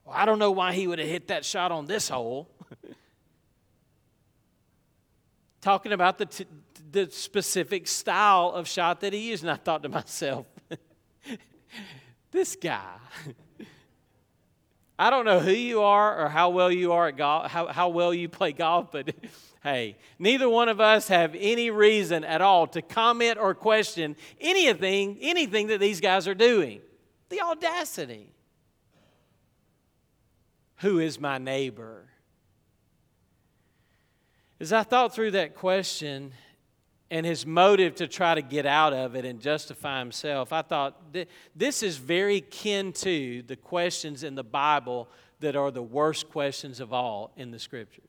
well, 0.05 0.15
I 0.15 0.25
don't 0.25 0.39
know 0.39 0.51
why 0.51 0.73
he 0.73 0.87
would 0.87 0.99
have 0.99 1.07
hit 1.07 1.27
that 1.29 1.43
shot 1.43 1.71
on 1.71 1.85
this 1.85 2.07
hole. 2.07 2.49
Talking 5.61 5.91
about 5.91 6.17
the, 6.19 6.27
t- 6.27 6.45
the 6.91 7.09
specific 7.11 7.87
style 7.87 8.51
of 8.51 8.67
shot 8.67 9.01
that 9.01 9.11
he 9.11 9.29
used. 9.29 9.43
And 9.43 9.51
I 9.51 9.55
thought 9.55 9.83
to 9.83 9.89
myself, 9.89 10.45
this 12.31 12.55
guy. 12.55 12.95
I 15.01 15.09
don't 15.09 15.23
know 15.23 15.39
who 15.39 15.51
you 15.51 15.81
are 15.81 16.25
or 16.25 16.27
how 16.27 16.49
well 16.49 16.69
you 16.69 16.91
are 16.91 17.07
at 17.07 17.15
golf, 17.15 17.49
how, 17.49 17.67
how 17.67 17.87
well 17.87 18.13
you 18.13 18.27
play 18.27 18.51
golf, 18.51 18.91
but 18.91 19.15
hey, 19.63 19.97
neither 20.19 20.49
one 20.49 20.67
of 20.67 20.81
us 20.81 21.07
have 21.07 21.33
any 21.39 21.71
reason 21.71 22.25
at 22.25 22.41
all 22.41 22.67
to 22.67 22.81
comment 22.81 23.37
or 23.39 23.55
question 23.55 24.17
anything, 24.41 25.17
anything 25.21 25.67
that 25.67 25.79
these 25.79 26.01
guys 26.01 26.27
are 26.27 26.35
doing. 26.35 26.81
The 27.29 27.39
audacity. 27.39 28.33
Who 30.79 30.99
is 30.99 31.17
my 31.17 31.37
neighbor? 31.37 32.09
As 34.59 34.73
I 34.73 34.83
thought 34.83 35.15
through 35.15 35.31
that 35.31 35.55
question, 35.55 36.33
and 37.11 37.25
his 37.25 37.45
motive 37.45 37.95
to 37.95 38.07
try 38.07 38.35
to 38.35 38.41
get 38.41 38.65
out 38.65 38.93
of 38.93 39.15
it 39.15 39.25
and 39.25 39.39
justify 39.39 39.99
himself, 39.99 40.53
I 40.53 40.61
thought 40.61 41.15
this 41.55 41.81
is 41.81 41.97
very 41.97 42.41
kin 42.41 42.93
to 42.93 43.41
the 43.43 43.55
questions 43.55 44.23
in 44.23 44.35
the 44.35 44.43
Bible 44.43 45.09
that 45.39 45.55
are 45.55 45.71
the 45.71 45.81
worst 45.81 46.29
questions 46.29 46.79
of 46.79 46.93
all 46.93 47.31
in 47.35 47.51
the 47.51 47.59
scriptures. 47.59 48.05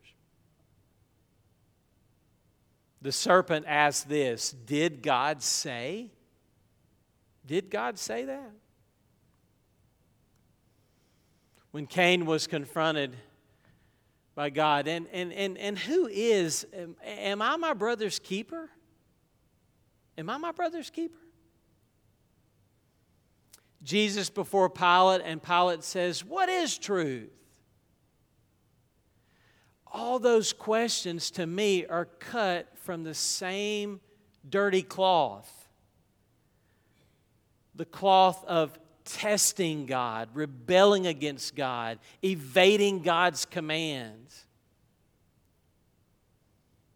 The 3.01 3.11
serpent 3.11 3.65
asked 3.67 4.07
this 4.07 4.51
Did 4.51 5.01
God 5.01 5.41
say? 5.41 6.11
Did 7.45 7.71
God 7.71 7.97
say 7.97 8.25
that? 8.25 8.51
When 11.71 11.87
Cain 11.87 12.25
was 12.25 12.47
confronted 12.47 13.15
by 14.35 14.49
God, 14.49 14.87
and, 14.87 15.07
and, 15.11 15.33
and, 15.33 15.57
and 15.57 15.79
who 15.79 16.07
is, 16.07 16.67
am 17.03 17.41
I 17.41 17.55
my 17.55 17.73
brother's 17.73 18.19
keeper? 18.19 18.69
Am 20.17 20.29
I 20.29 20.37
my 20.37 20.51
brother's 20.51 20.89
keeper? 20.89 21.17
Jesus 23.83 24.29
before 24.29 24.69
Pilate, 24.69 25.21
and 25.25 25.41
Pilate 25.41 25.83
says, 25.83 26.23
What 26.23 26.49
is 26.49 26.77
truth? 26.77 27.31
All 29.87 30.19
those 30.19 30.53
questions 30.53 31.31
to 31.31 31.45
me 31.45 31.85
are 31.85 32.05
cut 32.05 32.77
from 32.77 33.03
the 33.03 33.13
same 33.13 33.99
dirty 34.47 34.83
cloth 34.83 35.61
the 37.75 37.85
cloth 37.85 38.43
of 38.45 38.77
testing 39.05 39.85
God, 39.85 40.29
rebelling 40.33 41.07
against 41.07 41.55
God, 41.55 41.99
evading 42.23 43.01
God's 43.01 43.45
commands. 43.45 44.45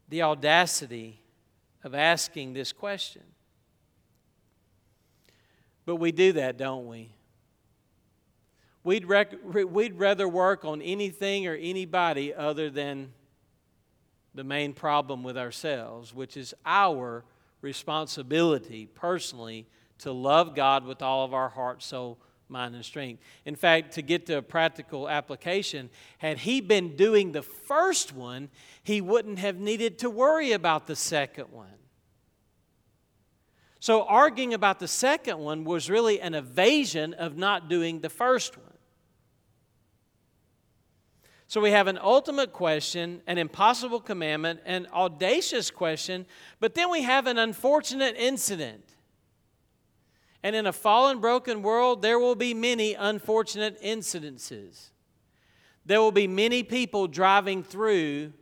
The 0.09 0.21
audacity 0.21 1.21
of 1.85 1.93
asking 1.93 2.53
this 2.53 2.73
question. 2.73 3.21
But 5.85 5.97
we 5.97 6.11
do 6.11 6.33
that, 6.33 6.57
don't 6.57 6.87
we? 6.87 7.11
We'd, 8.83 9.05
rec- 9.05 9.35
we'd 9.43 9.97
rather 9.97 10.27
work 10.27 10.65
on 10.65 10.81
anything 10.81 11.45
or 11.45 11.53
anybody 11.53 12.33
other 12.33 12.71
than 12.71 13.13
the 14.33 14.43
main 14.43 14.73
problem 14.73 15.23
with 15.23 15.37
ourselves, 15.37 16.13
which 16.13 16.35
is 16.35 16.55
our 16.65 17.23
responsibility 17.61 18.87
personally 18.87 19.67
to 19.99 20.11
love 20.11 20.55
God 20.55 20.85
with 20.85 21.03
all 21.03 21.23
of 21.23 21.35
our 21.35 21.49
heart, 21.49 21.83
soul, 21.83 22.17
mind, 22.49 22.75
and 22.75 22.85
strength. 22.85 23.21
In 23.45 23.55
fact, 23.55 23.93
to 23.93 24.01
get 24.01 24.25
to 24.27 24.37
a 24.37 24.41
practical 24.41 25.09
application, 25.09 25.89
had 26.17 26.39
he 26.39 26.61
been 26.61 26.95
doing 26.95 27.31
the 27.31 27.41
first 27.41 28.13
one, 28.13 28.49
he 28.83 29.01
wouldn't 29.01 29.39
have 29.39 29.57
needed 29.57 29.99
to 29.99 30.09
worry 30.09 30.51
about 30.51 30.87
the 30.87 30.95
second 30.95 31.51
one. 31.51 31.67
So, 33.79 34.03
arguing 34.03 34.53
about 34.53 34.79
the 34.79 34.87
second 34.87 35.37
one 35.37 35.63
was 35.63 35.89
really 35.89 36.19
an 36.19 36.33
evasion 36.33 37.13
of 37.13 37.37
not 37.37 37.69
doing 37.69 37.99
the 37.99 38.09
first 38.09 38.57
one. 38.57 38.65
So, 41.47 41.61
we 41.61 41.69
have 41.69 41.85
an 41.85 41.99
ultimate 42.01 42.51
question, 42.51 43.21
an 43.27 43.37
impossible 43.37 43.99
commandment, 43.99 44.61
an 44.65 44.87
audacious 44.91 45.69
question, 45.69 46.25
but 46.59 46.73
then 46.73 46.89
we 46.89 47.03
have 47.03 47.27
an 47.27 47.37
unfortunate 47.37 48.15
incident. 48.17 48.84
And 50.43 50.55
in 50.55 50.67
a 50.67 50.73
fallen, 50.73 51.19
broken 51.19 51.61
world, 51.61 52.01
there 52.01 52.19
will 52.19 52.35
be 52.35 52.53
many 52.53 52.93
unfortunate 52.93 53.81
incidences. 53.81 54.89
There 55.85 55.99
will 56.01 56.11
be 56.11 56.27
many 56.27 56.63
people 56.63 57.07
driving 57.07 57.63
through 57.63 58.33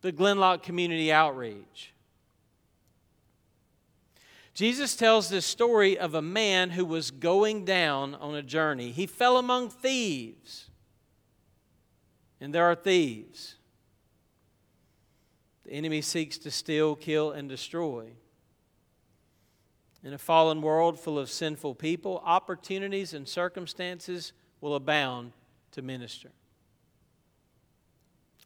the 0.00 0.12
Glenloch 0.12 0.62
Community 0.62 1.12
Outreach. 1.12 1.92
Jesus 4.54 4.96
tells 4.96 5.28
this 5.28 5.46
story 5.46 5.96
of 5.96 6.14
a 6.14 6.22
man 6.22 6.70
who 6.70 6.84
was 6.84 7.12
going 7.12 7.64
down 7.64 8.16
on 8.16 8.34
a 8.34 8.42
journey. 8.42 8.90
He 8.90 9.06
fell 9.06 9.36
among 9.36 9.70
thieves. 9.70 10.68
And 12.40 12.52
there 12.52 12.64
are 12.64 12.74
thieves. 12.74 13.54
The 15.64 15.72
enemy 15.72 16.00
seeks 16.00 16.38
to 16.38 16.50
steal, 16.50 16.96
kill, 16.96 17.30
and 17.30 17.48
destroy. 17.48 18.10
In 20.08 20.14
a 20.14 20.18
fallen 20.18 20.62
world 20.62 20.98
full 20.98 21.18
of 21.18 21.28
sinful 21.28 21.74
people, 21.74 22.22
opportunities 22.24 23.12
and 23.12 23.28
circumstances 23.28 24.32
will 24.62 24.74
abound 24.74 25.32
to 25.72 25.82
minister. 25.82 26.30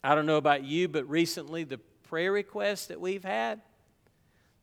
I 0.02 0.16
don't 0.16 0.26
know 0.26 0.38
about 0.38 0.64
you, 0.64 0.88
but 0.88 1.08
recently 1.08 1.62
the 1.62 1.78
prayer 1.78 2.32
requests 2.32 2.86
that 2.86 3.00
we've 3.00 3.22
had 3.22 3.60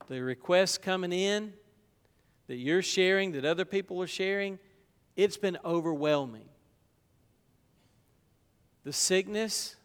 the 0.10 0.22
requests 0.22 0.78
coming 0.78 1.14
in 1.14 1.54
that 2.48 2.58
you're 2.58 2.82
sharing, 2.82 3.32
that 3.32 3.46
other 3.46 3.64
people 3.64 4.02
are 4.02 4.06
sharing, 4.06 4.60
it's 5.16 5.38
been 5.38 5.58
overwhelming. 5.64 6.50
The 8.84 8.92
sickness, 8.92 9.78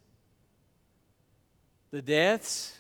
the 1.93 2.03
deaths, 2.03 2.77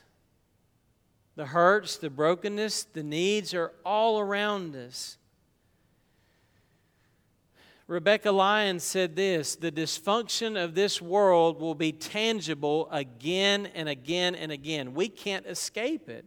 The 1.36 1.46
hurts, 1.46 1.96
the 1.96 2.10
brokenness, 2.10 2.84
the 2.84 3.02
needs 3.02 3.54
are 3.54 3.72
all 3.84 4.20
around 4.20 4.76
us. 4.76 5.18
Rebecca 7.86 8.32
Lyons 8.32 8.82
said 8.82 9.14
this 9.16 9.56
The 9.56 9.72
dysfunction 9.72 10.62
of 10.62 10.74
this 10.74 11.02
world 11.02 11.60
will 11.60 11.74
be 11.74 11.92
tangible 11.92 12.88
again 12.90 13.66
and 13.74 13.88
again 13.88 14.34
and 14.34 14.52
again. 14.52 14.94
We 14.94 15.08
can't 15.08 15.46
escape 15.46 16.08
it. 16.08 16.24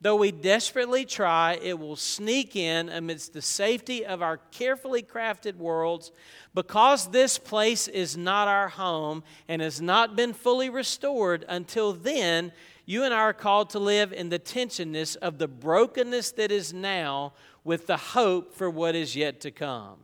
Though 0.00 0.16
we 0.16 0.30
desperately 0.30 1.04
try, 1.04 1.58
it 1.60 1.76
will 1.76 1.96
sneak 1.96 2.54
in 2.54 2.88
amidst 2.88 3.32
the 3.32 3.42
safety 3.42 4.06
of 4.06 4.22
our 4.22 4.36
carefully 4.36 5.02
crafted 5.02 5.56
worlds. 5.56 6.12
Because 6.54 7.10
this 7.10 7.36
place 7.36 7.88
is 7.88 8.16
not 8.16 8.46
our 8.46 8.68
home 8.68 9.24
and 9.48 9.60
has 9.60 9.80
not 9.80 10.14
been 10.14 10.32
fully 10.32 10.70
restored 10.70 11.44
until 11.48 11.92
then, 11.92 12.52
you 12.88 13.04
and 13.04 13.12
I 13.12 13.18
are 13.18 13.34
called 13.34 13.68
to 13.70 13.78
live 13.78 14.14
in 14.14 14.30
the 14.30 14.38
tensionness 14.38 15.14
of 15.16 15.36
the 15.36 15.46
brokenness 15.46 16.30
that 16.32 16.50
is 16.50 16.72
now 16.72 17.34
with 17.62 17.86
the 17.86 17.98
hope 17.98 18.54
for 18.54 18.70
what 18.70 18.94
is 18.94 19.14
yet 19.14 19.42
to 19.42 19.50
come. 19.50 19.98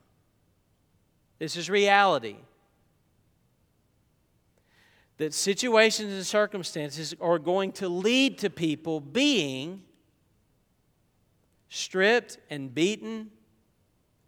This 1.39 1.57
is 1.57 1.71
reality. 1.71 2.37
That 5.17 5.33
situations 5.33 6.13
and 6.13 6.27
circumstances 6.27 7.15
are 7.23 7.39
going 7.39 7.73
to 7.73 7.89
lead 7.89 8.37
to 8.41 8.51
people 8.51 9.01
being 9.01 9.81
stripped 11.71 12.37
and 12.51 12.75
beaten 12.75 13.31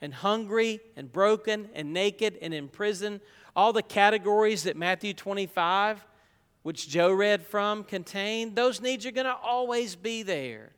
and 0.00 0.14
hungry 0.14 0.80
and 0.96 1.12
broken 1.12 1.68
and 1.74 1.92
naked 1.92 2.38
and 2.40 2.54
in 2.54 2.68
prison. 2.68 3.20
All 3.54 3.74
the 3.74 3.82
categories 3.82 4.62
that 4.62 4.78
Matthew 4.78 5.12
25 5.12 6.07
which 6.66 6.88
Joe 6.88 7.12
read 7.12 7.46
from, 7.46 7.84
contain, 7.84 8.56
those 8.56 8.80
needs 8.80 9.06
are 9.06 9.12
going 9.12 9.26
to 9.26 9.36
always 9.36 9.94
be 9.94 10.24
there. 10.24 10.72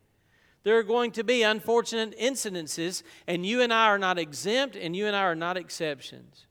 There 0.61 0.77
are 0.77 0.83
going 0.83 1.09
to 1.13 1.23
be 1.23 1.41
unfortunate 1.41 2.15
incidences, 2.19 3.01
and 3.25 3.43
you 3.43 3.61
and 3.61 3.73
I 3.73 3.87
are 3.87 3.97
not 3.97 4.19
exempt, 4.19 4.75
and 4.75 4.95
you 4.95 5.07
and 5.07 5.15
I 5.15 5.23
are 5.23 5.33
not 5.33 5.57
exceptions. 5.57 6.45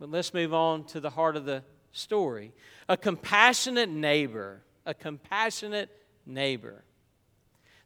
But 0.00 0.10
let's 0.10 0.32
move 0.32 0.54
on 0.54 0.84
to 0.84 1.00
the 1.00 1.10
heart 1.10 1.36
of 1.36 1.44
the 1.44 1.62
story. 1.92 2.54
A 2.88 2.96
compassionate 2.96 3.90
neighbor, 3.90 4.62
a 4.86 4.94
compassionate 4.94 5.90
neighbor. 6.24 6.84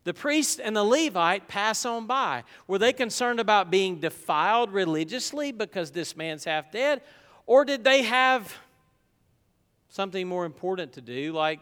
The 0.04 0.14
priest 0.14 0.60
and 0.62 0.76
the 0.76 0.84
Levite 0.84 1.48
pass 1.48 1.84
on 1.84 2.06
by. 2.06 2.44
Were 2.68 2.78
they 2.78 2.92
concerned 2.92 3.40
about 3.40 3.68
being 3.68 3.98
defiled 3.98 4.72
religiously 4.72 5.50
because 5.50 5.90
this 5.90 6.16
man's 6.16 6.44
half 6.44 6.70
dead? 6.70 7.02
Or 7.46 7.64
did 7.64 7.82
they 7.82 8.02
have 8.02 8.54
something 9.88 10.26
more 10.26 10.44
important 10.44 10.92
to 10.94 11.00
do, 11.00 11.32
like, 11.32 11.60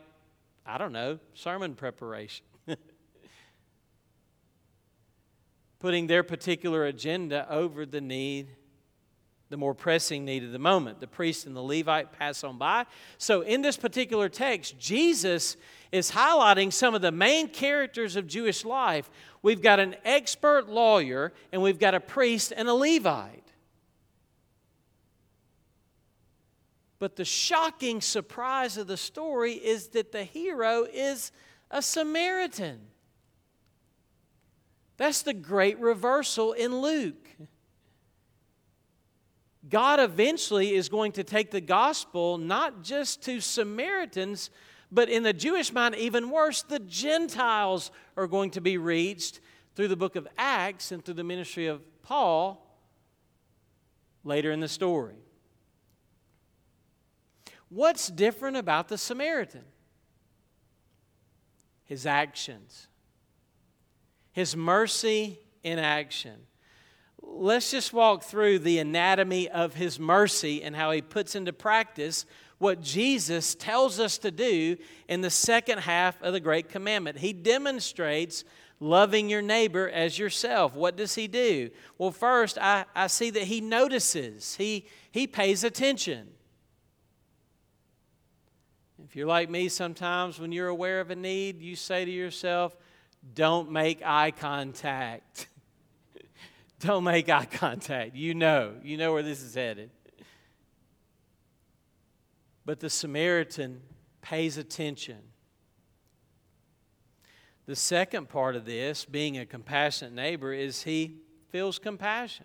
I 0.65 0.79
don't 0.79 0.93
know, 0.93 1.19
sermon 1.35 1.75
preparation. 1.75 2.45
Putting 5.79 6.07
their 6.07 6.23
particular 6.23 6.87
agenda 6.87 7.47
over 7.51 7.87
the 7.87 8.01
need, 8.01 8.49
the 9.49 9.57
more 9.57 9.75
pressing 9.75 10.25
need 10.25 10.43
of 10.43 10.51
the 10.51 10.59
moment. 10.59 10.99
The 10.99 11.07
priest 11.07 11.47
and 11.47 11.55
the 11.55 11.63
Levite 11.63 12.13
pass 12.13 12.43
on 12.43 12.59
by. 12.59 12.87
So, 13.17 13.43
in 13.43 13.63
this 13.63 13.77
particular 13.77 14.29
text, 14.29 14.77
Jesus 14.79 15.57
is 15.93 16.11
highlighting 16.11 16.73
some 16.73 16.97
of 16.97 17.03
the 17.03 17.13
main 17.13 17.49
characters 17.49 18.17
of 18.17 18.27
Jewish 18.27 18.65
life. 18.65 19.09
We've 19.43 19.63
got 19.63 19.79
an 19.79 19.95
expert 20.05 20.69
lawyer, 20.69 21.33
and 21.53 21.63
we've 21.63 21.79
got 21.79 21.95
a 21.95 22.01
priest 22.01 22.53
and 22.57 22.69
a 22.69 22.75
Levite. 22.75 23.46
But 26.99 27.17
the 27.17 27.25
shocking 27.25 28.01
surprise 28.01 28.77
of 28.77 28.87
the 28.87 28.97
story 28.97 29.53
is 29.53 29.89
that 29.89 30.13
the 30.13 30.25
hero 30.25 30.87
is 30.91 31.31
a 31.71 31.83
Samaritan. 31.83 32.81
That's 34.97 35.23
the 35.23 35.35
great 35.35 35.79
reversal 35.79 36.53
in 36.53 36.81
Luke. 36.81 37.29
God 39.69 40.01
eventually 40.01 40.75
is 40.75 40.89
going 40.89 41.13
to 41.13 41.25
take 41.25 41.51
the 41.51 41.61
gospel 41.61 42.39
not 42.39 42.83
just 42.83 43.23
to 43.25 43.41
Samaritans, 43.41 44.51
but 44.93 45.09
in 45.09 45.23
the 45.23 45.33
Jewish 45.33 45.73
mind, 45.73 45.97
even 45.97 46.31
worse, 46.31 46.63
the 46.63 46.79
Gentiles 46.79 47.91
are 48.17 48.29
going 48.29 48.51
to 48.53 48.61
be 48.61 48.79
reached 48.79 49.41
through 49.75 49.89
the 49.89 49.97
book 49.97 50.17
of 50.17 50.29
Acts 50.39 50.93
and 50.93 51.05
through 51.05 51.15
the 51.15 51.25
ministry 51.25 51.67
of 51.67 51.83
Paul 52.03 52.65
later 54.25 54.53
in 54.53 54.61
the 54.61 54.69
story. 54.69 55.17
What's 57.69 58.09
different 58.09 58.57
about 58.57 58.89
the 58.89 58.99
Samaritan? 58.99 59.65
His 61.85 62.07
actions, 62.07 62.89
his 64.33 64.57
mercy 64.57 65.39
in 65.63 65.79
action. 65.79 66.35
Let's 67.23 67.71
just 67.71 67.93
walk 67.93 68.25
through 68.25 68.61
the 68.61 68.79
anatomy 68.79 69.49
of 69.49 69.75
his 69.75 69.99
mercy 69.99 70.63
and 70.63 70.75
how 70.77 70.91
he 70.91 71.03
puts 71.03 71.35
into 71.35 71.53
practice 71.53 72.25
what 72.59 72.81
Jesus 72.81 73.55
tells 73.55 74.01
us 74.01 74.19
to 74.19 74.31
do 74.31 74.77
in 75.09 75.21
the 75.21 75.31
second 75.31 75.79
half 75.79 76.21
of 76.23 76.33
the 76.33 76.41
Great 76.41 76.69
Commandment. 76.69 77.19
He 77.19 77.33
demonstrates 77.33 78.45
loving 78.81 79.29
your 79.29 79.43
neighbor 79.43 79.89
as 79.89 80.19
yourself. 80.19 80.75
What 80.75 80.97
does 80.97 81.15
he 81.15 81.29
do? 81.29 81.71
Well, 81.99 82.11
first, 82.11 82.59
I, 82.59 82.85
I 82.95 83.09
see 83.09 83.31
that 83.31 83.45
he 83.45 83.61
notices, 83.61 84.55
he, 84.57 84.87
he 85.11 85.27
pays 85.27 85.65
attention. 85.65 86.29
You're 89.17 89.27
like 89.27 89.49
me, 89.49 89.71
sometimes 89.71 90.39
when 90.39 90.53
you're 90.53 90.69
aware 90.69 91.01
of 91.01 91.11
a 91.11 91.17
need, 91.17 91.63
you 91.63 91.75
say 91.75 92.05
to 92.05 92.11
yourself, 92.11 92.77
don't 93.33 93.71
make 93.71 94.03
eye 94.05 94.31
contact. 94.31 95.49
don't 96.81 97.03
make 97.03 97.31
eye 97.31 97.47
contact. 97.47 98.15
You 98.15 98.35
know, 98.35 98.75
you 98.83 98.99
know 98.99 99.15
where 99.15 99.23
this 99.23 99.41
is 99.41 99.55
headed. 99.55 99.89
But 102.67 102.81
the 102.81 102.91
Samaritan 102.91 103.81
pays 104.21 104.59
attention. 104.59 105.21
The 107.65 107.75
second 107.75 108.29
part 108.29 108.55
of 108.55 108.67
this, 108.67 109.07
being 109.07 109.39
a 109.39 109.47
compassionate 109.47 110.13
neighbor, 110.13 110.53
is 110.53 110.83
he 110.83 111.17
feels 111.49 111.79
compassion. 111.79 112.45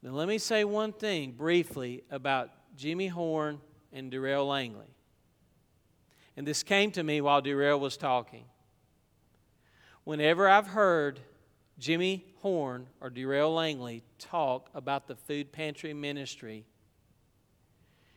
Now, 0.00 0.12
let 0.12 0.26
me 0.26 0.38
say 0.38 0.64
one 0.64 0.94
thing 0.94 1.32
briefly 1.32 2.04
about 2.10 2.48
Jimmy 2.78 3.08
Horn 3.08 3.60
and 3.92 4.10
Darrell 4.10 4.46
Langley. 4.46 4.86
And 6.38 6.46
this 6.46 6.62
came 6.62 6.92
to 6.92 7.02
me 7.02 7.20
while 7.20 7.40
Darrell 7.40 7.80
was 7.80 7.96
talking. 7.96 8.44
Whenever 10.04 10.48
I've 10.48 10.68
heard 10.68 11.18
Jimmy 11.80 12.26
Horn 12.42 12.86
or 13.00 13.10
Darrell 13.10 13.54
Langley 13.54 14.04
talk 14.20 14.70
about 14.72 15.08
the 15.08 15.16
food 15.16 15.50
pantry 15.50 15.92
ministry, 15.92 16.64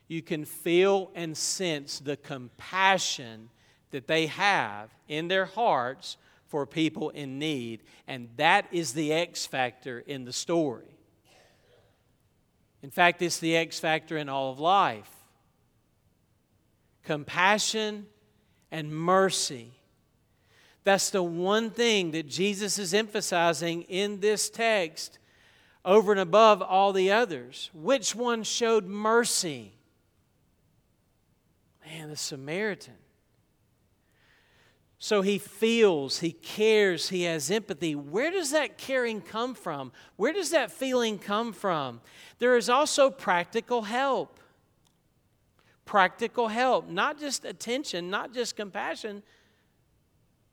you 0.07 0.21
can 0.21 0.45
feel 0.45 1.09
and 1.15 1.35
sense 1.35 1.97
the 1.97 2.15
compassion 2.15 3.49
that 3.89 4.05
they 4.05 4.27
have 4.27 4.91
in 5.07 5.27
their 5.27 5.45
hearts 5.45 6.17
for 6.45 6.67
people 6.67 7.09
in 7.09 7.39
need. 7.39 7.81
And 8.07 8.29
that 8.37 8.67
is 8.71 8.93
the 8.93 9.13
X 9.13 9.47
factor 9.47 9.97
in 9.97 10.25
the 10.25 10.33
story. 10.33 10.95
In 12.83 12.91
fact, 12.91 13.23
it's 13.23 13.39
the 13.39 13.55
X 13.57 13.79
factor 13.79 14.15
in 14.15 14.29
all 14.29 14.51
of 14.51 14.59
life 14.59 15.09
compassion, 17.03 18.07
and 18.71 18.93
mercy. 18.93 19.73
That's 20.83 21.09
the 21.09 21.23
one 21.23 21.69
thing 21.69 22.11
that 22.11 22.27
Jesus 22.27 22.79
is 22.79 22.93
emphasizing 22.93 23.83
in 23.83 24.19
this 24.19 24.49
text 24.49 25.19
over 25.85 26.11
and 26.11 26.21
above 26.21 26.61
all 26.61 26.93
the 26.93 27.11
others. 27.11 27.69
Which 27.73 28.15
one 28.15 28.43
showed 28.43 28.85
mercy? 28.85 29.73
Man, 31.85 32.09
the 32.09 32.15
Samaritan. 32.15 32.95
So 34.97 35.23
he 35.23 35.39
feels, 35.39 36.19
he 36.19 36.31
cares, 36.31 37.09
he 37.09 37.23
has 37.23 37.49
empathy. 37.49 37.95
Where 37.95 38.29
does 38.29 38.51
that 38.51 38.77
caring 38.77 39.19
come 39.19 39.55
from? 39.55 39.91
Where 40.15 40.31
does 40.31 40.51
that 40.51 40.71
feeling 40.71 41.17
come 41.17 41.53
from? 41.53 42.01
There 42.37 42.55
is 42.55 42.69
also 42.69 43.09
practical 43.09 43.81
help 43.81 44.39
practical 45.91 46.47
help, 46.47 46.87
not 46.87 47.19
just 47.19 47.43
attention, 47.43 48.09
not 48.09 48.33
just 48.33 48.55
compassion, 48.55 49.21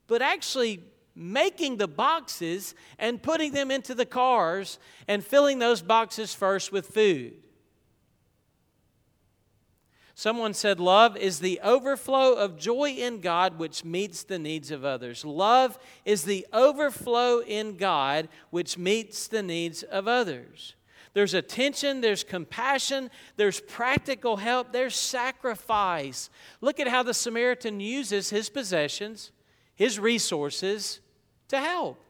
but 0.08 0.20
actually 0.20 0.82
making 1.14 1.76
the 1.76 1.86
boxes 1.86 2.74
and 2.98 3.22
putting 3.22 3.52
them 3.52 3.70
into 3.70 3.94
the 3.94 4.04
cars 4.04 4.80
and 5.06 5.24
filling 5.24 5.60
those 5.60 5.80
boxes 5.80 6.34
first 6.34 6.72
with 6.72 6.88
food. 6.88 7.34
Someone 10.16 10.54
said, 10.54 10.80
Love 10.80 11.16
is 11.16 11.38
the 11.38 11.60
overflow 11.62 12.34
of 12.34 12.58
joy 12.58 12.90
in 12.90 13.20
God 13.20 13.60
which 13.60 13.84
meets 13.84 14.24
the 14.24 14.40
needs 14.40 14.72
of 14.72 14.84
others. 14.84 15.24
Love 15.24 15.78
is 16.04 16.24
the 16.24 16.48
overflow 16.52 17.38
in 17.38 17.76
God 17.76 18.28
which 18.50 18.76
meets 18.76 19.28
the 19.28 19.44
needs 19.44 19.84
of 19.84 20.08
others. 20.08 20.74
There's 21.18 21.34
attention, 21.34 22.00
there's 22.00 22.22
compassion, 22.22 23.10
there's 23.34 23.58
practical 23.58 24.36
help, 24.36 24.70
there's 24.70 24.94
sacrifice. 24.94 26.30
Look 26.60 26.78
at 26.78 26.86
how 26.86 27.02
the 27.02 27.12
Samaritan 27.12 27.80
uses 27.80 28.30
his 28.30 28.48
possessions, 28.48 29.32
his 29.74 29.98
resources 29.98 31.00
to 31.48 31.58
help. 31.58 32.00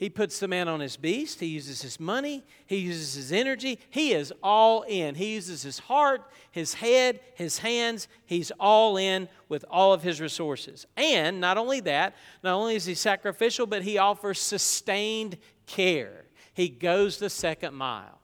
He 0.00 0.08
puts 0.08 0.40
the 0.40 0.48
man 0.48 0.66
on 0.66 0.80
his 0.80 0.96
beast. 0.96 1.40
He 1.40 1.46
uses 1.48 1.82
his 1.82 2.00
money. 2.00 2.42
He 2.64 2.78
uses 2.78 3.12
his 3.12 3.32
energy. 3.32 3.78
He 3.90 4.14
is 4.14 4.32
all 4.42 4.80
in. 4.88 5.14
He 5.14 5.34
uses 5.34 5.62
his 5.62 5.78
heart, 5.78 6.22
his 6.50 6.72
head, 6.72 7.20
his 7.34 7.58
hands. 7.58 8.08
He's 8.24 8.50
all 8.58 8.96
in 8.96 9.28
with 9.50 9.62
all 9.70 9.92
of 9.92 10.02
his 10.02 10.18
resources. 10.18 10.86
And 10.96 11.38
not 11.38 11.58
only 11.58 11.80
that, 11.80 12.16
not 12.42 12.54
only 12.54 12.76
is 12.76 12.86
he 12.86 12.94
sacrificial, 12.94 13.66
but 13.66 13.82
he 13.82 13.98
offers 13.98 14.40
sustained 14.40 15.36
care. 15.66 16.24
He 16.54 16.70
goes 16.70 17.18
the 17.18 17.28
second 17.28 17.74
mile. 17.74 18.20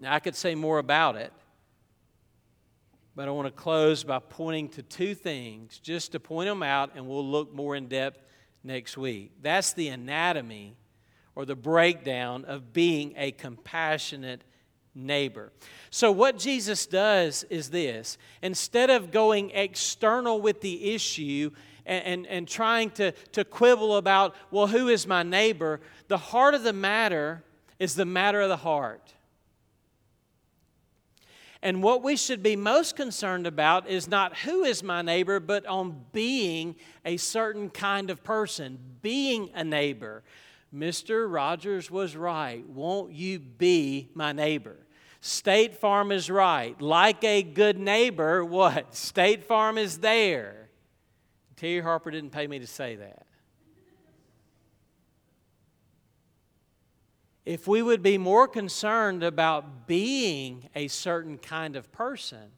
Now, 0.00 0.12
I 0.12 0.18
could 0.18 0.34
say 0.34 0.56
more 0.56 0.80
about 0.80 1.14
it, 1.14 1.32
but 3.14 3.28
I 3.28 3.30
want 3.32 3.46
to 3.46 3.52
close 3.52 4.04
by 4.04 4.18
pointing 4.18 4.68
to 4.70 4.82
two 4.82 5.14
things, 5.14 5.78
just 5.78 6.12
to 6.12 6.20
point 6.20 6.48
them 6.48 6.62
out, 6.62 6.92
and 6.94 7.06
we'll 7.06 7.26
look 7.26 7.52
more 7.52 7.76
in 7.76 7.88
depth 7.88 8.22
next 8.62 8.96
week. 8.96 9.32
That's 9.42 9.72
the 9.72 9.88
anatomy 9.88 10.76
or 11.34 11.44
the 11.44 11.56
breakdown 11.56 12.44
of 12.44 12.72
being 12.72 13.14
a 13.16 13.32
compassionate 13.32 14.44
neighbor. 14.94 15.52
So, 15.90 16.12
what 16.12 16.38
Jesus 16.38 16.86
does 16.86 17.44
is 17.44 17.70
this 17.70 18.18
instead 18.42 18.90
of 18.90 19.10
going 19.10 19.50
external 19.50 20.40
with 20.40 20.60
the 20.60 20.92
issue 20.94 21.50
and, 21.86 22.04
and, 22.04 22.26
and, 22.26 22.48
trying 22.48 22.90
to, 22.90 23.12
to 23.32 23.44
quibble 23.44 23.96
about, 23.96 24.34
well, 24.50 24.66
who 24.66 24.88
is 24.88 25.06
my 25.06 25.22
neighbor, 25.22 25.80
the 26.08 26.18
heart 26.18 26.54
of 26.54 26.62
the 26.62 26.72
matter 26.72 27.42
is 27.78 27.94
the 27.94 28.04
matter 28.04 28.40
of 28.40 28.48
the 28.48 28.58
heart. 28.58 29.14
And 31.62 31.82
what 31.82 32.02
we 32.02 32.16
should 32.16 32.42
be 32.42 32.56
most 32.56 32.96
concerned 32.96 33.46
about 33.46 33.86
is 33.86 34.08
not 34.08 34.38
who 34.38 34.64
is 34.64 34.82
my 34.82 35.02
neighbor, 35.02 35.40
but 35.40 35.66
on 35.66 36.04
being 36.12 36.74
a 37.04 37.18
certain 37.18 37.68
kind 37.68 38.08
of 38.10 38.24
person, 38.24 38.78
being 39.02 39.50
a 39.54 39.62
neighbor. 39.62 40.22
Mr. 40.74 41.30
Rogers 41.30 41.90
was 41.90 42.16
right. 42.16 42.66
Won't 42.68 43.12
you 43.12 43.38
be 43.40 44.08
my 44.14 44.32
neighbor? 44.32 44.76
State 45.20 45.74
Farm 45.74 46.12
is 46.12 46.30
right. 46.30 46.80
Like 46.80 47.22
a 47.24 47.42
good 47.42 47.78
neighbor, 47.78 48.42
what? 48.42 48.94
State 48.94 49.44
Farm 49.44 49.76
is 49.76 49.98
there. 49.98 50.70
Terry 51.56 51.80
Harper 51.80 52.10
didn't 52.10 52.30
pay 52.30 52.46
me 52.46 52.58
to 52.58 52.66
say 52.66 52.96
that. 52.96 53.26
If 57.50 57.66
we 57.66 57.82
would 57.82 58.00
be 58.00 58.16
more 58.16 58.46
concerned 58.46 59.24
about 59.24 59.88
being 59.88 60.68
a 60.76 60.86
certain 60.86 61.36
kind 61.36 61.74
of 61.74 61.90
person, 61.90 62.52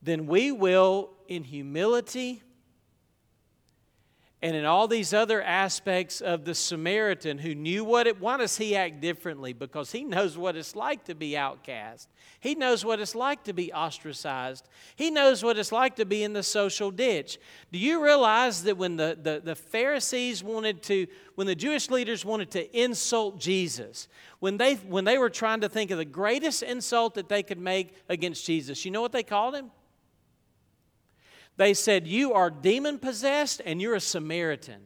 then 0.00 0.26
we 0.26 0.50
will, 0.50 1.10
in 1.28 1.44
humility 1.44 2.42
and 4.44 4.54
in 4.54 4.66
all 4.66 4.86
these 4.86 5.14
other 5.14 5.42
aspects 5.42 6.20
of 6.20 6.44
the 6.44 6.54
Samaritan 6.54 7.38
who 7.38 7.54
knew 7.54 7.82
what 7.82 8.06
it, 8.06 8.20
why 8.20 8.36
does 8.36 8.58
he 8.58 8.76
act 8.76 9.00
differently? 9.00 9.54
Because 9.54 9.90
he 9.90 10.04
knows 10.04 10.36
what 10.36 10.54
it's 10.54 10.76
like 10.76 11.06
to 11.06 11.14
be 11.14 11.34
outcast. 11.34 12.10
He 12.40 12.54
knows 12.54 12.84
what 12.84 13.00
it's 13.00 13.14
like 13.14 13.44
to 13.44 13.54
be 13.54 13.72
ostracized. 13.72 14.68
He 14.96 15.10
knows 15.10 15.42
what 15.42 15.58
it's 15.58 15.72
like 15.72 15.96
to 15.96 16.04
be 16.04 16.22
in 16.22 16.34
the 16.34 16.42
social 16.42 16.90
ditch. 16.90 17.38
Do 17.72 17.78
you 17.78 18.04
realize 18.04 18.64
that 18.64 18.76
when 18.76 18.96
the, 18.96 19.16
the, 19.18 19.40
the 19.42 19.54
Pharisees 19.54 20.44
wanted 20.44 20.82
to, 20.82 21.06
when 21.36 21.46
the 21.46 21.54
Jewish 21.54 21.88
leaders 21.88 22.22
wanted 22.22 22.50
to 22.50 22.78
insult 22.78 23.40
Jesus, 23.40 24.08
when 24.40 24.58
they, 24.58 24.74
when 24.74 25.06
they 25.06 25.16
were 25.16 25.30
trying 25.30 25.62
to 25.62 25.70
think 25.70 25.90
of 25.90 25.96
the 25.96 26.04
greatest 26.04 26.62
insult 26.62 27.14
that 27.14 27.30
they 27.30 27.42
could 27.42 27.58
make 27.58 27.94
against 28.10 28.44
Jesus, 28.44 28.84
you 28.84 28.90
know 28.90 29.00
what 29.00 29.12
they 29.12 29.22
called 29.22 29.54
him? 29.54 29.70
They 31.56 31.74
said, 31.74 32.06
You 32.06 32.32
are 32.32 32.50
demon 32.50 32.98
possessed 32.98 33.62
and 33.64 33.80
you're 33.80 33.94
a 33.94 34.00
Samaritan. 34.00 34.82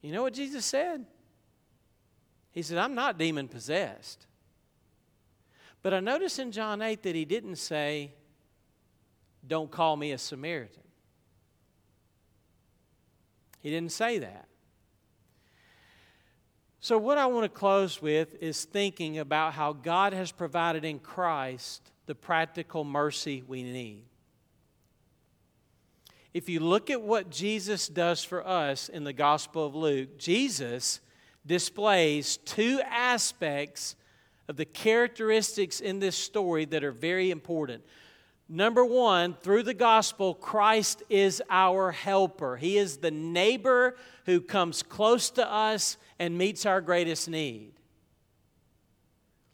You 0.00 0.12
know 0.12 0.22
what 0.22 0.34
Jesus 0.34 0.64
said? 0.64 1.04
He 2.52 2.62
said, 2.62 2.78
I'm 2.78 2.94
not 2.94 3.18
demon 3.18 3.48
possessed. 3.48 4.26
But 5.82 5.92
I 5.92 6.00
notice 6.00 6.38
in 6.38 6.52
John 6.52 6.80
8 6.80 7.02
that 7.02 7.14
he 7.14 7.24
didn't 7.24 7.56
say, 7.56 8.12
Don't 9.46 9.70
call 9.70 9.96
me 9.96 10.12
a 10.12 10.18
Samaritan. 10.18 10.82
He 13.60 13.70
didn't 13.70 13.92
say 13.92 14.18
that. 14.18 14.46
So, 16.80 16.98
what 16.98 17.16
I 17.16 17.24
want 17.26 17.44
to 17.44 17.48
close 17.48 18.02
with 18.02 18.36
is 18.42 18.64
thinking 18.64 19.18
about 19.18 19.54
how 19.54 19.72
God 19.72 20.12
has 20.12 20.30
provided 20.32 20.84
in 20.84 20.98
Christ 20.98 21.90
the 22.04 22.14
practical 22.14 22.84
mercy 22.84 23.42
we 23.46 23.62
need 23.62 24.04
if 26.34 26.48
you 26.48 26.58
look 26.58 26.90
at 26.90 27.00
what 27.00 27.30
Jesus 27.30 27.88
does 27.88 28.24
for 28.24 28.46
us 28.46 28.88
in 28.88 29.04
the 29.04 29.12
Gospel 29.12 29.64
of 29.64 29.76
Luke, 29.76 30.18
Jesus 30.18 31.00
displays 31.46 32.38
two 32.38 32.80
aspects 32.84 33.94
of 34.48 34.56
the 34.56 34.64
characteristics 34.64 35.80
in 35.80 36.00
this 36.00 36.16
story 36.16 36.64
that 36.64 36.82
are 36.82 36.90
very 36.90 37.30
important. 37.30 37.84
Number 38.48 38.84
one, 38.84 39.34
through 39.34 39.62
the 39.62 39.74
gospel, 39.74 40.34
Christ 40.34 41.02
is 41.08 41.42
our 41.48 41.92
helper. 41.92 42.56
He 42.56 42.76
is 42.76 42.98
the 42.98 43.10
neighbor 43.10 43.96
who 44.26 44.40
comes 44.40 44.82
close 44.82 45.30
to 45.30 45.50
us 45.50 45.96
and 46.18 46.36
meets 46.36 46.66
our 46.66 46.82
greatest 46.82 47.28
need. 47.28 47.72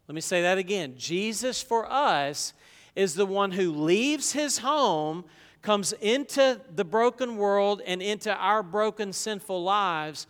Let 0.09 0.15
me 0.15 0.21
say 0.21 0.43
that 0.43 0.59
again. 0.59 0.95
Jesus 0.97 1.63
for 1.63 1.91
us 1.91 2.53
is 2.97 3.15
the 3.15 3.27
one 3.27 3.53
who 3.53 3.71
leaves 3.71 4.33
his 4.33 4.59
home 4.59 5.25
comes 5.63 5.93
into 6.01 6.61
the 6.75 6.85
broken 6.85 7.37
world 7.37 7.83
and 7.87 8.01
into 8.01 8.35
our 8.35 8.63
broken, 8.63 9.13
sinful 9.13 9.63
lives. 9.63 10.27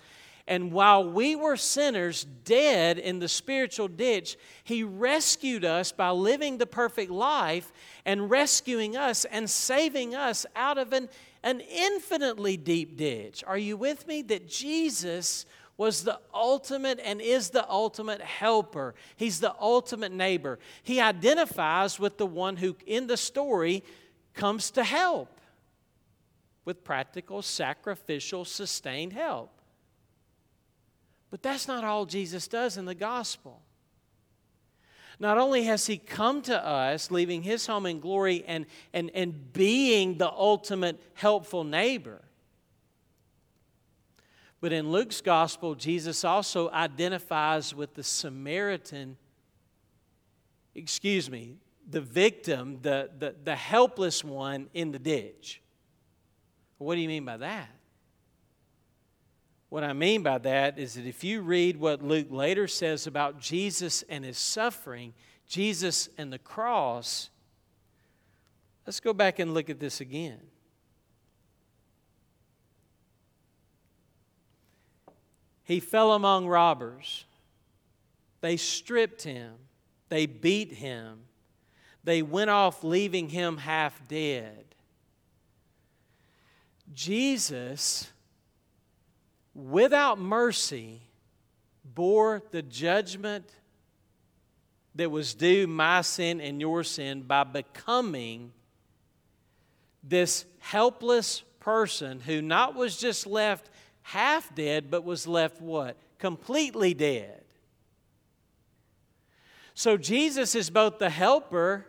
And 0.47 0.72
while 0.72 1.09
we 1.09 1.37
were 1.37 1.57
sinners, 1.57 2.26
dead 2.45 2.99
in 2.99 3.20
the 3.20 3.28
spiritual 3.28 3.87
ditch, 3.87 4.37
He 4.64 4.83
rescued 4.83 5.64
us 5.64 5.93
by 5.93 6.11
living 6.11 6.59
the 6.59 6.66
perfect 6.66 7.11
life 7.11 7.72
and 8.05 8.28
rescuing 8.28 8.97
us 8.97 9.24
and 9.24 9.49
saving 9.49 10.16
us 10.16 10.47
out 10.57 10.76
of 10.76 10.93
an, 10.93 11.09
an 11.45 11.61
infinitely 11.61 12.57
deep 12.57 12.97
ditch. 12.97 13.45
Are 13.47 13.59
you 13.59 13.76
with 13.76 14.09
me? 14.09 14.22
That 14.22 14.49
Jesus 14.49 15.47
was 15.76 16.03
the 16.03 16.18
ultimate 16.35 17.01
and 17.03 17.20
is 17.20 17.51
the 17.51 17.66
ultimate 17.70 18.20
helper. 18.20 18.95
He's 19.16 19.41
the 19.41 19.55
ultimate 19.59 20.12
neighbor. 20.12 20.59
He 20.83 21.01
identifies 21.01 21.99
with 21.99 22.18
the 22.18 22.26
one 22.26 22.57
who, 22.57 22.76
in 22.87 23.07
the 23.07 23.16
story, 23.16 23.83
comes 24.35 24.70
to 24.72 24.85
help 24.85 25.41
with 26.64 26.85
practical, 26.85 27.43
sacrificial, 27.43 28.45
sustained 28.45 29.12
help. 29.12 29.51
But 31.31 31.43
that's 31.43 31.68
not 31.68 31.85
all 31.85 32.07
Jesus 32.07 32.49
does 32.49 32.76
in 32.76 32.85
the 32.85 32.95
gospel. 32.95 33.62
Not 35.18 35.37
only 35.37 35.64
has 35.64 35.87
he 35.87 35.99
come 35.99 36.43
to 36.43 36.66
us, 36.66 37.11
leaving 37.11 37.43
his 37.43 37.66
home 37.66 37.87
in 37.87 38.01
glory 38.01 38.43
and, 38.47 38.66
and, 38.93 39.11
and 39.14 39.53
being 39.53 40.16
the 40.16 40.31
ultimate 40.31 41.01
helpful 41.14 41.62
neighbor, 41.62 42.22
but 44.61 44.72
in 44.72 44.91
Luke's 44.91 45.20
gospel, 45.20 45.74
Jesus 45.74 46.24
also 46.24 46.70
identifies 46.70 47.74
with 47.74 47.95
the 47.95 48.03
Samaritan, 48.03 49.16
excuse 50.74 51.31
me, 51.31 51.57
the 51.91 52.01
victim, 52.01 52.78
the, 52.82 53.11
the, 53.18 53.34
the 53.45 53.57
helpless 53.57 54.22
one 54.22 54.68
in 54.74 54.93
the 54.93 54.99
ditch. 54.99 55.61
What 56.78 56.95
do 56.95 57.01
you 57.01 57.09
mean 57.09 57.24
by 57.24 57.36
that? 57.38 57.68
What 59.68 59.84
I 59.84 59.93
mean 59.93 60.22
by 60.22 60.38
that 60.38 60.78
is 60.78 60.95
that 60.95 61.07
if 61.07 61.22
you 61.22 61.43
read 61.43 61.76
what 61.76 62.03
Luke 62.03 62.28
later 62.30 62.66
says 62.66 63.07
about 63.07 63.41
Jesus 63.41 64.03
and 64.09 64.24
his 64.24 64.38
suffering, 64.38 65.14
Jesus 65.47 66.09
and 66.18 66.32
the 66.32 66.38
cross, 66.38 67.30
let's 68.86 69.01
go 69.01 69.12
back 69.12 69.38
and 69.38 69.55
look 69.55 69.70
at 69.70 69.78
this 69.78 70.01
again. 70.01 70.41
He 75.62 75.78
fell 75.78 76.14
among 76.14 76.49
robbers. 76.49 77.24
They 78.41 78.57
stripped 78.57 79.22
him. 79.22 79.53
They 80.09 80.26
beat 80.26 80.72
him. 80.72 81.20
They 82.05 82.23
went 82.23 82.51
off, 82.51 82.83
leaving 82.83 83.29
him 83.29 83.59
half 83.59 84.01
dead. 84.09 84.65
Jesus, 86.95 88.11
without 89.55 90.19
mercy, 90.19 91.03
bore 91.85 92.43
the 92.51 92.63
judgment 92.63 93.49
that 94.95 95.11
was 95.11 95.35
due 95.35 95.67
my 95.67 96.01
sin 96.01 96.41
and 96.41 96.61
your 96.61 96.83
sin 96.83 97.23
by 97.23 97.45
becoming 97.45 98.53
this 100.03 100.45
helpless, 100.59 101.43
person 101.61 102.21
who 102.21 102.43
not 102.43 102.75
was 102.75 102.97
just 102.97 103.27
left 103.27 103.71
half 104.03 104.53
dead, 104.55 104.91
but 104.91 105.05
was 105.05 105.27
left 105.27 105.61
what? 105.61 105.97
Completely 106.19 106.95
dead. 106.95 107.45
So 109.75 109.97
Jesus 109.97 110.55
is 110.55 110.69
both 110.69 110.99
the 110.99 111.11
helper, 111.11 111.87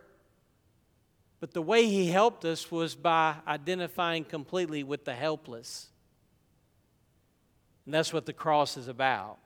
but 1.41 1.55
the 1.55 1.61
way 1.61 1.87
he 1.87 2.07
helped 2.07 2.45
us 2.45 2.71
was 2.71 2.93
by 2.93 3.35
identifying 3.47 4.23
completely 4.23 4.83
with 4.83 5.05
the 5.05 5.15
helpless. 5.15 5.89
And 7.85 7.93
that's 7.95 8.13
what 8.13 8.27
the 8.27 8.31
cross 8.31 8.77
is 8.77 8.87
about. 8.87 9.39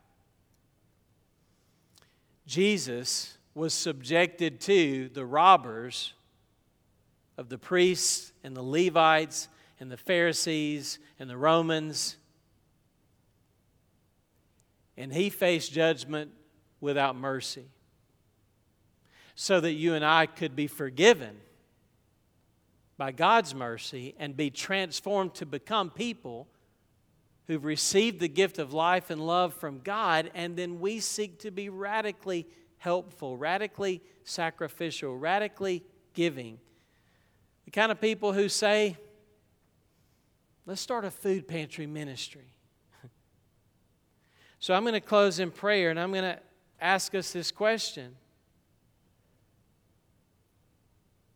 Jesus 2.45 3.37
was 3.53 3.73
subjected 3.73 4.59
to 4.59 5.07
the 5.13 5.25
robbers 5.25 6.11
of 7.37 7.47
the 7.47 7.57
priests 7.57 8.33
and 8.43 8.57
the 8.57 8.61
Levites 8.61 9.47
and 9.79 9.89
the 9.89 9.95
Pharisees 9.95 10.99
and 11.17 11.29
the 11.29 11.37
Romans. 11.37 12.17
And 14.97 15.13
he 15.13 15.29
faced 15.29 15.71
judgment 15.71 16.31
without 16.81 17.15
mercy 17.15 17.69
so 19.33 19.61
that 19.61 19.71
you 19.71 19.93
and 19.93 20.03
I 20.03 20.25
could 20.25 20.57
be 20.57 20.67
forgiven 20.67 21.37
by 22.97 23.11
God's 23.11 23.53
mercy 23.53 24.15
and 24.17 24.37
be 24.37 24.49
transformed 24.49 25.35
to 25.35 25.45
become 25.45 25.89
people 25.89 26.47
who've 27.47 27.65
received 27.65 28.19
the 28.19 28.27
gift 28.27 28.57
of 28.57 28.73
life 28.73 29.09
and 29.09 29.25
love 29.25 29.53
from 29.53 29.79
God, 29.79 30.31
and 30.33 30.55
then 30.55 30.79
we 30.79 30.99
seek 30.99 31.39
to 31.39 31.51
be 31.51 31.69
radically 31.69 32.47
helpful, 32.77 33.37
radically 33.37 34.01
sacrificial, 34.23 35.17
radically 35.17 35.83
giving. 36.13 36.57
The 37.65 37.71
kind 37.71 37.91
of 37.91 38.01
people 38.01 38.33
who 38.33 38.49
say, 38.49 38.97
let's 40.65 40.81
start 40.81 41.05
a 41.05 41.11
food 41.11 41.47
pantry 41.47 41.85
ministry. 41.85 42.53
so 44.59 44.73
I'm 44.73 44.83
going 44.83 44.93
to 44.93 45.01
close 45.01 45.39
in 45.39 45.51
prayer 45.51 45.91
and 45.91 45.99
I'm 45.99 46.11
going 46.11 46.23
to 46.23 46.39
ask 46.81 47.13
us 47.13 47.31
this 47.31 47.51
question 47.51 48.15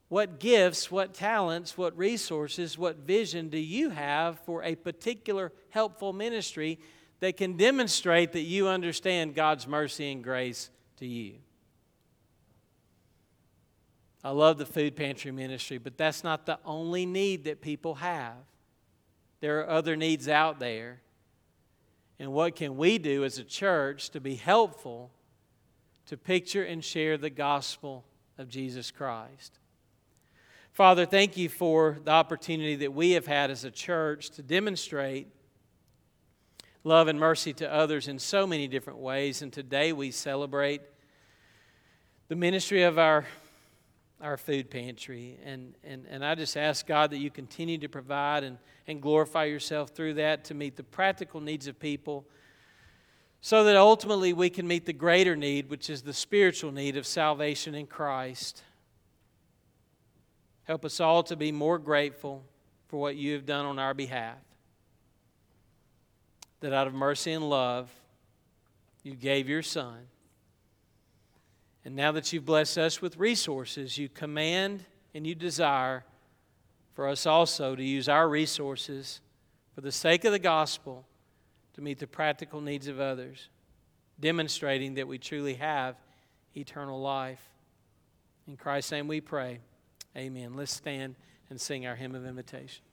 What 0.09 0.39
gifts, 0.39 0.91
what 0.91 1.13
talents, 1.13 1.77
what 1.77 1.95
resources, 1.95 2.77
what 2.77 2.97
vision 2.97 3.49
do 3.49 3.59
you 3.59 3.91
have 3.91 4.39
for 4.39 4.63
a 4.63 4.73
particular 4.75 5.51
helpful 5.69 6.13
ministry 6.13 6.79
that 7.19 7.37
can 7.37 7.57
demonstrate 7.57 8.31
that 8.31 8.41
you 8.41 8.67
understand 8.67 9.35
God's 9.35 9.67
mercy 9.67 10.11
and 10.11 10.23
grace 10.23 10.71
to 10.97 11.05
you? 11.05 11.35
I 14.23 14.31
love 14.31 14.57
the 14.57 14.65
food 14.65 14.95
pantry 14.95 15.31
ministry, 15.31 15.77
but 15.77 15.95
that's 15.95 16.23
not 16.23 16.47
the 16.47 16.59
only 16.65 17.05
need 17.05 17.43
that 17.43 17.61
people 17.61 17.95
have. 17.95 18.35
There 19.41 19.59
are 19.59 19.69
other 19.69 19.95
needs 19.95 20.27
out 20.27 20.59
there. 20.59 21.01
And 22.17 22.33
what 22.33 22.55
can 22.55 22.77
we 22.77 22.97
do 22.97 23.23
as 23.23 23.37
a 23.37 23.43
church 23.43 24.09
to 24.09 24.19
be 24.19 24.35
helpful 24.35 25.11
to 26.07 26.17
picture 26.17 26.63
and 26.63 26.83
share 26.83 27.15
the 27.15 27.29
gospel 27.29 28.03
of 28.39 28.49
Jesus 28.49 28.89
Christ? 28.89 29.58
Father, 30.73 31.05
thank 31.05 31.35
you 31.35 31.49
for 31.49 31.99
the 32.05 32.11
opportunity 32.11 32.75
that 32.77 32.93
we 32.93 33.11
have 33.11 33.27
had 33.27 33.51
as 33.51 33.65
a 33.65 33.71
church 33.71 34.29
to 34.31 34.41
demonstrate 34.41 35.27
love 36.83 37.07
and 37.07 37.19
mercy 37.19 37.53
to 37.53 37.71
others 37.71 38.07
in 38.07 38.17
so 38.17 38.47
many 38.47 38.67
different 38.67 38.99
ways. 38.99 39.41
And 39.41 39.51
today 39.51 39.91
we 39.91 40.11
celebrate 40.11 40.81
the 42.29 42.35
ministry 42.35 42.83
of 42.83 42.97
our, 42.97 43.25
our 44.21 44.37
food 44.37 44.69
pantry. 44.69 45.37
And, 45.43 45.75
and, 45.83 46.05
and 46.09 46.23
I 46.23 46.35
just 46.35 46.55
ask 46.55 46.87
God 46.87 47.11
that 47.11 47.17
you 47.17 47.29
continue 47.29 47.77
to 47.79 47.89
provide 47.89 48.43
and, 48.43 48.57
and 48.87 49.01
glorify 49.01 49.45
yourself 49.45 49.89
through 49.89 50.13
that 50.15 50.45
to 50.45 50.53
meet 50.53 50.77
the 50.77 50.83
practical 50.83 51.41
needs 51.41 51.67
of 51.67 51.77
people 51.79 52.25
so 53.41 53.63
that 53.63 53.75
ultimately 53.75 54.33
we 54.33 54.49
can 54.49 54.67
meet 54.67 54.85
the 54.85 54.93
greater 54.93 55.35
need, 55.35 55.69
which 55.69 55.89
is 55.89 56.01
the 56.01 56.13
spiritual 56.13 56.71
need 56.71 56.97
of 56.97 57.05
salvation 57.05 57.73
in 57.73 57.87
Christ. 57.87 58.63
Help 60.69 60.85
us 60.85 60.99
all 60.99 61.23
to 61.23 61.35
be 61.35 61.51
more 61.51 61.79
grateful 61.79 62.43
for 62.89 62.99
what 62.99 63.15
you 63.15 63.33
have 63.33 63.43
done 63.43 63.65
on 63.65 63.79
our 63.79 63.95
behalf. 63.95 64.37
That 66.59 66.73
out 66.73 66.85
of 66.85 66.93
mercy 66.93 67.31
and 67.31 67.49
love, 67.49 67.89
you 69.01 69.15
gave 69.15 69.49
your 69.49 69.63
Son. 69.63 69.97
And 71.83 71.95
now 71.95 72.11
that 72.11 72.31
you've 72.31 72.45
blessed 72.45 72.77
us 72.77 73.01
with 73.01 73.17
resources, 73.17 73.97
you 73.97 74.09
command 74.09 74.85
and 75.15 75.25
you 75.25 75.33
desire 75.33 76.03
for 76.93 77.07
us 77.07 77.25
also 77.25 77.75
to 77.75 77.83
use 77.83 78.07
our 78.07 78.29
resources 78.29 79.21
for 79.73 79.81
the 79.81 79.91
sake 79.91 80.23
of 80.23 80.31
the 80.31 80.37
gospel 80.37 81.03
to 81.73 81.81
meet 81.81 81.97
the 81.97 82.05
practical 82.05 82.61
needs 82.61 82.87
of 82.87 82.99
others, 82.99 83.49
demonstrating 84.19 84.93
that 84.93 85.07
we 85.07 85.17
truly 85.17 85.55
have 85.55 85.95
eternal 86.55 87.01
life. 87.01 87.41
In 88.47 88.55
Christ's 88.55 88.91
name 88.91 89.07
we 89.07 89.19
pray. 89.19 89.61
Amen. 90.15 90.55
Let's 90.55 90.73
stand 90.73 91.15
and 91.49 91.59
sing 91.59 91.85
our 91.85 91.95
hymn 91.95 92.15
of 92.15 92.25
invitation. 92.25 92.83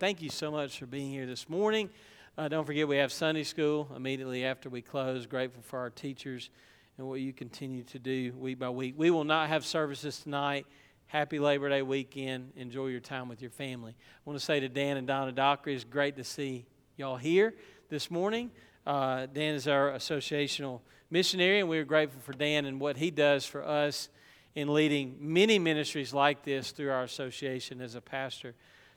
Thank 0.00 0.22
you 0.22 0.30
so 0.30 0.50
much 0.50 0.78
for 0.78 0.86
being 0.86 1.10
here 1.10 1.26
this 1.26 1.46
morning. 1.46 1.90
Uh, 2.38 2.48
don't 2.48 2.64
forget, 2.64 2.88
we 2.88 2.96
have 2.96 3.12
Sunday 3.12 3.42
school 3.42 3.86
immediately 3.94 4.46
after 4.46 4.70
we 4.70 4.80
close. 4.80 5.26
Grateful 5.26 5.60
for 5.60 5.78
our 5.78 5.90
teachers 5.90 6.48
and 6.96 7.06
what 7.06 7.20
you 7.20 7.34
continue 7.34 7.82
to 7.82 7.98
do 7.98 8.32
week 8.38 8.58
by 8.58 8.70
week. 8.70 8.94
We 8.96 9.10
will 9.10 9.24
not 9.24 9.50
have 9.50 9.62
services 9.62 10.20
tonight. 10.20 10.64
Happy 11.08 11.38
Labor 11.38 11.68
Day 11.68 11.82
weekend. 11.82 12.52
Enjoy 12.56 12.86
your 12.86 13.00
time 13.00 13.28
with 13.28 13.42
your 13.42 13.50
family. 13.50 13.94
I 13.94 14.20
want 14.24 14.38
to 14.38 14.44
say 14.44 14.58
to 14.60 14.70
Dan 14.70 14.96
and 14.96 15.06
Donna 15.06 15.32
Dockery, 15.32 15.74
it's 15.74 15.84
great 15.84 16.16
to 16.16 16.24
see 16.24 16.64
y'all 16.96 17.18
here 17.18 17.52
this 17.90 18.10
morning. 18.10 18.52
Uh, 18.86 19.26
Dan 19.26 19.54
is 19.54 19.68
our 19.68 19.90
associational 19.90 20.80
missionary, 21.10 21.60
and 21.60 21.68
we're 21.68 21.84
grateful 21.84 22.22
for 22.22 22.32
Dan 22.32 22.64
and 22.64 22.80
what 22.80 22.96
he 22.96 23.10
does 23.10 23.44
for 23.44 23.62
us 23.62 24.08
in 24.54 24.72
leading 24.72 25.18
many 25.20 25.58
ministries 25.58 26.14
like 26.14 26.42
this 26.42 26.70
through 26.70 26.90
our 26.90 27.02
association 27.02 27.82
as 27.82 27.96
a 27.96 28.00
pastor 28.00 28.54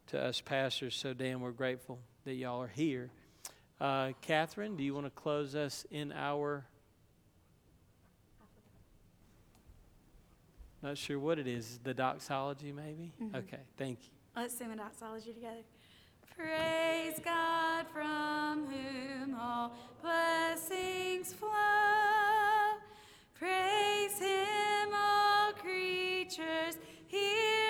to 0.08 0.22
us 0.22 0.42
pastors. 0.42 0.96
So, 0.96 1.14
Dan, 1.14 1.42
we're 1.42 1.52
grateful 1.52 2.00
that 2.26 2.34
y'all 2.34 2.62
are 2.62 2.68
here. 2.68 3.10
Uh, 3.80 4.12
Catherine, 4.22 4.76
do 4.76 4.84
you 4.84 4.94
want 4.94 5.06
to 5.06 5.12
close 5.12 5.56
us 5.56 5.86
in 5.92 6.12
our. 6.14 6.66
Not 10.82 10.98
sure 10.98 11.18
what 11.20 11.40
it 11.40 11.48
is. 11.48 11.80
The 11.84 11.94
doxology, 11.94 12.72
maybe? 12.74 13.14
Okay, 13.34 13.60
thank 13.78 14.00
you. 14.04 14.10
Let's 14.36 14.58
sing 14.58 14.70
the 14.70 14.76
doxology 14.76 15.32
together. 15.32 15.62
Praise 16.36 17.20
God 17.24 17.86
from 17.94 18.66
whom 18.68 19.36
all 19.40 19.74
blessings 20.02 21.32
flow. 21.32 21.50
Praise 23.38 24.20
Him, 24.20 24.90
all 24.94 25.54
creatures 25.54 26.78
here 27.08 27.63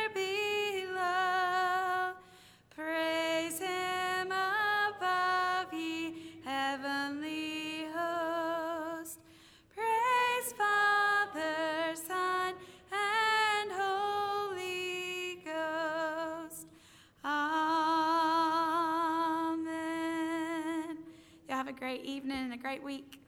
evening 22.04 22.38
and 22.38 22.54
a 22.54 22.58
great 22.58 22.84
week. 22.84 23.23